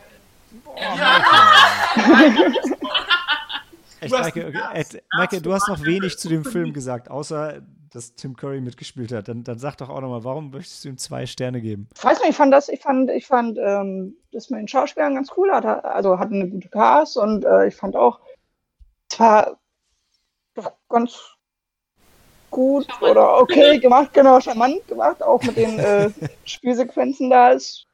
Echt, 4.01 4.13
Du 4.13 4.17
hast 4.17 4.35
Maike, 4.35 4.47
okay, 4.47 5.01
Maike, 5.17 5.43
du 5.43 5.53
hast 5.53 5.69
noch 5.69 5.85
wenig 5.85 6.19
zu 6.19 6.29
dem 6.29 6.45
Film 6.45 6.73
gesagt, 6.73 7.11
außer 7.11 7.63
dass 7.93 8.15
Tim 8.15 8.37
Curry 8.37 8.61
mitgespielt 8.61 9.13
hat. 9.13 9.29
Dann, 9.29 9.45
dann 9.45 9.59
sag 9.59 9.77
doch 9.77 9.89
auch 9.89 10.01
nochmal, 10.01 10.25
warum 10.25 10.51
möchtest 10.51 10.85
du 10.85 10.91
ihm 10.91 10.99
zwei 10.99 11.27
Sterne 11.27 11.61
geben? 11.61 11.89
Ich 11.97 12.05
weiß 12.05 12.21
nicht, 12.21 12.31
ich 12.31 12.37
fand 12.37 12.53
das, 12.53 12.69
ich 12.69 12.81
fand, 12.81 13.11
ich 13.11 13.27
fand 13.27 13.59
ähm, 13.59 14.17
das 14.33 14.51
mit 14.51 14.61
den 14.61 14.69
Schauspielern 14.69 15.15
ganz 15.15 15.31
cool. 15.37 15.51
Hat, 15.51 15.65
also 15.65 16.19
hatten 16.19 16.35
eine 16.35 16.49
gute 16.49 16.69
Cast 16.69 17.17
und 17.17 17.45
äh, 17.45 17.69
ich 17.69 17.77
fand 17.77 17.97
auch, 17.97 18.21
es 19.11 19.19
war 19.19 19.59
doch 20.55 20.73
ganz 20.89 21.19
gut 22.51 22.87
oder 23.03 23.39
okay 23.39 23.79
gemacht, 23.79 24.13
genau, 24.13 24.41
charmant 24.41 24.87
gemacht, 24.89 25.23
auch 25.23 25.43
mit 25.43 25.57
den 25.57 25.79
äh, 25.79 26.11
Spielsequenzen 26.45 27.31
da 27.31 27.51
ist. 27.51 27.88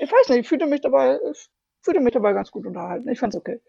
Ich 0.00 0.10
weiß 0.12 0.28
nicht, 0.30 0.40
ich 0.40 0.48
fühlte 0.48 0.66
mich 0.66 0.80
dabei, 0.80 1.18
ich 1.32 1.48
fühlte 1.82 2.00
mich 2.00 2.12
dabei 2.12 2.32
ganz 2.32 2.50
gut 2.50 2.66
unterhalten. 2.66 3.08
Ich 3.08 3.18
fand's 3.18 3.36
okay. 3.36 3.60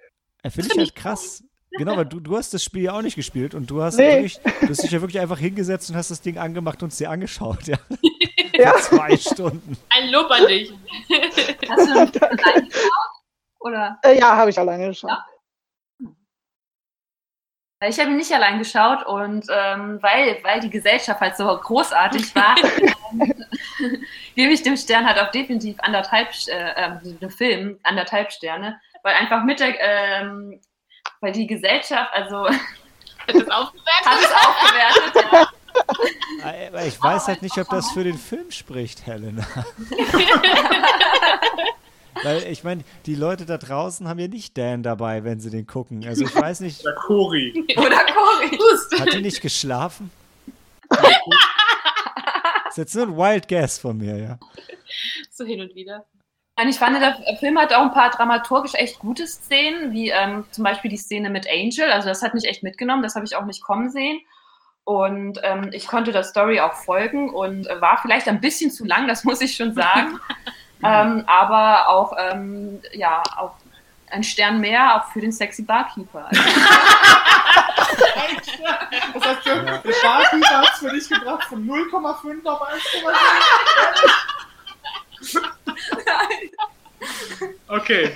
Äh, 0.44 0.50
Finde 0.50 0.70
ich 0.72 0.78
halt 0.78 0.96
krass. 0.96 1.44
Genau, 1.72 1.98
weil 1.98 2.06
du, 2.06 2.20
du 2.20 2.38
hast 2.38 2.54
das 2.54 2.64
Spiel 2.64 2.84
ja 2.84 2.94
auch 2.94 3.02
nicht 3.02 3.16
gespielt 3.16 3.54
und 3.54 3.70
du 3.70 3.82
hast, 3.82 3.98
Nee. 3.98 4.16
wirklich, 4.16 4.40
du 4.40 4.70
hast 4.70 4.84
dich 4.84 4.92
ja 4.92 5.02
wirklich 5.02 5.20
einfach 5.20 5.38
hingesetzt 5.38 5.90
und 5.90 5.96
hast 5.98 6.10
das 6.10 6.22
Ding 6.22 6.38
angemacht 6.38 6.82
und 6.82 6.92
es 6.92 6.98
dir 6.98 7.10
angeschaut, 7.10 7.68
ja. 7.68 7.78
Ja. 8.54 8.74
Zwei 8.78 9.16
Stunden. 9.18 9.78
Ein 9.90 10.10
Lob 10.10 10.32
an 10.32 10.48
dich. 10.48 10.74
Hast 11.70 11.88
du 11.88 11.92
allein 11.94 12.12
geschaut? 12.70 13.12
Oder? 13.60 14.00
Äh, 14.04 14.18
ja, 14.18 14.36
habe 14.36 14.50
ich 14.50 14.58
alleine 14.58 14.88
geschaut. 14.88 15.12
Ja. 15.12 15.24
Ich 17.86 18.00
habe 18.00 18.10
ihn 18.10 18.18
nicht 18.18 18.32
allein 18.32 18.58
geschaut 18.58 19.06
und 19.06 19.46
ähm, 19.52 20.00
weil, 20.02 20.40
weil 20.44 20.60
die 20.62 20.70
Gesellschaft 20.72 21.22
halt 21.22 21.38
so 21.38 21.46
großartig 21.46 22.34
war, 22.34 22.56
ähm, 23.12 23.34
gebe 24.36 24.52
ich 24.52 24.64
dem 24.64 24.76
Stern 24.76 25.06
halt 25.06 25.20
auch 25.20 25.30
definitiv 25.30 25.80
anderthalb, 25.80 26.30
äh, 26.48 26.74
ähm, 26.76 27.20
dem 27.20 27.30
Film 27.30 27.80
anderthalb 27.84 28.32
Sterne, 28.32 28.82
weil 29.04 29.14
einfach 29.14 29.44
mit 29.44 29.60
der, 29.60 29.80
ähm, 29.80 30.60
weil 31.22 31.34
die 31.34 31.46
Gesellschaft, 31.46 32.12
also 32.14 32.48
hat 32.48 32.56
Hat 33.28 33.36
das 33.36 33.50
aufgewertet? 33.50 34.24
es 34.24 34.32
aufgewertet, 34.34 35.52
ja. 36.74 36.84
Ich 36.88 37.02
weiß 37.02 37.28
halt 37.28 37.44
nicht, 37.44 37.58
ob 37.60 37.70
das 37.70 37.92
für 37.92 38.04
den 38.04 38.18
Film 38.18 38.50
spricht, 38.50 39.06
Helena. 39.06 39.46
Weil 42.24 42.44
ich 42.44 42.64
meine, 42.64 42.84
die 43.06 43.16
Leute 43.16 43.46
da 43.46 43.58
draußen 43.58 44.08
haben 44.08 44.20
ja 44.20 44.28
nicht 44.28 44.58
Dan 44.58 44.84
dabei, 44.84 45.24
wenn 45.24 45.40
sie 45.40 45.50
den 45.50 45.68
gucken. 45.68 46.06
Also 46.06 46.26
ich 46.26 46.36
weiß 46.36 46.62
nicht, 46.62 46.86
Der 46.86 46.94
Cori. 46.94 47.66
Oder 47.78 48.06
Cory. 48.06 48.60
hat 49.00 49.14
die 49.14 49.22
nicht 49.22 49.42
geschlafen? 49.42 50.12
Das 50.90 51.00
ist 52.72 52.78
jetzt 52.78 52.96
nur 52.96 53.08
ein 53.08 53.18
Wild 53.18 53.48
Guess 53.48 53.78
von 53.80 53.98
mir, 53.98 54.18
ja. 54.18 54.40
So 55.32 55.46
hin 55.46 55.62
und 55.62 55.76
wieder. 55.76 56.06
Und 56.60 56.70
ich 56.70 56.78
fand, 56.78 57.00
der 57.00 57.16
Film 57.40 57.60
hat 57.60 57.72
auch 57.72 57.84
ein 57.84 57.92
paar 57.94 58.10
dramaturgisch 58.10 58.74
echt 58.74 58.98
gute 58.98 59.28
Szenen, 59.28 59.92
wie 59.94 60.10
ähm, 60.10 60.46
zum 60.50 60.64
Beispiel 60.64 60.90
die 60.90 60.98
Szene 60.98 61.30
mit 61.30 61.48
Angel. 61.48 61.92
Also 61.92 62.10
das 62.10 62.24
hat 62.24 62.34
mich 62.34 62.46
echt 62.46 62.64
mitgenommen, 62.64 63.04
das 63.04 63.16
habe 63.16 63.26
ich 63.26 63.36
auch 63.36 63.46
nicht 63.46 63.62
kommen 63.64 63.92
sehen. 63.92 64.20
Und 64.84 65.40
ähm, 65.44 65.70
ich 65.74 65.86
konnte 65.86 66.12
der 66.12 66.24
Story 66.24 66.60
auch 66.62 66.74
folgen 66.74 67.30
und 67.30 67.68
äh, 67.68 67.82
war 67.82 68.00
vielleicht 68.02 68.28
ein 68.28 68.40
bisschen 68.42 68.72
zu 68.72 68.86
lang, 68.86 69.08
das 69.08 69.24
muss 69.24 69.42
ich 69.42 69.56
schon 69.56 69.74
sagen. 69.74 70.20
ähm, 70.84 71.24
aber 71.28 71.90
auch, 71.90 72.14
ähm, 72.18 72.82
ja, 72.94 73.24
auch 73.38 73.56
ein 74.10 74.24
Stern 74.24 74.60
mehr 74.60 74.96
auch 74.96 75.12
für 75.12 75.20
den 75.22 75.32
sexy 75.32 75.64
Barkeeper. 75.64 76.30
das 76.32 76.40
heißt, 79.26 79.46
der 79.46 79.56
ja. 79.56 79.82
Barkeeper 80.04 80.58
hat 80.62 80.74
es 80.74 80.80
für 80.80 80.90
dich 80.90 81.10
gebracht 81.10 81.44
von 81.46 81.68
0,5 81.68 82.46
auf 82.46 82.62
1,7. 82.62 82.78
Okay. 87.68 88.12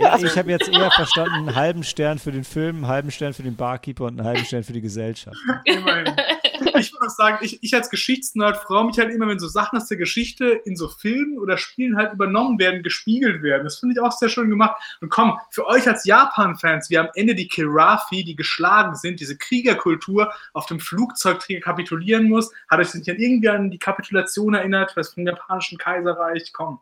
Also, 0.00 0.26
ich 0.26 0.36
habe 0.36 0.50
jetzt 0.50 0.68
eher 0.68 0.90
verstanden, 0.90 1.34
einen 1.34 1.54
halben 1.54 1.84
Stern 1.84 2.18
für 2.18 2.32
den 2.32 2.44
Film, 2.44 2.76
einen 2.76 2.88
halben 2.88 3.10
Stern 3.10 3.32
für 3.32 3.42
den 3.42 3.56
Barkeeper 3.56 4.04
und 4.04 4.18
einen 4.18 4.26
halben 4.26 4.44
Stern 4.44 4.64
für 4.64 4.72
die 4.72 4.80
Gesellschaft. 4.80 5.36
Immerhin. 5.64 6.14
Ich 6.60 6.92
würde 6.92 7.06
auch 7.06 7.10
sagen, 7.10 7.38
ich, 7.42 7.62
ich 7.62 7.74
als 7.74 7.90
Geschichtsnerd 7.90 8.58
freue 8.58 8.84
mich 8.84 8.98
halt 8.98 9.10
immer, 9.10 9.28
wenn 9.28 9.38
so 9.38 9.48
Sachen 9.48 9.78
aus 9.78 9.88
der 9.88 9.96
Geschichte 9.96 10.46
in 10.64 10.76
so 10.76 10.88
Filmen 10.88 11.38
oder 11.38 11.56
Spielen 11.56 11.96
halt 11.96 12.12
übernommen 12.12 12.58
werden, 12.58 12.82
gespiegelt 12.82 13.42
werden. 13.42 13.64
Das 13.64 13.78
finde 13.78 13.94
ich 13.94 14.00
auch 14.00 14.12
sehr 14.12 14.28
schön 14.28 14.50
gemacht. 14.50 14.80
Und 15.00 15.08
komm, 15.08 15.38
für 15.50 15.66
euch 15.66 15.88
als 15.88 16.04
Japan-Fans, 16.04 16.90
wie 16.90 16.98
am 16.98 17.08
Ende 17.14 17.34
die 17.34 17.48
Kirafi, 17.48 18.24
die 18.24 18.36
geschlagen 18.36 18.94
sind, 18.94 19.20
diese 19.20 19.36
Kriegerkultur 19.36 20.32
auf 20.52 20.66
dem 20.66 20.80
Flugzeugträger 20.80 21.60
kapitulieren 21.60 22.28
muss, 22.28 22.52
hat 22.68 22.80
euch 22.80 22.94
nicht 22.94 23.08
irgendwie 23.08 23.48
an 23.48 23.70
die 23.70 23.78
Kapitulation 23.78 24.54
erinnert, 24.54 24.96
was 24.96 25.14
vom 25.14 25.26
japanischen 25.26 25.78
Kaiserreich? 25.78 26.52
Komm. 26.52 26.80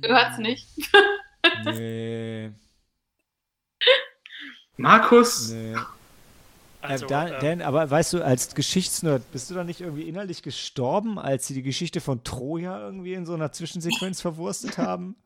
Gehört's 0.00 0.38
nicht. 0.38 0.68
Nee. 1.64 2.52
Markus? 4.76 5.50
Nee. 5.50 5.76
Also, 6.84 7.06
äh, 7.06 7.08
da, 7.08 7.28
ähm, 7.28 7.34
Dan, 7.40 7.62
aber 7.62 7.90
weißt 7.90 8.12
du, 8.12 8.22
als 8.24 8.54
Geschichtsnerd, 8.54 9.30
bist 9.32 9.50
du 9.50 9.54
da 9.54 9.64
nicht 9.64 9.80
irgendwie 9.80 10.08
innerlich 10.08 10.42
gestorben, 10.42 11.18
als 11.18 11.46
sie 11.46 11.54
die 11.54 11.62
Geschichte 11.62 12.00
von 12.00 12.22
Troja 12.24 12.78
irgendwie 12.80 13.14
in 13.14 13.26
so 13.26 13.34
einer 13.34 13.52
Zwischensequenz 13.52 14.20
verwurstet 14.20 14.78
haben? 14.78 15.16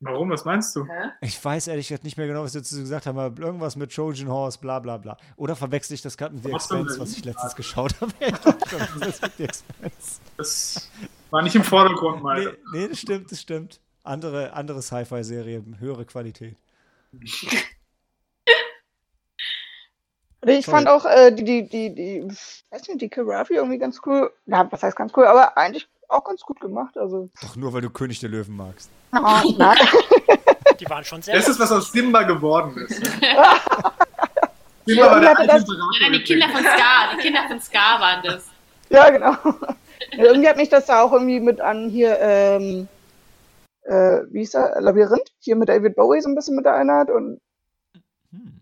Warum? 0.00 0.28
Was 0.30 0.44
meinst 0.44 0.76
du? 0.76 0.84
Hä? 0.84 1.10
Ich 1.22 1.42
weiß 1.42 1.68
ehrlich 1.68 1.88
gesagt 1.88 2.04
nicht 2.04 2.18
mehr 2.18 2.26
genau, 2.26 2.42
was 2.42 2.52
sie 2.52 2.58
dazu 2.58 2.76
gesagt 2.78 3.06
haben, 3.06 3.18
aber 3.18 3.40
irgendwas 3.42 3.74
mit 3.76 3.94
Trojan 3.94 4.28
Horse, 4.28 4.58
bla 4.58 4.78
bla 4.80 4.98
bla. 4.98 5.16
Oder 5.36 5.56
verwechsel 5.56 5.94
ich 5.94 6.02
das 6.02 6.16
gerade 6.18 6.34
mit 6.34 6.44
The 6.44 6.52
Expense, 6.52 6.98
was 7.00 7.16
ich 7.16 7.24
letztens 7.24 7.54
geschaut 7.56 7.94
habe? 8.00 8.12
Das 10.36 10.90
war 11.30 11.42
nicht 11.42 11.54
im 11.56 11.64
Vordergrund, 11.64 12.16
Nee, 12.16 12.22
meine. 12.22 12.56
nee, 12.72 12.88
das 12.88 13.00
stimmt, 13.00 13.30
das 13.32 13.40
stimmt. 13.40 13.80
Andere, 14.02 14.52
andere 14.52 14.82
Sci-Fi-Serie, 14.82 15.64
höhere 15.78 16.04
Qualität. 16.04 16.56
Ich 20.46 20.66
Sorry. 20.66 20.76
fand 20.76 20.88
auch 20.88 21.04
äh, 21.06 21.30
die, 21.32 21.44
die, 21.44 21.68
die, 21.68 21.94
die, 21.94 22.28
weiß 22.70 22.88
nicht, 22.88 23.00
die 23.00 23.08
Kirafi 23.08 23.54
irgendwie 23.54 23.78
ganz 23.78 24.00
cool. 24.06 24.32
Ja, 24.46 24.66
was 24.70 24.82
heißt 24.82 24.96
ganz 24.96 25.12
cool, 25.16 25.24
aber 25.26 25.56
eigentlich 25.56 25.88
auch 26.08 26.24
ganz 26.24 26.42
gut 26.42 26.60
gemacht. 26.60 26.96
Also, 26.98 27.30
Doch 27.42 27.56
nur, 27.56 27.72
weil 27.72 27.80
du 27.80 27.90
König 27.90 28.20
der 28.20 28.28
Löwen 28.30 28.56
magst. 28.56 28.90
ah, 29.12 29.42
nein. 29.56 29.76
die 30.80 30.88
waren 30.88 31.04
schon 31.04 31.22
sehr 31.22 31.34
Das 31.36 31.48
ist, 31.48 31.58
was 31.58 31.72
aus 31.72 31.92
Simba 31.92 32.22
geworden 32.24 32.76
ist. 32.86 33.00
Ja, 33.22 33.54
Simba 34.86 35.10
war 35.10 35.20
der 35.20 35.30
hatte 35.30 35.40
alte 35.40 35.52
das-. 35.52 35.64
Nein, 36.00 36.12
die 36.12 36.22
Kinder 36.24 36.48
von 36.50 36.62
Ska, 36.62 37.14
die 37.16 37.20
Kinder 37.22 37.40
von 37.48 37.60
Ska 37.60 38.00
waren 38.00 38.22
das. 38.24 38.46
ja, 38.90 39.10
genau. 39.10 39.32
Ja, 40.12 40.24
irgendwie 40.24 40.48
hat 40.48 40.56
mich 40.58 40.68
das 40.68 40.86
da 40.86 41.02
auch 41.02 41.12
irgendwie 41.12 41.40
mit 41.40 41.60
an 41.60 41.88
hier, 41.88 42.18
ähm, 42.20 42.86
äh, 43.84 44.20
wie 44.30 44.40
hieß 44.40 44.54
er, 44.54 44.80
Labyrinth, 44.80 45.32
hier 45.40 45.56
mit 45.56 45.68
David 45.68 45.96
Bowie 45.96 46.20
so 46.20 46.28
ein 46.28 46.34
bisschen 46.34 46.56
mit 46.56 46.66
erinnert 46.66 47.10
und 47.10 47.40
Hm. 48.30 48.60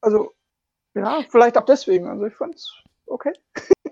also, 0.00 0.33
ja, 0.94 1.20
vielleicht 1.30 1.58
auch 1.58 1.64
deswegen. 1.64 2.06
Also 2.06 2.26
ich 2.26 2.34
fand's 2.34 2.72
okay. 3.06 3.32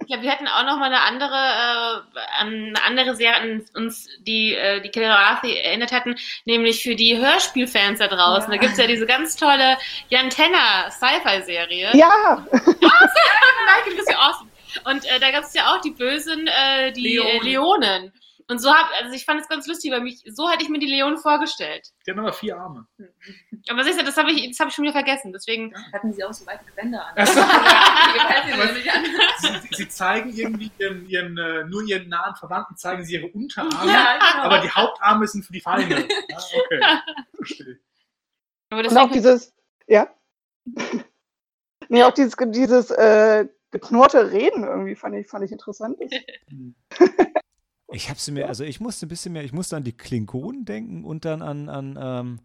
Ich 0.01 0.09
glaube, 0.09 0.23
wir 0.23 0.31
hätten 0.31 0.49
auch 0.49 0.65
noch 0.65 0.79
mal 0.79 0.87
eine 0.87 1.03
andere, 1.03 1.35
äh, 1.35 2.21
an 2.39 2.49
eine 2.49 2.85
andere 2.85 3.15
Serie 3.15 3.37
an 3.37 3.65
uns, 3.75 4.09
die 4.21 4.55
äh, 4.55 4.81
die 4.81 4.91
Killerathi 4.91 5.57
erinnert 5.57 5.93
hatten, 5.93 6.17
nämlich 6.45 6.83
für 6.83 6.97
die 6.97 7.19
Hörspielfans 7.19 8.01
da 8.01 8.09
draußen. 8.09 8.53
Ja. 8.53 8.59
Da 8.59 8.63
gibt's 8.63 8.79
ja 8.79 8.87
diese 8.87 9.07
ganz 9.07 9.37
tolle 9.37 9.77
Jan 10.09 10.31
Tenner 10.31 10.91
Sci-Fi-Serie. 10.91 11.91
Ja, 11.95 12.45
Michael 12.51 13.99
ist 13.99 14.11
ja 14.11 14.19
awesome. 14.19 14.51
Und 14.85 15.05
äh, 15.05 15.21
da 15.21 15.31
gab 15.31 15.45
es 15.45 15.55
ja 15.55 15.73
auch 15.73 15.81
die 15.81 15.91
Bösen, 15.91 16.47
äh, 16.47 16.93
die 16.93 17.19
Leonen. 17.19 17.43
Leonen. 17.43 18.13
Und 18.49 18.59
so 18.61 18.73
hab, 18.73 18.91
also 19.01 19.15
ich 19.15 19.25
fand 19.25 19.41
es 19.41 19.49
ganz 19.49 19.67
lustig, 19.67 19.93
weil 19.93 20.01
mich, 20.01 20.23
so 20.27 20.49
hätte 20.49 20.63
ich 20.65 20.69
mir 20.69 20.79
die 20.79 20.87
Leonen 20.87 21.19
vorgestellt. 21.19 21.89
Die 22.07 22.11
haben 22.11 22.21
aber 22.21 22.33
vier 22.33 22.59
Arme. 22.59 22.87
Aber 23.69 23.85
siehst 23.85 24.01
du, 24.01 24.05
das 24.05 24.17
habe 24.17 24.33
ich, 24.33 24.49
das 24.51 24.59
hab 24.59 24.69
ich 24.69 24.75
schon 24.75 24.83
wieder 24.83 24.93
vergessen. 24.93 25.33
Deswegen, 25.33 25.73
Hatten 25.93 26.13
sie 26.13 26.25
auch 26.25 26.33
so 26.33 26.45
weite 26.47 26.65
Gewänder 26.65 27.07
an. 27.07 27.15
An. 27.17 27.27
Sie, 29.39 29.77
sie 29.77 29.89
zeigen 29.89 30.31
irgendwie 30.31 30.71
ihren, 30.79 31.07
ihren, 31.09 31.39
äh, 31.39 31.65
nur 31.65 31.83
ihren 31.85 32.09
nahen 32.09 32.35
Verwandten 32.35 32.77
zeigen 32.77 33.05
sie 33.05 33.15
ihre 33.15 33.29
Unterarme, 33.29 33.91
Ja, 33.91 34.19
genau. 34.19 34.45
aber 34.45 34.59
die 34.61 34.71
Hauptarme 34.71 35.27
sind 35.29 35.45
für 35.45 35.53
die 35.53 35.61
Feinde. 35.61 36.09
Ja, 36.29 36.39
okay. 36.39 36.81
Verstehe. 37.37 37.79
aber 38.71 38.81
und 38.81 38.99
auch 38.99 39.11
dieses, 39.11 39.55
ja. 39.87 40.09
nee, 41.89 42.03
auch 42.03 42.13
dieses, 42.13 42.35
dieses 42.37 42.91
äh, 42.91 43.47
geknurrte 43.71 44.31
Reden 44.33 44.65
irgendwie 44.65 44.95
fand 44.95 45.15
ich, 45.17 45.29
fand 45.29 45.45
ich 45.45 45.53
interessant. 45.53 45.99
Ich 47.93 48.11
hab's 48.11 48.31
mir, 48.31 48.49
also 48.49 48.65
ich 48.65 48.81
musste 48.81 49.07
ein 49.07 49.09
bisschen 49.09 49.33
mehr, 49.33 49.45
ich 49.45 49.53
musste 49.53 49.77
an 49.77 49.85
die 49.85 49.93
Klingonen 49.93 50.65
denken 50.65 51.05
und 51.05 51.25
dann 51.25 51.43
an, 51.43 51.69
an 51.69 51.99
ähm, 52.01 52.39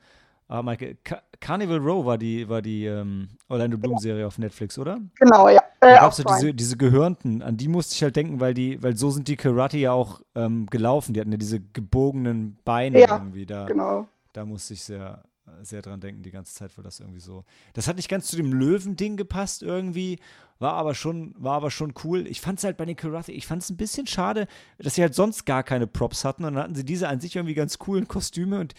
ah, 0.47 0.61
Michael, 0.61 0.97
Ca 1.03 1.21
Carnival 1.39 1.77
Row 1.79 2.05
war 2.05 2.17
die, 2.17 2.49
war 2.49 2.61
die 2.61 2.85
ähm, 2.85 3.29
Orlando 3.47 3.77
Bloom-Serie 3.77 4.25
auf 4.25 4.37
Netflix, 4.39 4.77
oder? 4.77 4.99
genau, 5.19 5.49
ja. 5.49 5.61
Da 5.85 5.95
Äh, 5.95 5.99
gab 5.99 6.11
es 6.11 6.17
so 6.17 6.23
diese, 6.23 6.53
diese 6.53 6.75
Gehörnten, 6.77 7.41
an 7.41 7.55
die 7.57 7.67
musste 7.67 7.93
ich 7.95 8.03
halt 8.03 8.15
denken, 8.15 8.39
weil 8.39 8.53
die, 8.53 8.81
weil 8.81 8.97
so 8.97 9.11
sind 9.11 9.27
die 9.27 9.35
Karate 9.37 9.77
ja 9.77 9.91
auch 9.91 10.21
ähm, 10.35 10.65
gelaufen. 10.67 11.13
Die 11.13 11.19
hatten 11.21 11.31
ja 11.31 11.37
diese 11.37 11.59
gebogenen 11.61 12.57
Beine 12.65 12.99
Ja, 12.99 13.15
irgendwie 13.17 13.45
da. 13.45 13.65
Genau. 13.67 14.07
Da 14.33 14.45
musste 14.45 14.73
ich 14.73 14.83
sehr, 14.83 15.23
sehr 15.63 15.81
dran 15.81 15.99
denken, 15.99 16.23
die 16.23 16.31
ganze 16.31 16.53
Zeit, 16.53 16.77
weil 16.77 16.83
das 16.83 16.99
irgendwie 16.99 17.19
so. 17.19 17.45
Das 17.73 17.87
hat 17.87 17.95
nicht 17.95 18.09
ganz 18.09 18.27
zu 18.27 18.35
dem 18.35 18.53
Löwen-Ding 18.53 19.17
gepasst 19.17 19.63
irgendwie, 19.63 20.19
war 20.59 20.73
aber 20.73 20.95
schon, 20.95 21.35
war 21.37 21.55
aber 21.55 21.71
schon 21.71 21.93
cool. 22.03 22.27
Ich 22.27 22.41
fand 22.41 22.59
es 22.59 22.65
halt 22.65 22.77
bei 22.77 22.85
den 22.85 22.95
Karate, 22.95 23.31
ich 23.31 23.47
fand 23.47 23.61
es 23.61 23.69
ein 23.69 23.77
bisschen 23.77 24.07
schade, 24.07 24.47
dass 24.77 24.95
sie 24.95 25.01
halt 25.01 25.15
sonst 25.15 25.45
gar 25.45 25.63
keine 25.63 25.87
Props 25.87 26.25
hatten 26.25 26.45
und 26.45 26.55
dann 26.55 26.63
hatten 26.63 26.75
sie 26.75 26.85
diese 26.85 27.07
an 27.07 27.19
sich 27.19 27.35
irgendwie 27.35 27.53
ganz 27.53 27.77
coolen 27.77 28.07
Kostüme 28.07 28.59
und 28.59 28.73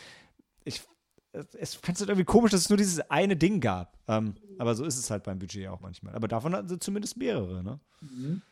ich. 0.64 0.82
Es 1.60 1.74
fand 1.74 1.96
es 1.96 2.00
halt 2.00 2.08
irgendwie 2.08 2.24
komisch, 2.24 2.52
dass 2.52 2.62
es 2.62 2.70
nur 2.70 2.78
dieses 2.78 3.00
eine 3.10 3.36
Ding 3.36 3.60
gab. 3.60 3.98
Ähm, 4.08 4.34
aber 4.58 4.74
so 4.74 4.84
ist 4.84 4.96
es 4.96 5.10
halt 5.10 5.24
beim 5.24 5.38
Budget 5.38 5.68
auch 5.68 5.80
manchmal. 5.80 6.14
Aber 6.14 6.26
davon 6.26 6.54
hatten 6.54 6.68
sie 6.68 6.78
zumindest 6.78 7.18
mehrere, 7.18 7.62
ne? 7.62 7.78
Mhm. 8.00 8.42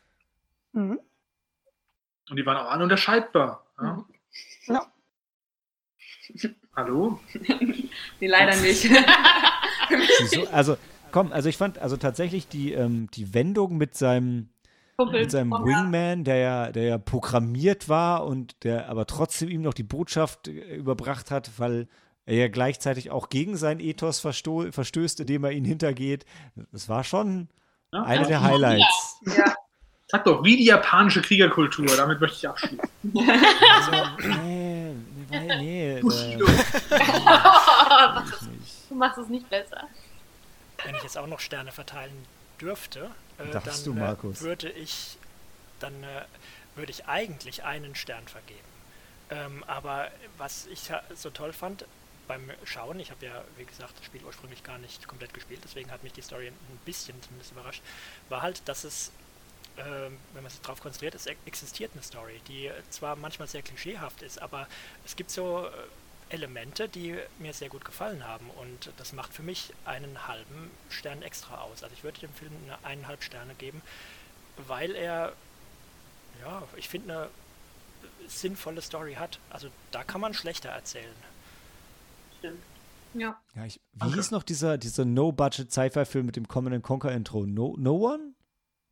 Mhm. 0.73 0.99
Und 2.29 2.37
die 2.37 2.45
waren 2.45 2.57
auch 2.57 2.69
alle 2.69 2.83
unterscheidbar. 2.83 3.65
Ja? 3.81 4.05
Ja. 4.67 4.91
Hallo? 6.77 7.19
Nee, 8.19 8.27
leider 8.27 8.55
nicht. 8.61 8.87
Also, 10.51 10.75
komm, 11.11 11.31
also 11.31 11.47
ich 11.47 11.55
fand, 11.57 11.79
also 11.79 11.95
tatsächlich 11.95 12.47
die, 12.49 12.73
ähm, 12.73 13.07
die 13.13 13.33
Wendung 13.33 13.77
mit 13.77 13.95
seinem, 13.95 14.49
Kumpel. 14.97 15.21
mit 15.21 15.31
seinem 15.31 15.51
Wingman, 15.51 16.23
der 16.25 16.35
ja, 16.37 16.71
der 16.71 16.83
ja 16.83 16.97
programmiert 16.97 17.87
war 17.87 18.25
und 18.25 18.63
der 18.65 18.89
aber 18.89 19.05
trotzdem 19.05 19.47
ihm 19.49 19.61
noch 19.61 19.73
die 19.73 19.83
Botschaft 19.83 20.49
äh, 20.49 20.75
überbracht 20.75 21.31
hat, 21.31 21.51
weil 21.57 21.87
er 22.25 22.35
ja 22.35 22.47
gleichzeitig 22.49 23.09
auch 23.11 23.29
gegen 23.29 23.55
sein 23.55 23.79
Ethos 23.79 24.19
versto 24.19 24.69
verstößt, 24.71 25.21
indem 25.21 25.45
er 25.45 25.51
ihn 25.51 25.63
hintergeht. 25.65 26.25
Das 26.73 26.89
war 26.89 27.05
schon 27.05 27.47
Ja? 27.93 28.03
eine 28.03 28.27
der 28.27 28.41
Highlights. 28.43 29.21
ja. 29.37 29.53
Sag 30.09 30.23
doch, 30.23 30.43
wie 30.43 30.55
die 30.57 30.65
japanische 30.65 31.21
Kriegerkultur. 31.21 31.85
Damit 31.97 32.19
möchte 32.21 32.37
ich 32.37 32.47
abschließen. 32.47 32.79
Also, 33.13 33.91
nee, 34.43 34.66
nee, 35.29 35.39
nee, 35.39 35.97
äh, 35.97 36.01
Bushido. 36.01 36.45
du 38.89 38.95
machst 38.95 39.17
es 39.17 39.29
nicht 39.29 39.49
besser. 39.49 39.87
Wenn 40.83 40.95
ich 40.95 41.03
jetzt 41.03 41.17
auch 41.17 41.27
noch 41.27 41.39
Sterne 41.39 41.71
verteilen 41.71 42.25
dürfte, 42.61 43.09
äh, 43.37 43.49
dann 43.51 43.63
du. 43.83 43.97
Äh, 43.97 44.41
würde 44.41 44.69
ich 44.69 45.17
dann 45.79 46.03
äh, 46.03 46.25
würde 46.75 46.91
ich 46.91 47.05
eigentlich 47.05 47.63
einen 47.63 47.95
Stern 47.95 48.27
vergeben. 48.27 48.59
Ähm, 49.29 49.63
aber 49.67 50.09
was 50.37 50.67
ich 50.67 50.91
so 51.15 51.29
toll 51.29 51.51
fand 51.51 51.85
beim 52.27 52.49
Schauen, 52.63 52.99
ich 52.99 53.11
habe 53.11 53.25
ja, 53.25 53.43
wie 53.57 53.65
gesagt, 53.65 53.97
das 53.97 54.05
Spiel 54.05 54.21
ursprünglich 54.25 54.63
gar 54.63 54.77
nicht 54.77 55.07
komplett 55.07 55.33
gespielt, 55.33 55.61
deswegen 55.63 55.91
hat 55.91 56.03
mich 56.03 56.13
die 56.13 56.21
Story 56.21 56.47
ein 56.47 56.79
bisschen 56.85 57.21
zumindest 57.21 57.51
überrascht, 57.51 57.81
war 58.29 58.41
halt, 58.41 58.61
dass 58.67 58.83
es, 58.83 59.11
wenn 60.33 60.41
man 60.43 60.49
sich 60.51 60.59
darauf 60.61 60.81
konzentriert, 60.81 61.13
es 61.15 61.27
existiert 61.45 61.91
eine 61.93 62.01
Story, 62.03 62.41
die 62.47 62.71
zwar 62.89 63.15
manchmal 63.15 63.47
sehr 63.47 63.61
klischeehaft 63.61 64.21
ist, 64.23 64.41
aber 64.41 64.67
es 65.05 65.15
gibt 65.15 65.29
so 65.31 65.65
äh, 65.67 66.33
Elemente, 66.33 66.89
die 66.89 67.15
mir 67.39 67.53
sehr 67.53 67.69
gut 67.69 67.85
gefallen 67.85 68.25
haben 68.27 68.49
und 68.51 68.91
das 68.97 69.13
macht 69.13 69.33
für 69.33 69.43
mich 69.43 69.71
einen 69.85 70.27
halben 70.27 70.71
Stern 70.89 71.21
extra 71.21 71.61
aus. 71.61 71.83
Also 71.83 71.93
ich 71.95 72.03
würde 72.03 72.19
dem 72.19 72.33
Film 72.33 72.51
eine 72.65 72.83
eineinhalb 72.83 73.23
Sterne 73.23 73.53
geben, 73.55 73.81
weil 74.67 74.95
er, 74.95 75.33
ja, 76.41 76.63
ich 76.75 76.89
finde, 76.89 77.13
eine- 77.13 77.29
sinnvolle 78.27 78.81
Story 78.81 79.13
hat. 79.13 79.39
Also 79.49 79.69
da 79.91 80.03
kann 80.03 80.19
man 80.19 80.33
schlechter 80.33 80.69
erzählen. 80.69 81.15
Stimmt. 82.39 82.61
Ja. 83.13 83.39
Ja, 83.55 83.65
ich, 83.65 83.79
wie 83.93 83.99
Danke. 83.99 84.15
hieß 84.15 84.31
noch 84.31 84.43
dieser, 84.43 84.77
dieser 84.77 85.05
No-Budget-Sci-Fi-Film 85.05 86.25
mit 86.25 86.35
dem 86.35 86.47
Common 86.47 86.81
Conquer-Intro? 86.81 87.45
No, 87.45 87.75
no 87.77 87.95
One? 87.95 88.33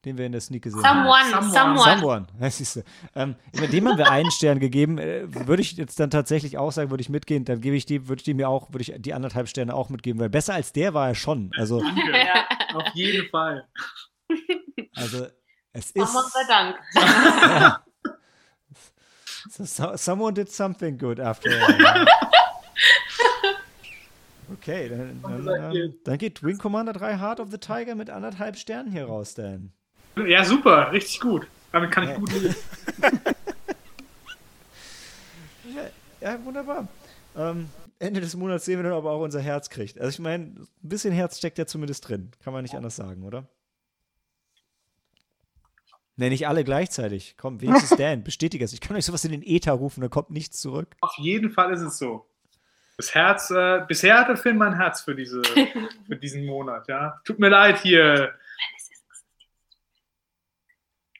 Den 0.05 0.17
wir 0.17 0.25
in 0.25 0.31
der 0.31 0.41
Sneak 0.41 0.63
gesehen 0.63 0.83
haben. 0.83 1.03
Someone, 1.03 1.51
Someone. 1.51 1.79
someone. 1.79 1.99
Someone, 1.99 2.27
ja, 2.39 2.49
siehst 2.49 2.75
du. 2.75 2.83
Ähm, 3.15 3.35
dem 3.71 3.89
haben 3.89 3.97
wir 3.97 4.11
einen 4.11 4.29
Stern 4.31 4.59
gegeben. 4.59 4.99
Äh, 4.99 5.23
würde 5.47 5.61
ich 5.61 5.73
jetzt 5.73 5.99
dann 5.99 6.11
tatsächlich 6.11 6.57
auch 6.59 6.71
sagen, 6.71 6.91
würde 6.91 7.01
ich 7.01 7.09
mitgehen, 7.09 7.43
dann 7.43 7.59
gebe 7.59 7.75
ich 7.75 7.85
die, 7.85 8.07
würde 8.07 8.19
ich 8.19 8.23
die 8.23 8.35
mir 8.35 8.47
auch, 8.47 8.71
würde 8.71 8.83
ich 8.83 8.93
die 8.97 9.13
anderthalb 9.13 9.47
Sterne 9.49 9.73
auch 9.73 9.89
mitgeben, 9.89 10.19
weil 10.19 10.29
besser 10.29 10.53
als 10.53 10.71
der 10.71 10.93
war 10.93 11.07
er 11.07 11.15
schon. 11.15 11.51
Also, 11.57 11.81
Danke. 11.81 12.11
Ja. 12.11 12.45
Auf 12.75 12.87
jeden 12.93 13.27
Fall. 13.29 13.67
also 14.95 15.25
es 15.73 15.91
ist. 15.91 15.93
Someone 15.93 16.27
sei 16.31 16.43
Dank. 16.47 16.75
Ja. 17.61 17.81
So, 19.47 19.63
so, 19.63 19.95
someone 19.95 20.33
did 20.33 20.51
something 20.51 20.97
good 20.97 21.19
after 21.19 21.51
all. 21.51 22.05
Okay, 24.53 24.89
dann, 24.89 25.21
dann, 25.21 25.75
ähm, 25.75 25.95
dann 26.03 26.17
geht 26.17 26.43
Wing 26.43 26.57
Commander 26.57 26.93
3 26.93 27.17
Heart 27.17 27.39
of 27.39 27.51
the 27.51 27.57
Tiger 27.57 27.95
mit 27.95 28.09
anderthalb 28.09 28.57
Sternen 28.57 28.91
hier 28.91 29.05
raus, 29.05 29.33
Dan. 29.33 29.73
Ja, 30.27 30.43
super, 30.45 30.91
richtig 30.91 31.19
gut. 31.19 31.47
Damit 31.71 31.91
kann 31.91 32.03
ich 32.05 32.09
Ja. 32.11 32.17
gut 32.17 32.31
leben. 32.33 32.55
Ja, 36.21 36.43
wunderbar. 36.43 36.87
Ähm, 37.35 37.69
Ende 37.99 38.19
des 38.19 38.35
Monats 38.35 38.65
sehen 38.65 38.79
wir 38.79 38.83
dann, 38.83 38.93
ob 38.93 39.05
er 39.05 39.11
auch 39.11 39.21
unser 39.21 39.41
Herz 39.41 39.69
kriegt. 39.69 39.99
Also 39.99 40.09
ich 40.09 40.19
meine, 40.19 40.45
ein 40.45 40.67
bisschen 40.81 41.13
Herz 41.13 41.37
steckt 41.37 41.59
ja 41.59 41.67
zumindest 41.67 42.07
drin. 42.07 42.31
Kann 42.43 42.51
man 42.51 42.63
nicht 42.63 42.73
anders 42.73 42.95
sagen, 42.95 43.23
oder? 43.23 43.47
Ne, 46.17 46.29
nicht 46.29 46.47
alle 46.47 46.63
gleichzeitig. 46.63 47.35
Komm, 47.37 47.61
wenigstens 47.61 47.89
Dan, 47.97 48.23
bestätige 48.23 48.65
es. 48.65 48.73
Ich 48.73 48.81
kann 48.81 48.95
euch 48.97 49.05
sowas 49.05 49.23
in 49.25 49.31
den 49.33 49.43
Äther 49.43 49.73
rufen, 49.73 50.01
da 50.01 50.07
kommt 50.07 50.31
nichts 50.31 50.59
zurück. 50.59 50.95
Auf 51.01 51.13
jeden 51.17 51.51
Fall 51.51 51.71
ist 51.73 51.81
es 51.81 51.99
so. 51.99 52.25
Das 52.97 53.13
Herz, 53.13 53.51
äh, 53.51 53.81
bisher 53.87 54.17
hat 54.17 54.29
der 54.29 54.37
Film 54.37 54.57
mein 54.57 54.75
Herz 54.77 55.01
für, 55.01 55.13
diese, 55.13 55.43
für 56.07 56.15
diesen 56.15 56.45
Monat, 56.45 56.87
ja. 56.87 57.19
Tut 57.25 57.37
mir 57.37 57.49
leid 57.49 57.81
hier. 57.81 58.33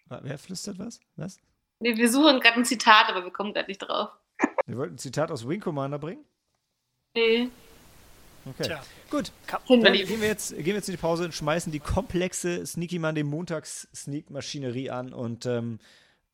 Wer 0.08 0.38
flüstert 0.38 0.80
was? 0.80 1.00
Was? 1.16 1.40
Nee, 1.80 1.98
wir 1.98 2.10
suchen 2.10 2.40
gerade 2.40 2.58
ein 2.58 2.66
Zitat, 2.66 3.10
aber 3.10 3.24
wir 3.24 3.32
kommen 3.32 3.54
gerade 3.54 3.68
nicht 3.68 3.80
drauf. 3.80 4.10
Wir 4.66 4.78
wollten 4.78 4.96
ein 4.96 5.00
Zitat 5.00 5.32
aus 5.32 5.48
Wing 5.48 5.60
Commander 5.60 6.00
bringen? 6.00 6.24
Nee. 7.16 7.50
Okay. 8.46 8.64
Tja. 8.64 8.84
Gut, 9.10 9.32
dann 9.48 9.94
gehen 9.94 10.22
wir, 10.22 10.28
jetzt, 10.28 10.56
gehen 10.56 10.66
wir 10.66 10.76
jetzt 10.76 10.90
in 10.90 10.94
die 10.94 11.02
Pause 11.02 11.26
und 11.26 11.34
schmeißen 11.34 11.72
die 11.72 11.80
komplexe 11.80 12.66
Sneaky 12.66 13.00
Monday 13.00 13.24
Montags-Sneak-Maschinerie 13.24 14.92
an 14.92 15.14
und 15.14 15.46
ähm, 15.46 15.80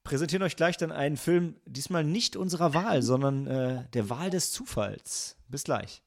präsentieren 0.04 0.44
euch 0.44 0.58
gleich 0.58 0.78
dann 0.78 0.92
einen 0.92 1.16
Film, 1.16 1.56
diesmal 1.66 2.04
nicht 2.04 2.36
unserer 2.36 2.74
Wahl, 2.74 3.02
sondern 3.02 3.48
äh, 3.48 3.86
der 3.94 4.10
Wahl 4.10 4.30
des 4.30 4.52
Zufalls. 4.52 5.38
Bis 5.48 5.64
gleich. 5.64 6.02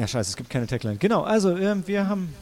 Ja, 0.00 0.06
scheiße, 0.06 0.30
es 0.30 0.36
gibt 0.36 0.48
keine 0.48 0.66
Tagline. 0.66 0.96
Genau, 0.96 1.24
also 1.24 1.54
ähm, 1.58 1.86
wir 1.86 2.08
haben 2.08 2.34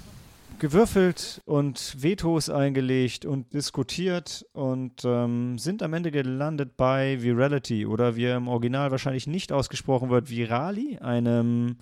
gewürfelt 0.60 1.42
und 1.44 2.00
Vetos 2.00 2.50
eingelegt 2.50 3.24
und 3.24 3.52
diskutiert 3.52 4.46
und 4.52 5.04
ähm, 5.04 5.58
sind 5.58 5.82
am 5.82 5.92
Ende 5.92 6.12
gelandet 6.12 6.76
bei 6.76 7.20
Virality 7.20 7.84
oder 7.84 8.14
wie 8.14 8.26
im 8.26 8.46
Original 8.46 8.92
wahrscheinlich 8.92 9.26
nicht 9.26 9.50
ausgesprochen 9.50 10.08
wird, 10.08 10.30
Virali, 10.30 10.98
einem, 10.98 11.78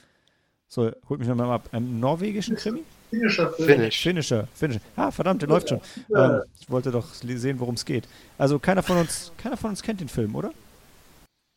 so, 0.66 0.90
holt 1.10 1.20
mich 1.20 1.28
nochmal 1.28 1.50
ab, 1.50 1.68
einem 1.72 2.00
norwegischen 2.00 2.56
Krimi? 2.56 2.82
Finish. 3.10 4.00
Finnischer, 4.00 4.48
Finnischer. 4.54 4.80
Ah, 4.96 5.10
verdammt, 5.10 5.42
der 5.42 5.50
läuft 5.50 5.68
schon. 5.68 5.82
Ähm, 6.16 6.40
ich 6.58 6.70
wollte 6.70 6.90
doch 6.90 7.12
sehen, 7.12 7.60
worum 7.60 7.74
es 7.74 7.84
geht. 7.84 8.08
Also 8.38 8.58
keiner 8.58 8.82
von 8.82 8.96
uns, 8.96 9.30
keiner 9.36 9.58
von 9.58 9.68
uns 9.68 9.82
kennt 9.82 10.00
den 10.00 10.08
Film, 10.08 10.36
oder? 10.36 10.52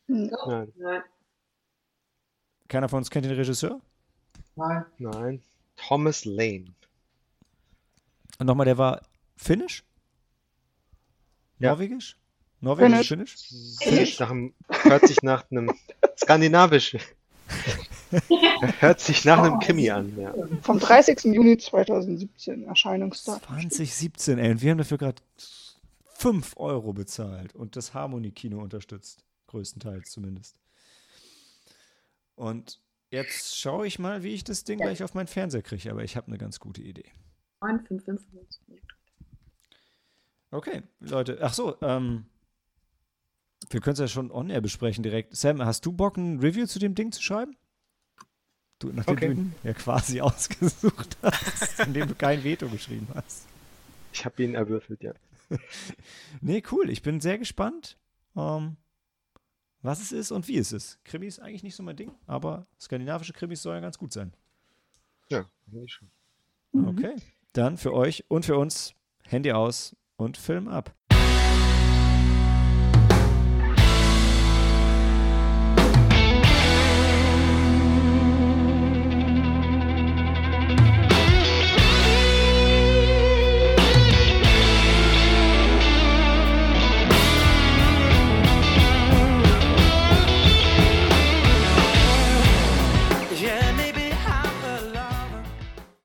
Nein. 0.08 0.30
Nein. 0.76 1.02
Keiner 2.68 2.90
von 2.90 2.98
uns 2.98 3.08
kennt 3.08 3.24
den 3.24 3.32
Regisseur? 3.32 3.80
Nein. 4.56 4.84
Nein. 4.98 5.42
Thomas 5.76 6.24
Lane. 6.24 6.74
Und 8.38 8.46
nochmal, 8.46 8.66
der 8.66 8.78
war 8.78 9.02
Finnisch? 9.36 9.84
Ja. 11.58 11.70
Norwegisch? 11.70 12.16
Norwegisch, 12.60 13.08
Finnisch? 13.08 13.36
Finnisch 13.78 14.18
nach 14.18 14.30
einem, 14.30 14.54
hört 14.68 15.06
sich 15.06 15.22
nach 15.22 15.50
einem 15.50 15.70
skandinavisch. 16.16 16.96
hört 18.80 19.00
sich 19.00 19.24
nach 19.24 19.38
einem 19.38 19.58
Krimi 19.60 19.90
an, 19.90 20.16
ja. 20.18 20.34
Vom 20.62 20.78
30. 20.78 21.24
Juni 21.24 21.56
2017 21.58 22.64
Erscheinungsdatum. 22.64 23.42
2017, 23.70 24.38
ey. 24.38 24.50
Und 24.50 24.62
wir 24.62 24.70
haben 24.70 24.78
dafür 24.78 24.98
gerade 24.98 25.22
5 26.16 26.54
Euro 26.56 26.92
bezahlt 26.92 27.54
und 27.54 27.76
das 27.76 27.94
Harmony-Kino 27.94 28.60
unterstützt. 28.60 29.24
Größtenteils 29.46 30.10
zumindest. 30.10 30.56
Und 32.36 32.80
jetzt 33.10 33.58
schaue 33.58 33.86
ich 33.86 33.98
mal, 33.98 34.22
wie 34.22 34.34
ich 34.34 34.44
das 34.44 34.64
Ding 34.64 34.78
gleich 34.78 35.02
auf 35.02 35.14
meinen 35.14 35.26
Fernseher 35.26 35.62
kriege. 35.62 35.90
Aber 35.90 36.02
ich 36.04 36.16
habe 36.16 36.28
eine 36.28 36.38
ganz 36.38 36.60
gute 36.60 36.82
Idee. 36.82 37.10
9, 37.62 37.84
5, 37.86 38.04
5, 38.04 38.22
5. 38.30 38.80
Okay, 40.52 40.82
Leute. 41.00 41.38
Ach 41.42 41.54
so, 41.54 41.76
ähm. 41.82 42.26
Wir 43.68 43.80
können 43.80 43.92
es 43.92 43.98
ja 44.00 44.08
schon 44.08 44.30
on-air 44.30 44.62
besprechen 44.62 45.02
direkt. 45.02 45.36
Sam, 45.36 45.62
hast 45.64 45.84
du 45.86 45.92
Bock, 45.92 46.16
ein 46.16 46.40
Review 46.40 46.66
zu 46.66 46.78
dem 46.78 46.94
Ding 46.94 47.12
zu 47.12 47.22
schreiben? 47.22 47.56
Du, 48.78 48.88
nachdem 48.88 49.14
Okay. 49.16 49.26
du 49.28 49.32
ihn 49.34 49.54
ja 49.62 49.74
quasi 49.74 50.20
ausgesucht 50.22 51.18
hast, 51.22 51.80
indem 51.80 52.08
du 52.08 52.14
kein 52.14 52.42
Veto 52.42 52.68
geschrieben 52.68 53.06
hast. 53.14 53.46
Ich 54.12 54.24
habe 54.24 54.42
ihn 54.42 54.54
erwürfelt, 54.54 55.02
ja. 55.02 55.12
Nee, 56.40 56.62
cool. 56.72 56.88
Ich 56.90 57.02
bin 57.02 57.20
sehr 57.20 57.38
gespannt, 57.38 57.98
ähm, 58.34 58.76
was 59.82 60.00
es 60.00 60.12
ist 60.12 60.30
und 60.30 60.46
wie 60.48 60.58
es 60.58 60.72
ist. 60.72 61.02
Krimi 61.04 61.26
ist 61.26 61.40
eigentlich 61.40 61.62
nicht 61.62 61.76
so 61.76 61.82
mein 61.82 61.96
Ding, 61.96 62.12
aber 62.26 62.66
skandinavische 62.78 63.32
Krimis 63.32 63.62
sollen 63.62 63.76
ja 63.76 63.80
ganz 63.80 63.98
gut 63.98 64.12
sein. 64.12 64.32
Ja, 65.28 65.48
eigentlich 65.66 65.92
schon. 65.92 66.10
Okay. 66.72 67.16
Dann 67.52 67.76
für 67.76 67.92
euch 67.92 68.24
und 68.28 68.44
für 68.44 68.56
uns 68.56 68.94
Handy 69.24 69.52
aus 69.52 69.96
und 70.16 70.36
Film 70.36 70.68
ab. 70.68 70.94